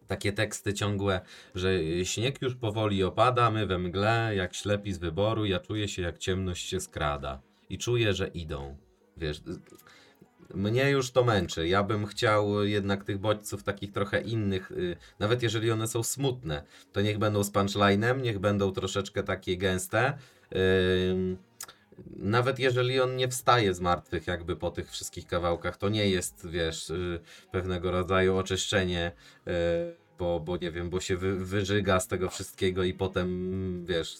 Takie 0.08 0.34
teksty 0.34 0.74
ciągłe, 0.74 1.22
że 1.56 1.80
śnieg 2.06 2.42
już 2.42 2.56
powoli 2.56 3.04
opada, 3.04 3.52
my 3.52 3.68
we 3.68 3.78
mgle, 3.78 4.36
jak 4.36 4.54
ślepi 4.54 4.94
z 4.94 4.98
wyboru, 4.98 5.46
ja 5.46 5.60
czuję 5.60 5.88
się 5.88 6.02
jak 6.02 6.18
ciemność 6.18 6.70
się 6.70 6.80
skrada. 6.80 7.49
I 7.70 7.78
czuję, 7.78 8.14
że 8.14 8.28
idą. 8.28 8.78
Wiesz, 9.18 9.42
mnie 10.54 10.90
już 10.90 11.12
to 11.12 11.24
męczy. 11.24 11.68
Ja 11.68 11.84
bym 11.84 12.06
chciał 12.06 12.64
jednak 12.64 13.04
tych 13.04 13.18
bodźców 13.18 13.64
takich 13.64 13.92
trochę 13.92 14.22
innych, 14.22 14.72
y, 14.72 14.96
nawet 15.20 15.44
jeżeli 15.44 15.72
one 15.72 15.88
są 15.88 16.04
smutne, 16.04 16.64
to 16.92 17.02
niech 17.02 17.18
będą 17.18 17.44
z 17.44 17.52
punchlinem, 17.52 18.22
niech 18.22 18.40
będą 18.40 18.72
troszeczkę 18.72 19.24
takie 19.24 19.58
gęste. 19.58 20.18
Nawet 22.16 22.60
jeżeli 22.60 23.00
on 23.00 23.16
nie 23.16 23.28
wstaje 23.28 23.74
z 23.74 23.80
martwych 23.80 24.28
jakby 24.28 24.56
po 24.56 24.72
tych 24.72 24.92
wszystkich 24.92 25.28
kawałkach, 25.28 25.78
to 25.78 25.90
nie 25.90 26.10
jest, 26.10 26.48
wiesz, 26.50 26.90
y, 26.90 27.20
pewnego 27.52 27.92
rodzaju 27.92 28.38
oczyszczenie, 28.38 29.12
y, 29.48 29.52
bo, 30.20 30.40
bo 30.40 30.58
nie 30.58 30.72
wiem, 30.72 30.90
bo 30.90 31.00
się 31.00 31.18
wy, 31.18 31.46
wyżyga 31.46 32.00
z 32.00 32.08
tego 32.08 32.30
wszystkiego 32.30 32.84
i 32.84 32.94
potem, 32.94 33.86
wiesz, 33.86 34.18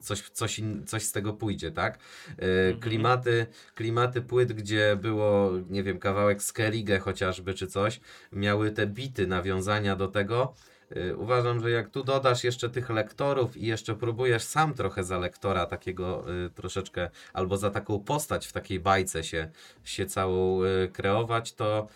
coś, 0.00 0.30
coś, 0.30 0.58
in, 0.58 0.86
coś 0.86 1.02
z 1.02 1.12
tego 1.12 1.32
pójdzie, 1.32 1.70
tak? 1.70 1.98
Y, 2.30 2.76
Klimaty, 2.80 3.46
klimaty 3.74 4.22
płyt, 4.22 4.52
gdzie 4.52 4.96
było, 5.00 5.50
nie 5.70 5.82
wiem, 5.82 5.98
kawałek 5.98 6.42
Skellige 6.42 6.98
chociażby, 6.98 7.54
czy 7.54 7.66
coś, 7.66 8.00
miały 8.32 8.70
te 8.70 8.86
bity, 8.86 9.26
nawiązania 9.26 9.96
do 9.96 10.08
tego, 10.08 10.54
Y, 10.96 11.16
Uważam, 11.16 11.60
że 11.60 11.70
jak 11.70 11.90
tu 11.90 12.04
dodasz 12.04 12.44
jeszcze 12.44 12.70
tych 12.70 12.90
lektorów 12.90 13.56
i 13.56 13.66
jeszcze 13.66 13.94
próbujesz 13.94 14.42
sam 14.42 14.74
trochę 14.74 15.04
za 15.04 15.18
lektora 15.18 15.66
takiego 15.66 16.24
y, 16.46 16.50
troszeczkę, 16.50 17.10
albo 17.32 17.56
za 17.56 17.70
taką 17.70 18.00
postać 18.00 18.46
w 18.46 18.52
takiej 18.52 18.80
bajce 18.80 19.24
się, 19.24 19.50
się 19.84 20.06
całą 20.06 20.60
kreować, 20.92 21.52
to, 21.52 21.88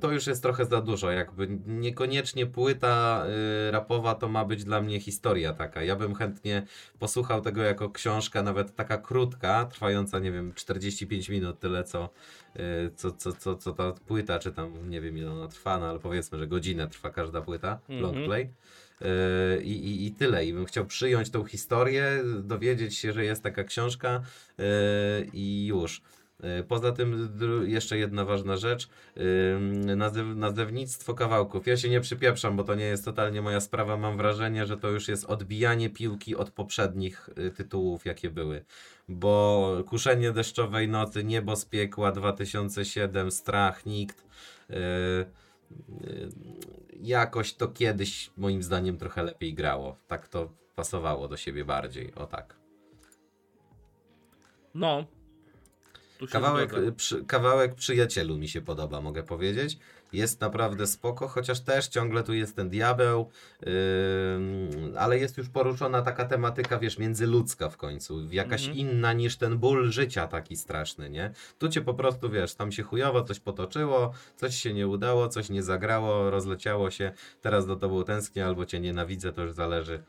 to 0.00 0.12
już 0.12 0.26
jest 0.26 0.42
trochę 0.42 0.64
za 0.64 0.80
dużo. 0.80 1.10
Jakby 1.10 1.48
niekoniecznie 1.66 2.46
płyta 2.46 3.24
y, 3.68 3.70
rapowa 3.70 4.14
to 4.14 4.28
ma 4.28 4.44
być 4.44 4.64
dla 4.64 4.80
mnie 4.80 5.00
historia 5.00 5.52
taka. 5.52 5.82
Ja 5.82 5.96
bym 5.96 6.14
chętnie 6.14 6.66
posłuchał 6.98 7.40
tego 7.40 7.62
jako 7.62 7.90
książka, 7.90 8.42
nawet 8.42 8.74
taka 8.76 8.98
krótka, 8.98 9.64
trwająca, 9.64 10.18
nie 10.18 10.32
wiem, 10.32 10.52
45 10.54 11.28
minut, 11.28 11.60
tyle 11.60 11.84
co, 11.84 12.08
y, 12.56 12.60
co, 12.96 13.12
co, 13.12 13.32
co, 13.32 13.56
co 13.56 13.72
ta 13.72 13.92
płyta, 13.92 14.38
czy 14.38 14.52
tam 14.52 14.90
nie 14.90 15.00
wiem 15.00 15.18
ile 15.18 15.30
ona 15.32 15.48
trwa, 15.48 15.78
no 15.78 15.86
ale 15.86 15.98
powiedzmy, 15.98 16.38
że 16.38 16.46
godzinę 16.46 16.88
trwa 16.88 17.10
każda 17.10 17.40
płyta, 17.42 17.78
Mhm. 17.88 18.00
long 18.02 18.24
play. 18.26 18.50
Y, 19.02 19.62
I, 19.62 19.70
i, 19.86 20.06
I 20.06 20.12
tyle. 20.12 20.46
I 20.46 20.52
bym 20.52 20.64
chciał 20.64 20.86
przyjąć 20.86 21.30
tą 21.30 21.44
historię, 21.44 22.22
dowiedzieć 22.42 22.96
się, 22.96 23.12
że 23.12 23.24
jest 23.24 23.42
taka 23.42 23.64
książka 23.64 24.22
i 25.32 25.66
już. 25.66 26.02
Y, 26.60 26.64
Poza 26.64 26.92
tym 26.92 27.38
jeszcze 27.66 27.98
jedna 27.98 28.24
ważna 28.24 28.56
rzecz, 28.56 28.88
nazyw, 29.96 30.26
nazewnictwo 30.36 31.14
kawałków. 31.14 31.66
Ja 31.66 31.76
się 31.76 31.88
nie 31.88 32.00
przypieprzam, 32.00 32.56
bo 32.56 32.64
to 32.64 32.74
nie 32.74 32.84
jest 32.84 33.04
totalnie 33.04 33.42
moja 33.42 33.60
sprawa. 33.60 33.96
Mam 33.96 34.16
wrażenie, 34.16 34.66
że 34.66 34.76
to 34.76 34.88
już 34.88 35.08
jest 35.08 35.24
odbijanie 35.24 35.90
piłki 35.90 36.36
od 36.36 36.50
poprzednich 36.50 37.30
y, 37.38 37.50
tytułów, 37.50 38.04
jakie 38.04 38.30
były. 38.30 38.64
Bo 39.08 39.76
Kuszenie 39.86 40.32
deszczowej 40.32 40.88
nocy, 40.88 41.24
Niebo 41.24 41.56
z 41.56 41.64
piekła 41.64 42.12
2007, 42.12 43.30
Strach, 43.30 43.86
Nikt. 43.86 44.24
y, 44.70 44.74
y, 44.74 46.28
jakoś 47.02 47.54
to 47.54 47.68
kiedyś 47.68 48.30
moim 48.36 48.62
zdaniem 48.62 48.98
trochę 48.98 49.22
lepiej 49.22 49.54
grało. 49.54 49.96
Tak 50.08 50.28
to 50.28 50.52
pasowało 50.76 51.28
do 51.28 51.36
siebie 51.36 51.64
bardziej. 51.64 52.14
O 52.14 52.26
tak. 52.26 52.56
No. 54.74 55.04
Kawałek, 56.30 56.72
przy, 56.96 57.24
kawałek 57.24 57.74
przyjacielu 57.74 58.36
mi 58.36 58.48
się 58.48 58.60
podoba, 58.60 59.00
mogę 59.00 59.22
powiedzieć. 59.22 59.78
Jest 60.12 60.40
naprawdę 60.40 60.86
spoko, 60.86 61.28
chociaż 61.28 61.60
też 61.60 61.88
ciągle 61.88 62.22
tu 62.22 62.34
jest 62.34 62.56
ten 62.56 62.68
diabeł, 62.68 63.30
ym, 63.66 64.96
ale 64.98 65.18
jest 65.18 65.38
już 65.38 65.48
poruszona 65.48 66.02
taka 66.02 66.24
tematyka, 66.24 66.78
wiesz, 66.78 66.98
międzyludzka 66.98 67.68
w 67.68 67.76
końcu, 67.76 68.32
jakaś 68.32 68.68
Mhm. 68.68 68.78
inna 68.78 69.12
niż 69.12 69.36
ten 69.36 69.58
ból 69.58 69.90
życia 69.92 70.26
taki 70.26 70.56
straszny, 70.56 71.10
nie? 71.10 71.32
Tu 71.58 71.68
cię 71.68 71.80
po 71.80 71.94
prostu, 71.94 72.30
wiesz, 72.30 72.54
tam 72.54 72.72
się 72.72 72.82
chujowo 72.82 73.24
coś 73.24 73.40
potoczyło, 73.40 74.12
coś 74.36 74.56
się 74.56 74.74
nie 74.74 74.88
udało, 74.88 75.28
coś 75.28 75.48
nie 75.50 75.62
zagrało, 75.62 76.30
rozleciało 76.30 76.90
się, 76.90 77.12
teraz 77.40 77.66
do 77.66 77.76
tobą 77.76 78.04
tęsknię 78.04 78.46
albo 78.46 78.66
cię 78.66 78.80
nienawidzę, 78.80 79.32
to 79.32 79.42
już 79.42 79.52
zależy 79.52 80.02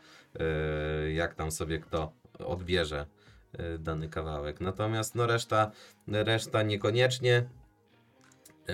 yy, 1.03 1.13
jak 1.13 1.35
tam 1.35 1.51
sobie 1.51 1.79
kto 1.79 2.11
odbierze 2.39 3.05
dany 3.79 4.09
kawałek. 4.09 4.61
Natomiast 4.61 5.15
no 5.15 5.27
reszta, 5.27 5.71
reszta 6.07 6.63
niekoniecznie. 6.63 7.49
Y, 8.69 8.73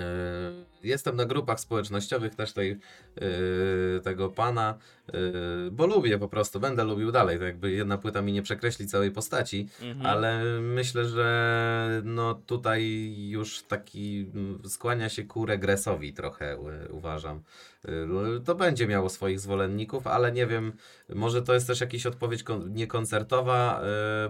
Jestem 0.84 1.16
na 1.16 1.26
grupach 1.26 1.60
społecznościowych 1.60 2.36
też 2.36 2.54
tej, 2.54 2.80
y, 3.22 4.02
tego 4.04 4.30
pana, 4.30 4.78
y, 5.10 5.72
bo 5.72 5.88
lubię 5.88 6.18
po 6.18 6.28
prostu, 6.28 6.60
będę 6.60 6.84
lubił 6.84 7.12
dalej. 7.12 7.38
To 7.40 7.44
jakby 7.44 7.72
jedna 7.72 7.98
płyta 7.98 8.22
mi 8.22 8.32
nie 8.34 8.42
przekreśli 8.42 8.88
całej 8.88 9.12
postaci, 9.12 9.70
Mhm. 9.82 10.06
ale 10.06 10.44
myślę, 10.62 11.06
że 11.06 12.02
no 12.04 12.34
tutaj 12.34 13.14
już 13.30 13.64
taki 13.64 14.30
mm, 14.36 14.60
skłania 14.70 15.10
się 15.10 15.24
ku 15.24 15.46
regresowi 15.46 16.14
trochę, 16.14 16.58
uważam. 16.92 17.42
Y, 17.86 18.08
To 18.46 18.56
będzie 18.56 18.88
miało 18.88 19.10
swoich 19.10 19.40
zwolenników, 19.40 20.08
ale 20.08 20.32
nie 20.32 20.48
wiem, 20.48 20.74
może 21.16 21.42
to 21.42 21.54
jest 21.54 21.68
też 21.68 21.82
jakaś 21.82 22.06
odpowiedź 22.06 22.44
kon- 22.44 22.74
niekoncertowa 22.74 23.82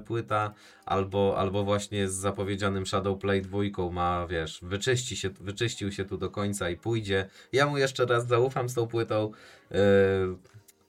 płyta, 0.06 0.54
albo, 0.86 1.36
albo 1.38 1.64
właśnie 1.64 2.10
z 2.10 2.14
zapowiedzianym 2.14 2.86
Shadowplay 2.86 3.42
dwójką 3.42 3.92
ma, 3.92 4.28
wiesz, 4.30 4.60
wyczyści 4.62 5.16
się, 5.18 5.30
wyczyścił 5.30 5.92
się 5.92 6.06
tu 6.06 6.18
do 6.18 6.30
końca 6.30 6.70
i 6.70 6.78
pójdzie. 6.78 7.30
Ja 7.52 7.68
mu 7.68 7.78
jeszcze 7.78 8.06
raz 8.06 8.28
zaufam 8.28 8.70
z 8.70 8.77
tą 8.78 8.88
płytą. 8.88 9.32
Y, 9.72 9.76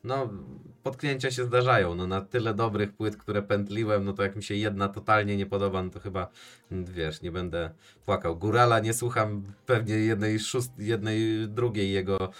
no, 0.04 0.30
potknięcia 0.82 1.30
się 1.30 1.44
zdarzają. 1.44 1.94
No, 1.94 2.06
na 2.06 2.20
tyle 2.20 2.54
dobrych 2.54 2.92
płyt, 2.92 3.16
które 3.16 3.42
pętliłem, 3.42 4.04
no 4.04 4.12
to 4.12 4.22
jak 4.22 4.36
mi 4.36 4.42
się 4.42 4.54
jedna 4.54 4.88
totalnie 4.88 5.36
nie 5.36 5.46
podoba, 5.46 5.82
no 5.82 5.90
to 5.90 6.00
chyba, 6.00 6.28
mm, 6.72 6.84
wiesz, 6.84 7.22
nie 7.22 7.32
będę 7.32 7.70
płakał. 8.04 8.36
Górala 8.36 8.80
nie 8.80 8.94
słucham 8.94 9.42
pewnie 9.66 9.94
jednej, 9.94 10.38
szóst, 10.38 10.72
jednej 10.78 11.48
drugiej 11.48 11.92
jego 11.92 12.30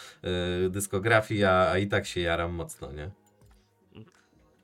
y, 0.66 0.70
dyskografii, 0.70 1.44
a, 1.44 1.70
a 1.70 1.78
i 1.78 1.86
tak 1.86 2.06
się 2.06 2.20
jaram 2.20 2.52
mocno, 2.52 2.92
nie? 2.92 3.10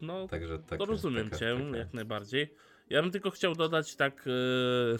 No, 0.01 0.29
Także 0.29 0.59
tak. 0.59 0.79
to 0.79 0.85
rozumiem 0.85 1.25
taka- 1.25 1.39
cię 1.39 1.57
taka- 1.67 1.77
jak 1.77 1.95
najbardziej. 1.95 2.55
Ja 2.91 3.03
bym 3.03 3.11
tylko 3.11 3.31
chciał 3.31 3.55
dodać 3.55 3.97
tak, 3.97 4.27
yy, 4.27 4.99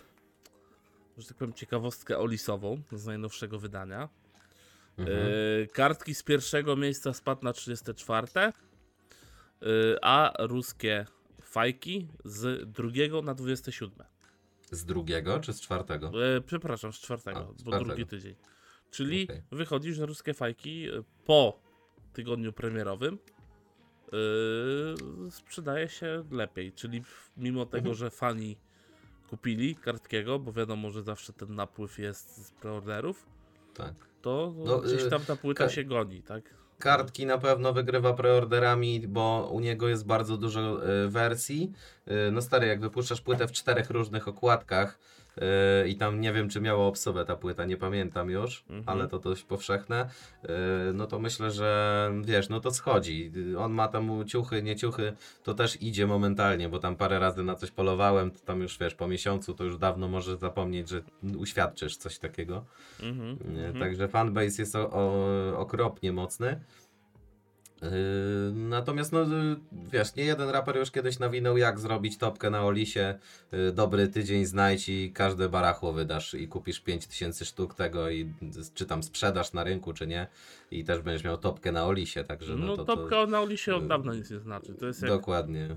że 1.19 1.29
tak 1.29 1.37
powiem, 1.37 1.55
ciekawostkę 1.55 2.19
olisową 2.19 2.83
z 2.93 3.07
najnowszego 3.07 3.59
wydania. 3.59 4.09
Mhm. 4.99 5.19
Yy, 5.19 5.69
kartki 5.73 6.15
z 6.15 6.23
pierwszego 6.23 6.77
miejsca 6.77 7.13
spadł 7.13 7.45
na 7.45 7.53
34, 7.53 8.27
yy, 9.61 9.99
a 10.03 10.33
ruskie 10.39 11.07
fajki 11.43 12.09
z 12.25 12.71
drugiego 12.73 13.23
na 13.23 13.35
27. 13.35 14.07
Z 14.71 14.85
drugiego 14.85 15.41
czy 15.41 15.53
z 15.53 15.61
czwartego? 15.61 16.11
Yy, 16.25 16.41
przepraszam, 16.47 16.93
z 16.93 16.97
czwartego, 17.01 17.39
A, 17.41 17.43
z 17.59 17.63
bo 17.63 17.71
czwartego. 17.71 17.85
drugi 17.85 18.07
tydzień. 18.07 18.35
Czyli 18.91 19.25
Okej. 19.25 19.43
wychodzi, 19.53 19.93
że 19.95 20.07
ruskie 20.07 20.35
fajki 20.35 20.87
po 21.25 21.61
tygodniu 22.13 22.53
premierowym 22.53 23.19
yy, 24.13 25.31
sprzedaje 25.31 25.89
się 25.89 26.25
lepiej. 26.31 26.73
Czyli 26.73 27.03
mimo 27.37 27.67
tego, 27.67 27.79
Mhm. 27.91 27.95
że 27.95 28.11
fani 28.11 28.57
kupili 29.31 29.77
kartkiego, 29.77 30.39
bo 30.39 30.53
wiadomo, 30.53 30.91
że 30.91 31.03
zawsze 31.03 31.33
ten 31.33 31.55
napływ 31.55 31.99
jest 31.99 32.47
z 32.47 32.51
preorderów, 32.51 33.27
Tak. 33.75 33.95
To 34.25 34.55
No, 34.57 34.79
gdzieś 34.79 35.03
yy, 35.03 35.11
tam 35.11 35.25
ta 35.25 35.37
płyta 35.37 35.69
się 35.69 35.85
goni, 35.85 36.23
tak? 36.23 36.55
Kartki 36.79 37.27
na 37.27 37.39
pewno 37.39 37.73
wygrywa 37.73 38.13
preorderami, 38.13 39.09
bo 39.09 39.51
u 39.53 39.61
niego 39.61 39.89
jest 39.89 40.07
bardzo 40.07 40.37
dużo 40.37 40.89
y, 41.05 41.09
wersji. 41.09 41.73
Y, 42.09 42.31
no 42.33 42.43
stary, 42.43 42.67
jak 42.67 42.81
wypuszczasz 42.81 43.21
płytę 43.21 43.49
w 43.49 43.53
czterech 43.53 43.91
różnych 43.91 44.29
okładkach, 44.29 44.99
Yy, 45.37 45.89
I 45.89 45.97
tam 45.97 46.21
nie 46.21 46.33
wiem, 46.33 46.49
czy 46.49 46.61
miała 46.61 46.87
obsługę 46.87 47.25
ta 47.25 47.37
płyta, 47.37 47.65
nie 47.65 47.77
pamiętam 47.77 48.31
już, 48.31 48.65
Mhm. 48.71 48.85
ale 48.99 49.09
to 49.09 49.19
dość 49.19 49.43
powszechne. 49.43 50.09
Yy, 50.43 50.49
no 50.95 51.07
to 51.07 51.19
myślę, 51.19 51.51
że 51.51 52.11
wiesz, 52.25 52.49
no 52.49 52.61
to 52.61 52.71
schodzi. 52.71 53.33
Yy, 53.35 53.59
On 53.59 53.73
ma 53.73 53.89
tam 53.89 54.25
ciuchy, 54.27 54.63
nie 54.63 54.77
ciuchy, 54.77 55.13
to 55.43 55.55
też 55.55 55.83
idzie 55.83 56.07
momentalnie, 56.07 56.69
bo 56.69 56.79
tam 56.79 56.97
parę 56.97 57.19
razy 57.19 57.43
na 57.43 57.55
coś 57.55 57.71
polowałem, 57.71 58.31
to 58.31 58.39
tam 58.41 58.61
już 58.61 58.79
wiesz, 58.79 58.95
po 58.95 59.09
miesiącu 59.09 59.55
to 59.55 59.65
już 59.65 59.79
dawno 59.79 60.09
możesz 60.09 60.39
zapomnieć, 60.39 60.89
że 60.89 61.03
uświadczysz 61.39 61.97
coś 61.97 62.19
takiego. 62.19 62.65
Mhm. 63.03 63.39
Nie, 63.55 63.67
mhm. 63.67 63.81
Także 63.81 64.09
fanbase 64.09 64.63
jest 64.63 64.77
o, 64.77 64.91
o, 64.93 65.59
okropnie 65.59 66.13
mocny. 66.13 66.61
Yy, 67.85 68.53
natomiast, 68.55 69.13
no 69.13 69.21
yy, 69.21 69.57
wiesz, 69.93 70.15
nie 70.15 70.25
jeden 70.25 70.51
raper 70.51 70.77
już 70.77 70.91
kiedyś 70.91 71.19
nawinął, 71.19 71.57
jak 71.57 71.81
zrobić 71.81 72.19
topkę 72.19 72.51
na 72.51 72.65
Olisie. 72.65 73.19
Yy, 73.53 73.73
dobry 73.73 74.09
tydzień 74.09 74.47
znajdź 74.47 74.89
i 74.89 75.13
każde 75.13 75.49
barachło 75.49 75.93
wydasz 75.93 76.35
i 76.35 76.49
kupisz 76.49 76.81
5000 76.81 77.45
sztuk 77.45 77.75
tego 77.75 78.11
i 78.11 78.33
czy 78.75 78.87
tam 78.87 79.03
sprzedasz 79.03 79.53
na 79.53 79.65
rynku, 79.65 79.93
czy 79.93 80.07
nie. 80.07 80.27
I 80.75 80.85
też 80.85 81.01
będziesz 81.01 81.25
miał 81.25 81.37
topkę 81.39 81.73
na 81.73 81.87
Olisie, 81.87 82.25
także 82.25 82.57
no, 82.57 82.67
No, 82.67 82.77
to, 82.77 82.85
topka 82.85 83.27
na 83.27 83.41
Olisie 83.41 83.75
od 83.75 83.85
y, 83.85 83.89
dawna 83.89 84.15
nic 84.15 84.31
nie 84.31 84.39
znaczy. 84.39 84.75
To 84.75 84.87
jest 84.87 85.03
jak 85.03 85.11
Dokładnie. 85.11 85.69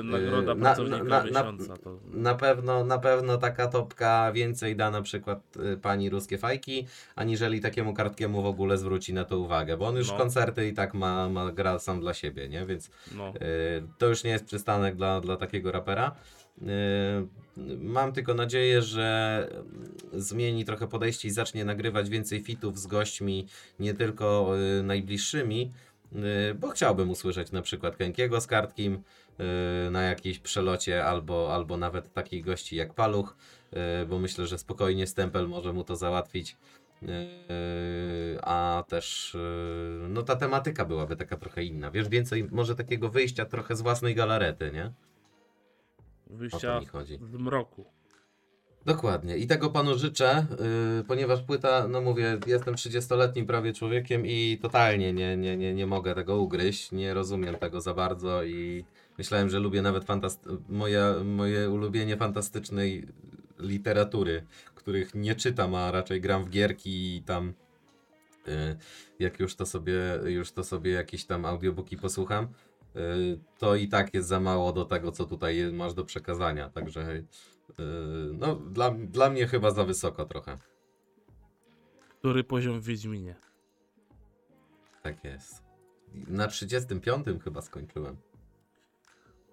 y, 0.00 0.02
nagroda 0.04 0.54
na- 0.54 0.60
pracownika 0.74 1.04
na- 1.04 1.18
na- 1.20 1.24
miesiąca. 1.24 1.76
To... 1.76 1.98
Na 2.12 2.34
pewno, 2.34 2.84
na 2.84 2.98
pewno 2.98 3.38
taka 3.38 3.66
topka 3.68 4.32
więcej 4.32 4.76
da 4.76 4.90
na 4.90 5.02
przykład 5.02 5.56
y, 5.74 5.76
pani 5.76 6.10
ruskie 6.10 6.38
fajki, 6.38 6.86
aniżeli 7.16 7.60
takiemu 7.60 7.94
kartkiemu 7.94 8.42
w 8.42 8.46
ogóle 8.46 8.78
zwróci 8.78 9.14
na 9.14 9.24
to 9.24 9.38
uwagę, 9.38 9.76
bo 9.76 9.86
on 9.86 9.96
już 9.96 10.10
No. 10.10 10.16
koncerty 10.18 10.68
i 10.68 10.72
tak 10.74 10.94
ma, 10.94 11.28
ma 11.28 11.52
gra 11.52 11.78
sam 11.78 12.00
dla 12.00 12.14
siebie, 12.14 12.48
nie? 12.48 12.66
Więc 12.66 12.90
No. 13.16 13.28
y, 13.28 13.32
to 13.98 14.06
już 14.08 14.24
nie 14.24 14.30
jest 14.30 14.44
przystanek 14.44 14.96
dla, 14.96 15.20
dla 15.20 15.36
takiego 15.36 15.72
rapera. 15.72 16.14
Y, 16.62 16.66
mam 17.78 18.12
tylko 18.12 18.34
nadzieję, 18.34 18.82
że 18.82 19.48
zmieni 20.12 20.64
trochę 20.64 20.88
podejście 20.88 21.28
i 21.28 21.30
zacznie 21.30 21.64
nagrywać 21.64 22.08
więcej 22.08 22.42
fitów 22.42 22.78
z 22.78 22.86
gośćmi, 22.86 23.46
nie 23.80 23.94
tylko 23.94 24.52
y, 24.78 24.82
najbliższymi, 24.82 25.72
y, 26.50 26.54
bo 26.54 26.68
chciałbym 26.68 27.10
usłyszeć 27.10 27.52
na 27.52 27.62
przykład 27.62 27.96
Kękiego 27.96 28.40
z 28.40 28.46
Kartkim 28.46 28.94
y, 28.94 29.90
na 29.90 30.02
jakimś 30.02 30.38
przelocie, 30.38 31.04
albo, 31.04 31.54
albo 31.54 31.76
nawet 31.76 32.12
takich 32.12 32.44
gości 32.44 32.76
jak 32.76 32.94
Paluch, 32.94 33.36
bo 34.08 34.18
myślę, 34.18 34.46
że 34.46 34.58
spokojnie 34.58 35.06
Stempel 35.06 35.48
może 35.48 35.72
mu 35.72 35.84
to 35.84 35.96
załatwić. 35.96 36.56
A 38.42 38.84
też 38.88 39.36
no 40.08 40.22
ta 40.22 40.36
tematyka 40.36 40.84
byłaby 40.84 41.16
taka 41.16 41.36
trochę 41.36 41.64
inna. 41.64 41.90
Wiesz, 41.90 42.08
więcej 42.08 42.48
może 42.50 42.74
takiego 42.74 43.08
wyjścia 43.08 43.44
trochę 43.44 43.76
z 43.76 43.80
własnej 43.80 44.14
galarety, 44.14 44.70
nie? 44.74 44.92
Wyjścia 46.26 46.80
z 47.20 47.34
mroku. 47.34 47.84
Dokładnie. 48.86 49.36
I 49.36 49.46
tego 49.46 49.70
panu 49.70 49.98
życzę, 49.98 50.46
yy, 50.98 51.04
ponieważ 51.04 51.42
płyta, 51.42 51.88
no 51.88 52.00
mówię, 52.00 52.38
jestem 52.46 52.74
30-letnim 52.74 53.46
prawie 53.46 53.72
człowiekiem 53.72 54.26
i 54.26 54.58
totalnie 54.62 55.12
nie, 55.12 55.36
nie, 55.36 55.56
nie, 55.56 55.74
nie 55.74 55.86
mogę 55.86 56.14
tego 56.14 56.36
ugryźć. 56.36 56.92
Nie 56.92 57.14
rozumiem 57.14 57.54
tego 57.54 57.80
za 57.80 57.94
bardzo 57.94 58.44
i 58.44 58.84
myślałem, 59.18 59.50
że 59.50 59.58
lubię 59.58 59.82
nawet 59.82 60.04
fantast- 60.04 60.58
moje, 60.68 61.14
moje 61.24 61.70
ulubienie 61.70 62.16
fantastycznej 62.16 63.08
literatury, 63.58 64.46
których 64.74 65.14
nie 65.14 65.34
czytam, 65.34 65.74
a 65.74 65.90
raczej 65.90 66.20
gram 66.20 66.44
w 66.44 66.50
gierki 66.50 67.16
i 67.16 67.22
tam 67.22 67.54
yy, 68.46 68.52
jak 69.18 69.40
już 69.40 69.56
to 69.56 69.66
sobie, 69.66 69.98
już 70.24 70.52
to 70.52 70.64
sobie 70.64 70.90
jakieś 70.90 71.24
tam 71.24 71.44
audiobooki 71.44 71.96
posłucham, 71.96 72.48
to 73.58 73.76
i 73.76 73.88
tak 73.88 74.14
jest 74.14 74.28
za 74.28 74.40
mało 74.40 74.72
do 74.72 74.84
tego, 74.84 75.12
co 75.12 75.24
tutaj 75.24 75.72
masz 75.72 75.94
do 75.94 76.04
przekazania. 76.04 76.70
Także 76.70 77.00
yy, 77.12 77.24
no, 78.34 78.54
dla, 78.54 78.90
dla 78.90 79.30
mnie 79.30 79.46
chyba 79.46 79.70
za 79.70 79.84
wysoko 79.84 80.24
trochę. 80.24 80.58
Który 82.18 82.44
poziom 82.44 82.80
w 82.80 82.84
Wiedźminie? 82.84 83.34
Tak 85.02 85.24
jest. 85.24 85.62
Na 86.28 86.46
35 86.46 87.26
chyba 87.44 87.62
skończyłem. 87.62 88.16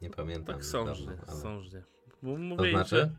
Nie 0.02 0.10
pamiętam. 0.10 0.56
Tak 0.56 0.66
sążnie, 0.66 1.08
dawno, 1.08 1.24
ale- 1.28 1.42
sążnie. 1.42 1.84
Bo 2.24 2.34
To 2.34 2.40
mówiłeś, 2.40 2.72
znaczy? 2.74 2.96
że... 2.96 3.10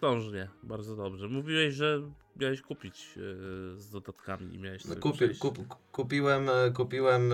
Sążnie, 0.00 0.48
bardzo 0.62 0.96
dobrze. 0.96 1.28
Mówiłeś, 1.28 1.74
że 1.74 2.02
miałeś 2.36 2.62
kupić 2.62 3.16
yy, 3.16 3.22
z 3.76 3.90
dodatkami 3.90 4.54
i 4.54 4.58
miałeś 4.58 4.84
No, 4.84 4.96
Kupi, 4.96 5.34
kup, 5.38 5.58
kupiłem, 5.92 6.46
kupiłem, 6.74 7.32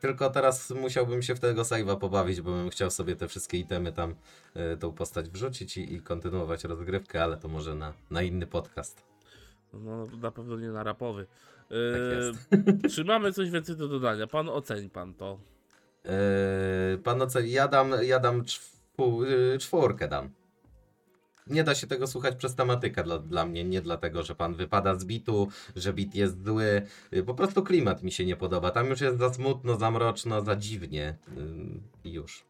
tylko 0.00 0.30
teraz 0.30 0.70
musiałbym 0.70 1.22
się 1.22 1.34
w 1.34 1.40
tego 1.40 1.62
save'a 1.62 1.98
pobawić, 1.98 2.40
bo 2.40 2.50
bym 2.50 2.70
chciał 2.70 2.90
sobie 2.90 3.16
te 3.16 3.28
wszystkie 3.28 3.58
itemy 3.58 3.92
tam, 3.92 4.14
e, 4.54 4.76
tą 4.76 4.92
postać 4.92 5.30
wrzucić 5.30 5.76
i, 5.76 5.94
i 5.94 6.00
kontynuować 6.02 6.64
rozgrywkę, 6.64 7.22
ale 7.22 7.36
to 7.36 7.48
może 7.48 7.74
na, 7.74 7.92
na 8.10 8.22
inny 8.22 8.46
podcast. 8.46 9.02
No, 9.72 10.06
na 10.06 10.30
pewno 10.30 10.56
nie 10.56 10.68
na 10.68 10.82
rapowy. 10.82 11.26
Tak 11.26 11.68
Yy, 11.70 12.88
czy 12.94 13.04
mamy 13.04 13.32
coś 13.32 13.50
więcej 13.50 13.76
do 13.76 13.88
dodania? 13.88 14.26
Pan 14.26 14.48
oceń 14.48 14.90
pan 14.90 15.14
to. 15.14 15.38
Yy, 16.04 16.98
pan 16.98 17.22
oceni, 17.22 17.50
ja 17.50 17.68
dam, 17.68 17.92
ja 18.02 18.18
dam 18.18 18.44
czwu, 18.44 19.24
yy, 19.24 19.58
czwórkę 19.58 20.08
dam. 20.08 20.30
Nie 21.50 21.64
da 21.64 21.74
się 21.74 21.86
tego 21.86 22.06
słuchać 22.06 22.36
przez 22.36 22.54
tematykę 22.54 23.04
dla, 23.04 23.18
dla 23.18 23.46
mnie, 23.46 23.64
nie 23.64 23.80
dlatego, 23.80 24.22
że 24.22 24.34
pan 24.34 24.54
wypada 24.54 24.94
z 24.94 25.04
bitu, 25.04 25.48
że 25.76 25.92
bit 25.92 26.14
jest 26.14 26.44
zły. 26.44 26.82
Yy, 27.12 27.22
Po 27.22 27.34
prostu 27.34 27.62
klimat 27.62 28.02
mi 28.02 28.12
się 28.12 28.24
nie 28.26 28.36
podoba. 28.36 28.70
Tam 28.70 28.86
już 28.86 29.00
jest 29.00 29.18
za 29.18 29.34
smutno, 29.34 29.76
za 29.76 29.90
mroczno, 29.90 30.44
za 30.44 30.56
dziwnie 30.56 31.16
yy, 31.36 31.42
i 32.04 32.12
już. 32.12 32.44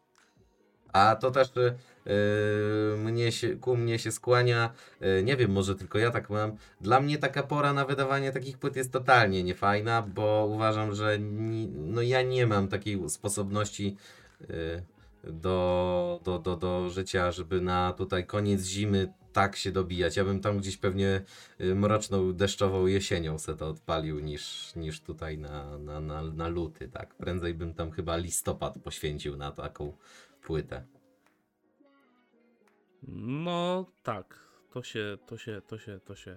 A 0.93 1.15
to 1.15 1.31
też 1.31 1.51
yy, 1.55 2.97
mnie 2.97 3.31
się, 3.31 3.55
ku 3.55 3.77
mnie 3.77 3.99
się 3.99 4.11
skłania, 4.11 4.73
yy, 5.01 5.23
nie 5.23 5.35
wiem, 5.35 5.51
może 5.51 5.75
tylko 5.75 5.99
ja 5.99 6.11
tak 6.11 6.29
mam. 6.29 6.55
Dla 6.81 7.01
mnie 7.01 7.17
taka 7.17 7.43
pora 7.43 7.73
na 7.73 7.85
wydawanie 7.85 8.31
takich 8.31 8.57
płyt 8.57 8.75
jest 8.75 8.93
totalnie 8.93 9.43
niefajna, 9.43 10.01
bo 10.01 10.49
uważam, 10.51 10.95
że 10.95 11.19
ni, 11.19 11.67
no 11.67 12.01
ja 12.01 12.21
nie 12.21 12.47
mam 12.47 12.67
takiej 12.67 13.09
sposobności 13.09 13.95
yy, 14.41 14.83
do, 15.23 16.19
do, 16.23 16.39
do, 16.39 16.55
do 16.55 16.89
życia, 16.89 17.31
żeby 17.31 17.61
na 17.61 17.93
tutaj 17.93 18.25
koniec 18.25 18.65
zimy 18.65 19.13
tak 19.33 19.55
się 19.55 19.71
dobijać. 19.71 20.17
Ja 20.17 20.25
bym 20.25 20.39
tam 20.39 20.57
gdzieś 20.57 20.77
pewnie 20.77 21.21
yy, 21.59 21.75
mroczną, 21.75 22.33
deszczową 22.33 22.87
jesienią 22.87 23.39
se 23.39 23.55
to 23.55 23.67
odpalił 23.67 24.19
niż, 24.19 24.75
niż 24.75 25.01
tutaj 25.01 25.37
na, 25.37 25.77
na, 25.77 25.99
na, 25.99 26.23
na 26.23 26.47
luty, 26.47 26.87
tak. 26.87 27.15
Prędzej 27.15 27.53
bym 27.53 27.73
tam 27.73 27.91
chyba 27.91 28.17
listopad 28.17 28.79
poświęcił 28.83 29.37
na 29.37 29.51
taką 29.51 29.97
płytę. 30.41 30.85
No 33.07 33.85
tak, 34.03 34.39
to 34.73 34.83
się, 34.83 35.17
to 35.27 35.37
się, 35.37 35.61
to 35.67 35.77
się, 35.77 35.99
to 35.99 36.15
się. 36.15 36.35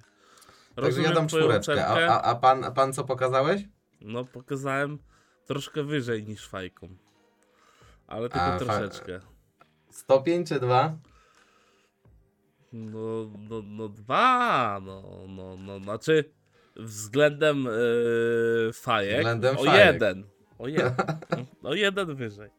Także 0.74 0.88
Rozumiem 0.88 1.10
ja 1.10 1.14
dam 1.14 1.28
czwóreczkę. 1.28 1.86
A, 1.86 2.08
a, 2.08 2.22
a, 2.22 2.34
pan, 2.34 2.64
a 2.64 2.70
pan 2.70 2.92
co 2.92 3.04
pokazałeś? 3.04 3.62
No 4.00 4.24
pokazałem 4.24 4.98
troszkę 5.46 5.82
wyżej 5.82 6.24
niż 6.24 6.48
fajką. 6.48 6.96
Ale 8.12 8.28
tylko 8.28 8.46
A, 8.46 8.58
troszeczkę. 8.58 9.20
Stopień 9.90 10.44
czy 10.44 10.60
dwa? 10.60 10.96
No, 12.72 13.30
no, 13.50 13.62
no 13.64 13.88
dwa, 13.88 14.80
no, 14.84 15.02
no, 15.28 15.56
no, 15.56 15.80
znaczy 15.80 16.24
względem 16.76 17.64
yy, 17.64 18.72
fajek 18.72 19.16
Względem 19.16 19.56
o 19.58 19.64
fajek. 19.64 19.94
jeden, 19.94 20.24
o 20.58 20.68
jeden, 20.68 20.94
o 21.62 21.74
jeden 21.74 22.14
wyżej. 22.14 22.50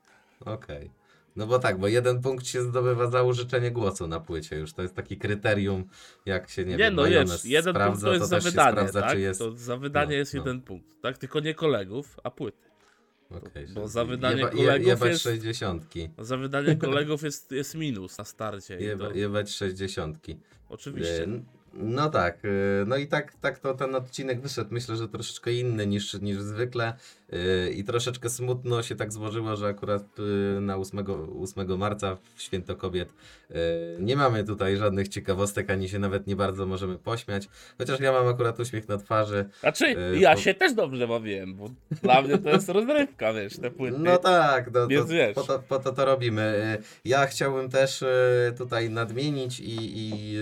Okej. 0.45 0.91
No 1.35 1.47
bo 1.47 1.59
tak, 1.59 1.77
bo 1.77 1.87
jeden 1.87 2.21
punkt 2.21 2.47
się 2.47 2.61
zdobywa 2.61 3.07
za 3.07 3.23
użyczenie 3.23 3.71
głosu 3.71 4.07
na 4.07 4.19
płycie. 4.19 4.55
Już 4.55 4.73
to 4.73 4.81
jest 4.81 4.95
taki 4.95 5.17
kryterium, 5.17 5.85
jak 6.25 6.49
się 6.49 6.65
nie, 6.65 6.71
Nie, 6.71 6.77
wiem, 6.77 6.95
no 6.95 7.05
jest, 7.05 7.45
jeden 7.45 7.73
punkt 7.73 7.99
sprawdza, 7.99 8.07
to 8.07 8.13
jest 8.13 8.25
za 8.25 8.35
też 8.35 8.43
się 8.43 8.49
wydanie, 8.49 8.71
sprawdza, 8.71 9.01
tak? 9.01 9.19
jest... 9.19 9.39
To 9.39 9.51
za 9.51 9.77
wydanie 9.77 10.11
no, 10.11 10.17
jest 10.17 10.33
no. 10.33 10.39
jeden 10.39 10.61
punkt, 10.61 11.01
tak? 11.01 11.17
Tylko 11.17 11.39
nie 11.39 11.53
kolegów, 11.53 12.19
a 12.23 12.31
płyty. 12.31 12.72
Okej, 13.37 13.67
bo 13.73 13.87
za 13.87 14.05
wydanie 14.05 14.37
jeba, 14.41 14.51
kolegów 14.51 15.01
jest- 15.05 15.23
60. 15.23 15.93
Za 16.19 16.37
wydanie 16.37 16.75
kolegów 16.75 17.23
jest, 17.23 17.51
jest 17.51 17.75
minus 17.75 18.17
na 18.17 18.23
starcie. 18.23 18.77
Jeba, 18.79 19.09
to, 19.09 19.15
jebać 19.15 19.49
60. 19.51 20.17
oczywiście. 20.69 21.27
No 21.73 22.09
tak, 22.09 22.37
e, 22.45 22.49
no 22.87 22.97
i 22.97 23.07
tak, 23.07 23.33
tak 23.41 23.59
to 23.59 23.73
ten 23.73 23.95
odcinek 23.95 24.41
wyszedł. 24.41 24.73
Myślę, 24.73 24.95
że 24.95 25.07
troszeczkę 25.07 25.53
inny 25.53 25.87
niż, 25.87 26.13
niż 26.21 26.37
zwykle 26.41 26.93
e, 27.33 27.69
i 27.69 27.83
troszeczkę 27.83 28.29
smutno 28.29 28.83
się 28.83 28.95
tak 28.95 29.13
złożyło, 29.13 29.55
że 29.55 29.67
akurat 29.67 30.03
e, 30.57 30.59
na 30.59 30.77
8, 30.77 31.05
8 31.41 31.77
marca 31.77 32.17
w 32.35 32.41
Święto 32.41 32.75
Kobiet 32.75 33.13
nie 33.99 34.15
mamy 34.15 34.43
tutaj 34.43 34.77
żadnych 34.77 35.07
ciekawostek, 35.07 35.69
ani 35.69 35.89
się 35.89 35.99
nawet 35.99 36.27
nie 36.27 36.35
bardzo 36.35 36.65
możemy 36.65 36.97
pośmiać. 36.97 37.49
Chociaż 37.77 37.99
ja 37.99 38.11
mam 38.11 38.27
akurat 38.27 38.59
uśmiech 38.59 38.87
na 38.87 38.97
twarzy. 38.97 39.45
Znaczy, 39.59 39.95
ja 40.19 40.33
po- 40.35 40.41
się 40.41 40.53
też 40.53 40.73
dobrze 40.73 41.07
bawiłem, 41.07 41.55
bo 41.55 41.69
dla 42.03 42.21
mnie 42.21 42.37
to 42.37 42.49
jest 42.49 42.69
rozrywka, 42.69 43.33
wiesz, 43.33 43.57
te 43.57 43.71
płyty. 43.71 43.97
No 43.99 44.17
tak, 44.17 44.73
no, 44.73 44.87
Więc 44.87 45.07
to, 45.07 45.13
wiesz. 45.13 45.35
po, 45.35 45.43
to, 45.43 45.59
po 45.59 45.79
to 45.79 45.91
to 45.91 46.05
robimy. 46.05 46.77
Ja 47.05 47.25
chciałbym 47.25 47.69
też 47.69 48.03
tutaj 48.57 48.89
nadmienić 48.89 49.59
i, 49.59 49.77
i 49.79 50.37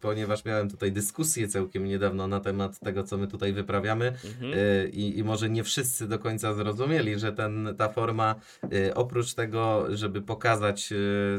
ponieważ 0.00 0.44
miałem 0.44 0.70
tutaj 0.70 0.92
dyskusję 0.92 1.48
całkiem 1.48 1.84
niedawno 1.84 2.26
na 2.28 2.40
temat 2.40 2.78
tego, 2.80 3.04
co 3.04 3.18
my 3.18 3.26
tutaj 3.28 3.52
wyprawiamy 3.52 4.06
Mhm. 4.24 4.52
e, 4.54 4.88
i, 4.88 5.18
i 5.18 5.24
może 5.24 5.50
nie 5.50 5.64
wszyscy 5.64 6.08
do 6.08 6.18
końca 6.18 6.54
zrozumieli, 6.54 7.18
że 7.18 7.32
ten, 7.32 7.74
ta 7.78 7.88
forma 7.88 8.34
e, 8.72 8.94
oprócz 8.94 9.34
tego, 9.34 9.86
żeby 9.96 10.22
pokazać 10.22 10.92
e, 10.92 10.96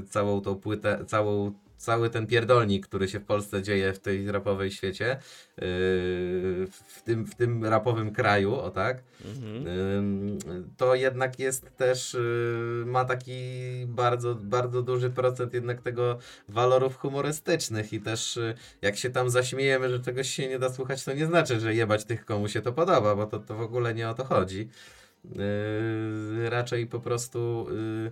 całą 0.07 0.41
tą 0.41 0.55
płytę, 0.55 1.05
całą 1.07 1.51
cały 1.81 2.09
ten 2.09 2.27
pierdolnik, 2.27 2.87
który 2.87 3.07
się 3.07 3.19
w 3.19 3.25
Polsce 3.25 3.63
dzieje 3.63 3.93
w 3.93 3.99
tej 3.99 4.31
rapowej 4.31 4.71
świecie, 4.71 5.05
yy, 5.05 5.17
w, 6.67 7.01
tym, 7.05 7.25
w 7.25 7.35
tym 7.35 7.65
rapowym 7.65 8.11
kraju, 8.13 8.55
o 8.55 8.71
tak, 8.71 9.03
Mhm. 9.25 10.39
To 10.77 10.95
jednak 10.95 11.39
jest 11.39 11.77
też, 11.77 12.13
y, 12.13 12.83
ma 12.85 13.05
taki 13.05 13.33
bardzo, 13.87 14.35
bardzo 14.35 14.81
duży 14.81 15.09
procent 15.09 15.53
jednak 15.53 15.81
tego 15.81 16.17
walorów 16.49 16.97
humorystycznych 16.97 17.93
i 17.93 18.01
też 18.01 18.37
y, 18.37 18.55
jak 18.81 18.97
się 18.97 19.09
tam 19.09 19.29
zaśmiejemy, 19.29 19.89
że 19.89 19.99
czegoś 19.99 20.29
się 20.29 20.47
nie 20.47 20.59
da 20.59 20.69
słuchać, 20.69 21.03
to 21.03 21.13
nie 21.13 21.25
znaczy, 21.25 21.59
że 21.59 21.75
jebać 21.75 22.05
tych, 22.05 22.25
komu 22.25 22.47
się 22.47 22.61
to 22.61 22.73
podoba, 22.73 23.15
bo 23.15 23.25
to, 23.25 23.39
to 23.39 23.55
w 23.55 23.61
ogóle 23.61 23.93
nie 23.93 24.09
o 24.09 24.13
to 24.13 24.23
chodzi. 24.23 24.69
Yy, 25.25 26.49
raczej 26.49 26.87
po 26.87 26.99
prostu 26.99 27.67
yy, 27.69 27.75
yy, 27.75 28.11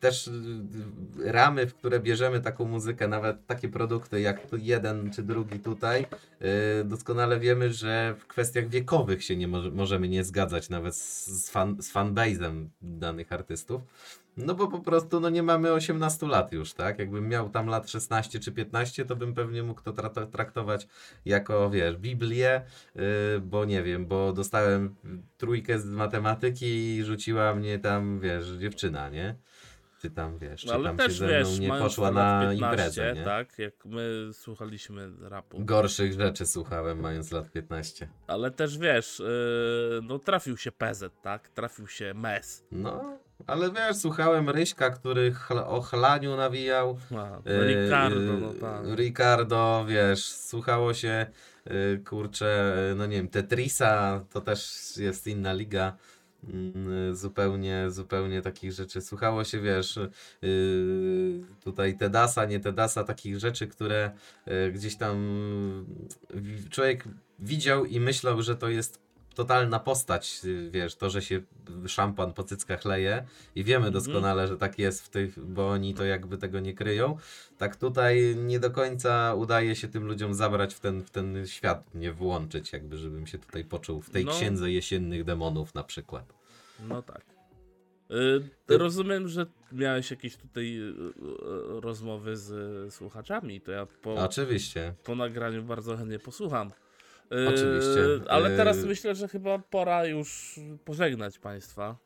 też 0.00 0.30
yy, 1.16 1.32
ramy, 1.32 1.66
w 1.66 1.74
które 1.74 2.00
bierzemy 2.00 2.40
taką 2.40 2.64
muzykę, 2.64 3.08
nawet 3.08 3.46
takie 3.46 3.68
produkty 3.68 4.20
jak 4.20 4.40
jeden 4.52 5.10
czy 5.10 5.22
drugi 5.22 5.58
tutaj, 5.60 6.06
yy, 6.40 6.48
doskonale 6.84 7.40
wiemy, 7.40 7.72
że 7.72 8.14
w 8.18 8.26
kwestiach 8.26 8.68
wiekowych 8.68 9.24
się 9.24 9.36
nie 9.36 9.48
może, 9.48 9.70
możemy 9.70 10.08
nie 10.08 10.24
zgadzać 10.24 10.68
nawet 10.68 10.96
z, 10.96 11.50
fan, 11.50 11.82
z 11.82 11.92
fanbase'em 11.92 12.66
danych 12.82 13.32
artystów. 13.32 13.82
No 14.36 14.54
bo 14.54 14.68
po 14.68 14.80
prostu 14.80 15.20
no 15.20 15.30
nie 15.30 15.42
mamy 15.42 15.72
18 15.72 16.26
lat 16.26 16.52
już, 16.52 16.74
tak? 16.74 16.98
Jakbym 16.98 17.28
miał 17.28 17.48
tam 17.48 17.66
lat 17.66 17.90
16 17.90 18.40
czy 18.40 18.52
15, 18.52 19.04
to 19.04 19.16
bym 19.16 19.34
pewnie 19.34 19.62
mógł 19.62 19.82
to 19.82 19.92
tra- 19.92 20.26
traktować 20.26 20.86
jako, 21.24 21.70
wiesz, 21.70 21.96
Biblię, 21.96 22.62
yy, 22.94 23.02
bo 23.42 23.64
nie 23.64 23.82
wiem, 23.82 24.06
bo 24.06 24.32
dostałem 24.32 24.94
trójkę 25.38 25.78
z 25.78 25.86
matematyki 25.86 26.66
i 26.96 27.04
rzuciła 27.04 27.54
mnie 27.54 27.78
tam, 27.78 28.20
wiesz, 28.20 28.48
dziewczyna, 28.48 29.08
nie? 29.08 29.34
Czy 30.00 30.10
tam, 30.10 30.38
wiesz, 30.38 30.60
czy 30.60 30.66
No, 30.66 30.74
ale 30.74 30.84
tam 30.84 30.96
też 30.96 31.12
się 31.12 31.18
ze 31.18 31.28
wiesz, 31.28 31.58
mną 31.58 31.74
nie 31.74 31.82
poszła 31.82 32.10
na 32.10 32.40
15, 32.50 32.64
imprezę, 32.64 33.14
nie? 33.14 33.24
tak, 33.24 33.58
jak 33.58 33.84
my 33.84 34.30
słuchaliśmy 34.32 35.10
rapu. 35.20 35.64
Gorszych 35.64 36.12
rzeczy 36.12 36.46
słuchałem 36.46 37.00
mając 37.00 37.32
lat 37.32 37.50
15. 37.50 38.08
Ale 38.26 38.50
też 38.50 38.78
wiesz, 38.78 39.18
yy, 39.18 40.00
no 40.02 40.18
trafił 40.18 40.56
się 40.56 40.72
PZ, 40.72 41.04
tak? 41.22 41.48
Trafił 41.48 41.86
się 41.86 42.14
MES. 42.14 42.64
No, 42.72 43.18
ale 43.46 43.70
wiesz, 43.70 43.96
słuchałem 43.96 44.50
Ryśka, 44.50 44.90
który 44.90 45.32
chl- 45.32 45.64
o 45.66 45.80
chlaniu 45.80 46.36
nawijał. 46.36 46.98
Yy, 47.44 47.66
Ricardo, 47.66 48.32
no 48.40 48.52
tak. 48.60 48.82
Ricardo, 48.98 49.84
wiesz, 49.88 50.24
słuchało 50.24 50.94
się, 50.94 51.26
yy, 51.66 52.02
kurczę, 52.08 52.74
no 52.96 53.06
nie 53.06 53.16
wiem, 53.16 53.28
Tetrisa, 53.28 54.24
to 54.32 54.40
też 54.40 54.92
jest 54.96 55.26
inna 55.26 55.52
liga. 55.52 55.96
Mm, 56.48 57.16
Zupełnie, 57.16 57.90
zupełnie 57.90 58.42
takich 58.42 58.72
rzeczy. 58.72 59.00
Słuchało 59.00 59.44
się, 59.44 59.60
wiesz, 59.60 59.98
tutaj 61.64 61.96
Tedasa, 61.98 62.44
nie 62.44 62.60
Tedasa, 62.60 63.04
takich 63.04 63.38
rzeczy, 63.38 63.66
które 63.66 64.10
gdzieś 64.72 64.96
tam 64.96 65.16
człowiek 66.70 67.04
widział 67.38 67.84
i 67.84 68.00
myślał, 68.00 68.42
że 68.42 68.56
to 68.56 68.68
jest 68.68 69.03
totalna 69.34 69.78
postać, 69.80 70.40
wiesz, 70.70 70.94
to, 70.96 71.10
że 71.10 71.22
się 71.22 71.40
szampan 71.86 72.32
po 72.32 72.44
cyckach 72.44 72.84
leje 72.84 73.24
i 73.54 73.64
wiemy 73.64 73.86
Mhm. 73.86 73.92
doskonale, 74.04 74.48
że 74.48 74.56
tak 74.56 74.78
jest 74.78 75.04
w 75.04 75.08
tych, 75.08 75.44
bo 75.46 75.68
oni 75.70 75.94
to 75.94 76.04
jakby 76.04 76.38
tego 76.38 76.60
nie 76.60 76.74
kryją. 76.74 77.16
Tak 77.58 77.76
tutaj 77.76 78.36
nie 78.36 78.60
do 78.60 78.70
końca 78.70 79.34
udaje 79.34 79.76
się 79.76 79.88
tym 79.88 80.06
ludziom 80.06 80.34
zabrać 80.34 80.74
w 80.74 80.80
ten, 80.80 81.02
w 81.02 81.10
ten 81.10 81.46
świat, 81.46 81.94
nie 81.94 82.12
włączyć 82.12 82.72
jakby, 82.72 82.98
żebym 82.98 83.26
się 83.26 83.38
tutaj 83.38 83.64
poczuł 83.64 84.02
w 84.02 84.10
tej 84.10 84.24
No. 84.24 84.32
księdze 84.32 84.70
jesiennych 84.70 85.24
demonów 85.24 85.74
na 85.74 85.84
przykład. 85.84 86.34
No 86.88 87.02
tak. 87.02 87.24
Yy, 88.68 88.78
rozumiem, 88.78 89.28
że 89.28 89.46
miałeś 89.72 90.10
jakieś 90.10 90.36
tutaj 90.36 90.72
yy, 90.72 90.94
yy, 91.22 91.80
rozmowy 91.80 92.36
z 92.36 92.50
yy, 92.84 92.90
słuchaczami, 92.90 93.60
to 93.60 93.72
ja 93.72 93.86
po, 93.86 94.14
Oczywiście. 94.14 94.94
po 95.04 95.14
nagraniu 95.14 95.62
bardzo 95.62 95.96
chętnie 95.96 96.18
posłucham. 96.18 96.70
Yy, 97.30 97.48
Oczywiście. 97.48 98.30
Ale 98.30 98.56
teraz 98.56 98.76
Yy. 98.76 98.86
myślę, 98.86 99.14
że 99.14 99.28
chyba 99.28 99.58
pora 99.58 100.06
już 100.06 100.60
pożegnać 100.84 101.38
Państwa. 101.38 101.96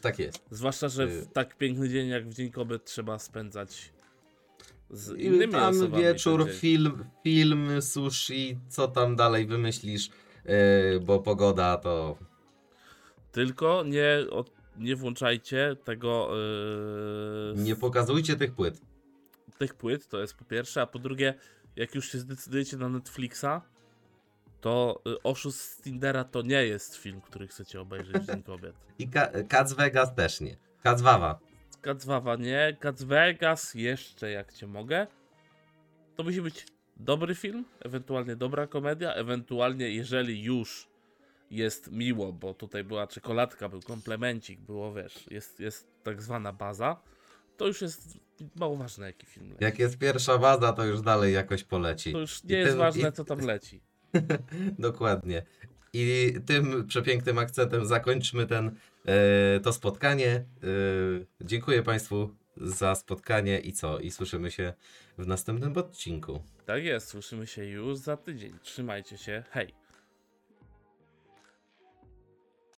Tak 0.00 0.18
jest. 0.18 0.38
Zwłaszcza, 0.50 0.88
że 0.88 1.06
w 1.06 1.12
Yy. 1.14 1.26
tak 1.32 1.56
piękny 1.56 1.88
dzień 1.88 2.08
jak 2.08 2.28
w 2.28 2.34
Dzień 2.34 2.50
Kobiet 2.50 2.84
trzeba 2.84 3.18
spędzać 3.18 3.92
z 4.90 5.18
innymi 5.18 5.52
Tam 5.52 5.74
osobami. 5.76 6.02
wieczór, 6.02 6.50
film, 6.52 7.04
film, 7.24 7.82
sushi, 7.82 8.58
co 8.68 8.88
tam 8.88 9.16
dalej 9.16 9.46
wymyślisz, 9.46 10.08
yy, 10.44 11.00
bo 11.00 11.18
pogoda 11.20 11.76
to 11.76 12.16
Tylko 13.32 13.82
nie, 13.86 14.18
nie 14.78 14.96
włączajcie 14.96 15.76
tego. 15.84 16.30
Yy, 17.56 17.62
nie 17.62 17.76
pokazujcie 17.76 18.36
tych 18.36 18.54
płyt. 18.54 18.80
tych 19.58 19.74
płyt, 19.74 20.08
to 20.08 20.20
jest 20.20 20.34
po 20.34 20.44
pierwsze, 20.44 20.82
a 20.82 20.86
po 20.86 20.98
drugie, 20.98 21.34
jak 21.76 21.94
już 21.94 22.12
się 22.12 22.18
zdecydujecie 22.18 22.76
na 22.76 22.88
Netflixa, 22.88 23.46
to 24.66 25.02
y, 25.08 25.22
Oszust 25.22 25.60
z 25.60 25.82
Tindera 25.82 26.24
to 26.24 26.42
nie 26.42 26.64
jest 26.66 26.96
film, 26.96 27.20
który 27.20 27.48
chcecie 27.48 27.80
obejrzeć 27.80 28.24
Dzień 28.24 28.42
Kobiet. 28.52 28.76
I 28.98 29.08
Ka- 29.08 29.30
Cats 29.48 29.72
Vegas 29.72 30.14
też 30.14 30.40
nie. 30.40 30.56
Cats 31.82 32.04
Wawa. 32.04 32.36
Nie, 32.36 32.76
Cats 32.80 33.02
Vegas 33.02 33.74
jeszcze 33.74 34.30
jak 34.30 34.52
cię 34.52 34.66
mogę. 34.66 35.06
To 36.16 36.22
musi 36.22 36.42
być 36.42 36.66
dobry 36.96 37.34
film, 37.34 37.64
ewentualnie 37.84 38.36
dobra 38.36 38.66
komedia, 38.66 39.14
ewentualnie 39.14 39.90
jeżeli 39.90 40.42
już 40.42 40.88
jest 41.50 41.92
miło, 41.92 42.32
bo 42.32 42.54
tutaj 42.54 42.84
była 42.84 43.06
czekoladka, 43.06 43.68
był 43.68 43.80
komplemencik, 43.82 44.60
było 44.60 44.92
wiesz, 44.94 45.26
jest, 45.30 45.60
jest 45.60 45.88
tak 46.02 46.22
zwana 46.22 46.52
baza, 46.52 47.00
to 47.56 47.66
już 47.66 47.82
jest 47.82 48.18
mało 48.56 48.76
ważne 48.76 49.06
jaki 49.06 49.26
film 49.26 49.50
leci. 49.50 49.64
Jak 49.64 49.78
jest 49.78 49.98
pierwsza 49.98 50.38
baza, 50.38 50.72
to 50.72 50.84
już 50.84 51.00
dalej 51.02 51.34
jakoś 51.34 51.64
poleci. 51.64 52.12
To 52.12 52.18
już 52.18 52.44
I 52.44 52.46
nie 52.46 52.56
jest 52.56 52.70
ten- 52.70 52.78
ważne 52.78 53.08
i- 53.08 53.12
co 53.12 53.24
tam 53.24 53.38
leci. 53.40 53.80
Dokładnie. 54.78 55.42
I 55.92 56.34
tym 56.46 56.86
przepięknym 56.86 57.38
akcentem 57.38 57.86
zakończmy 57.86 58.46
ten, 58.46 58.76
e, 59.06 59.60
to 59.60 59.72
spotkanie. 59.72 60.30
E, 60.34 60.44
dziękuję 61.40 61.82
Państwu 61.82 62.30
za 62.56 62.94
spotkanie 62.94 63.60
i 63.60 63.72
co? 63.72 63.98
I 63.98 64.10
słyszymy 64.10 64.50
się 64.50 64.72
w 65.18 65.26
następnym 65.26 65.76
odcinku. 65.76 66.42
Tak 66.66 66.84
jest, 66.84 67.08
słyszymy 67.08 67.46
się 67.46 67.64
już 67.64 67.98
za 67.98 68.16
tydzień. 68.16 68.58
Trzymajcie 68.62 69.18
się, 69.18 69.44
hej. 69.50 69.85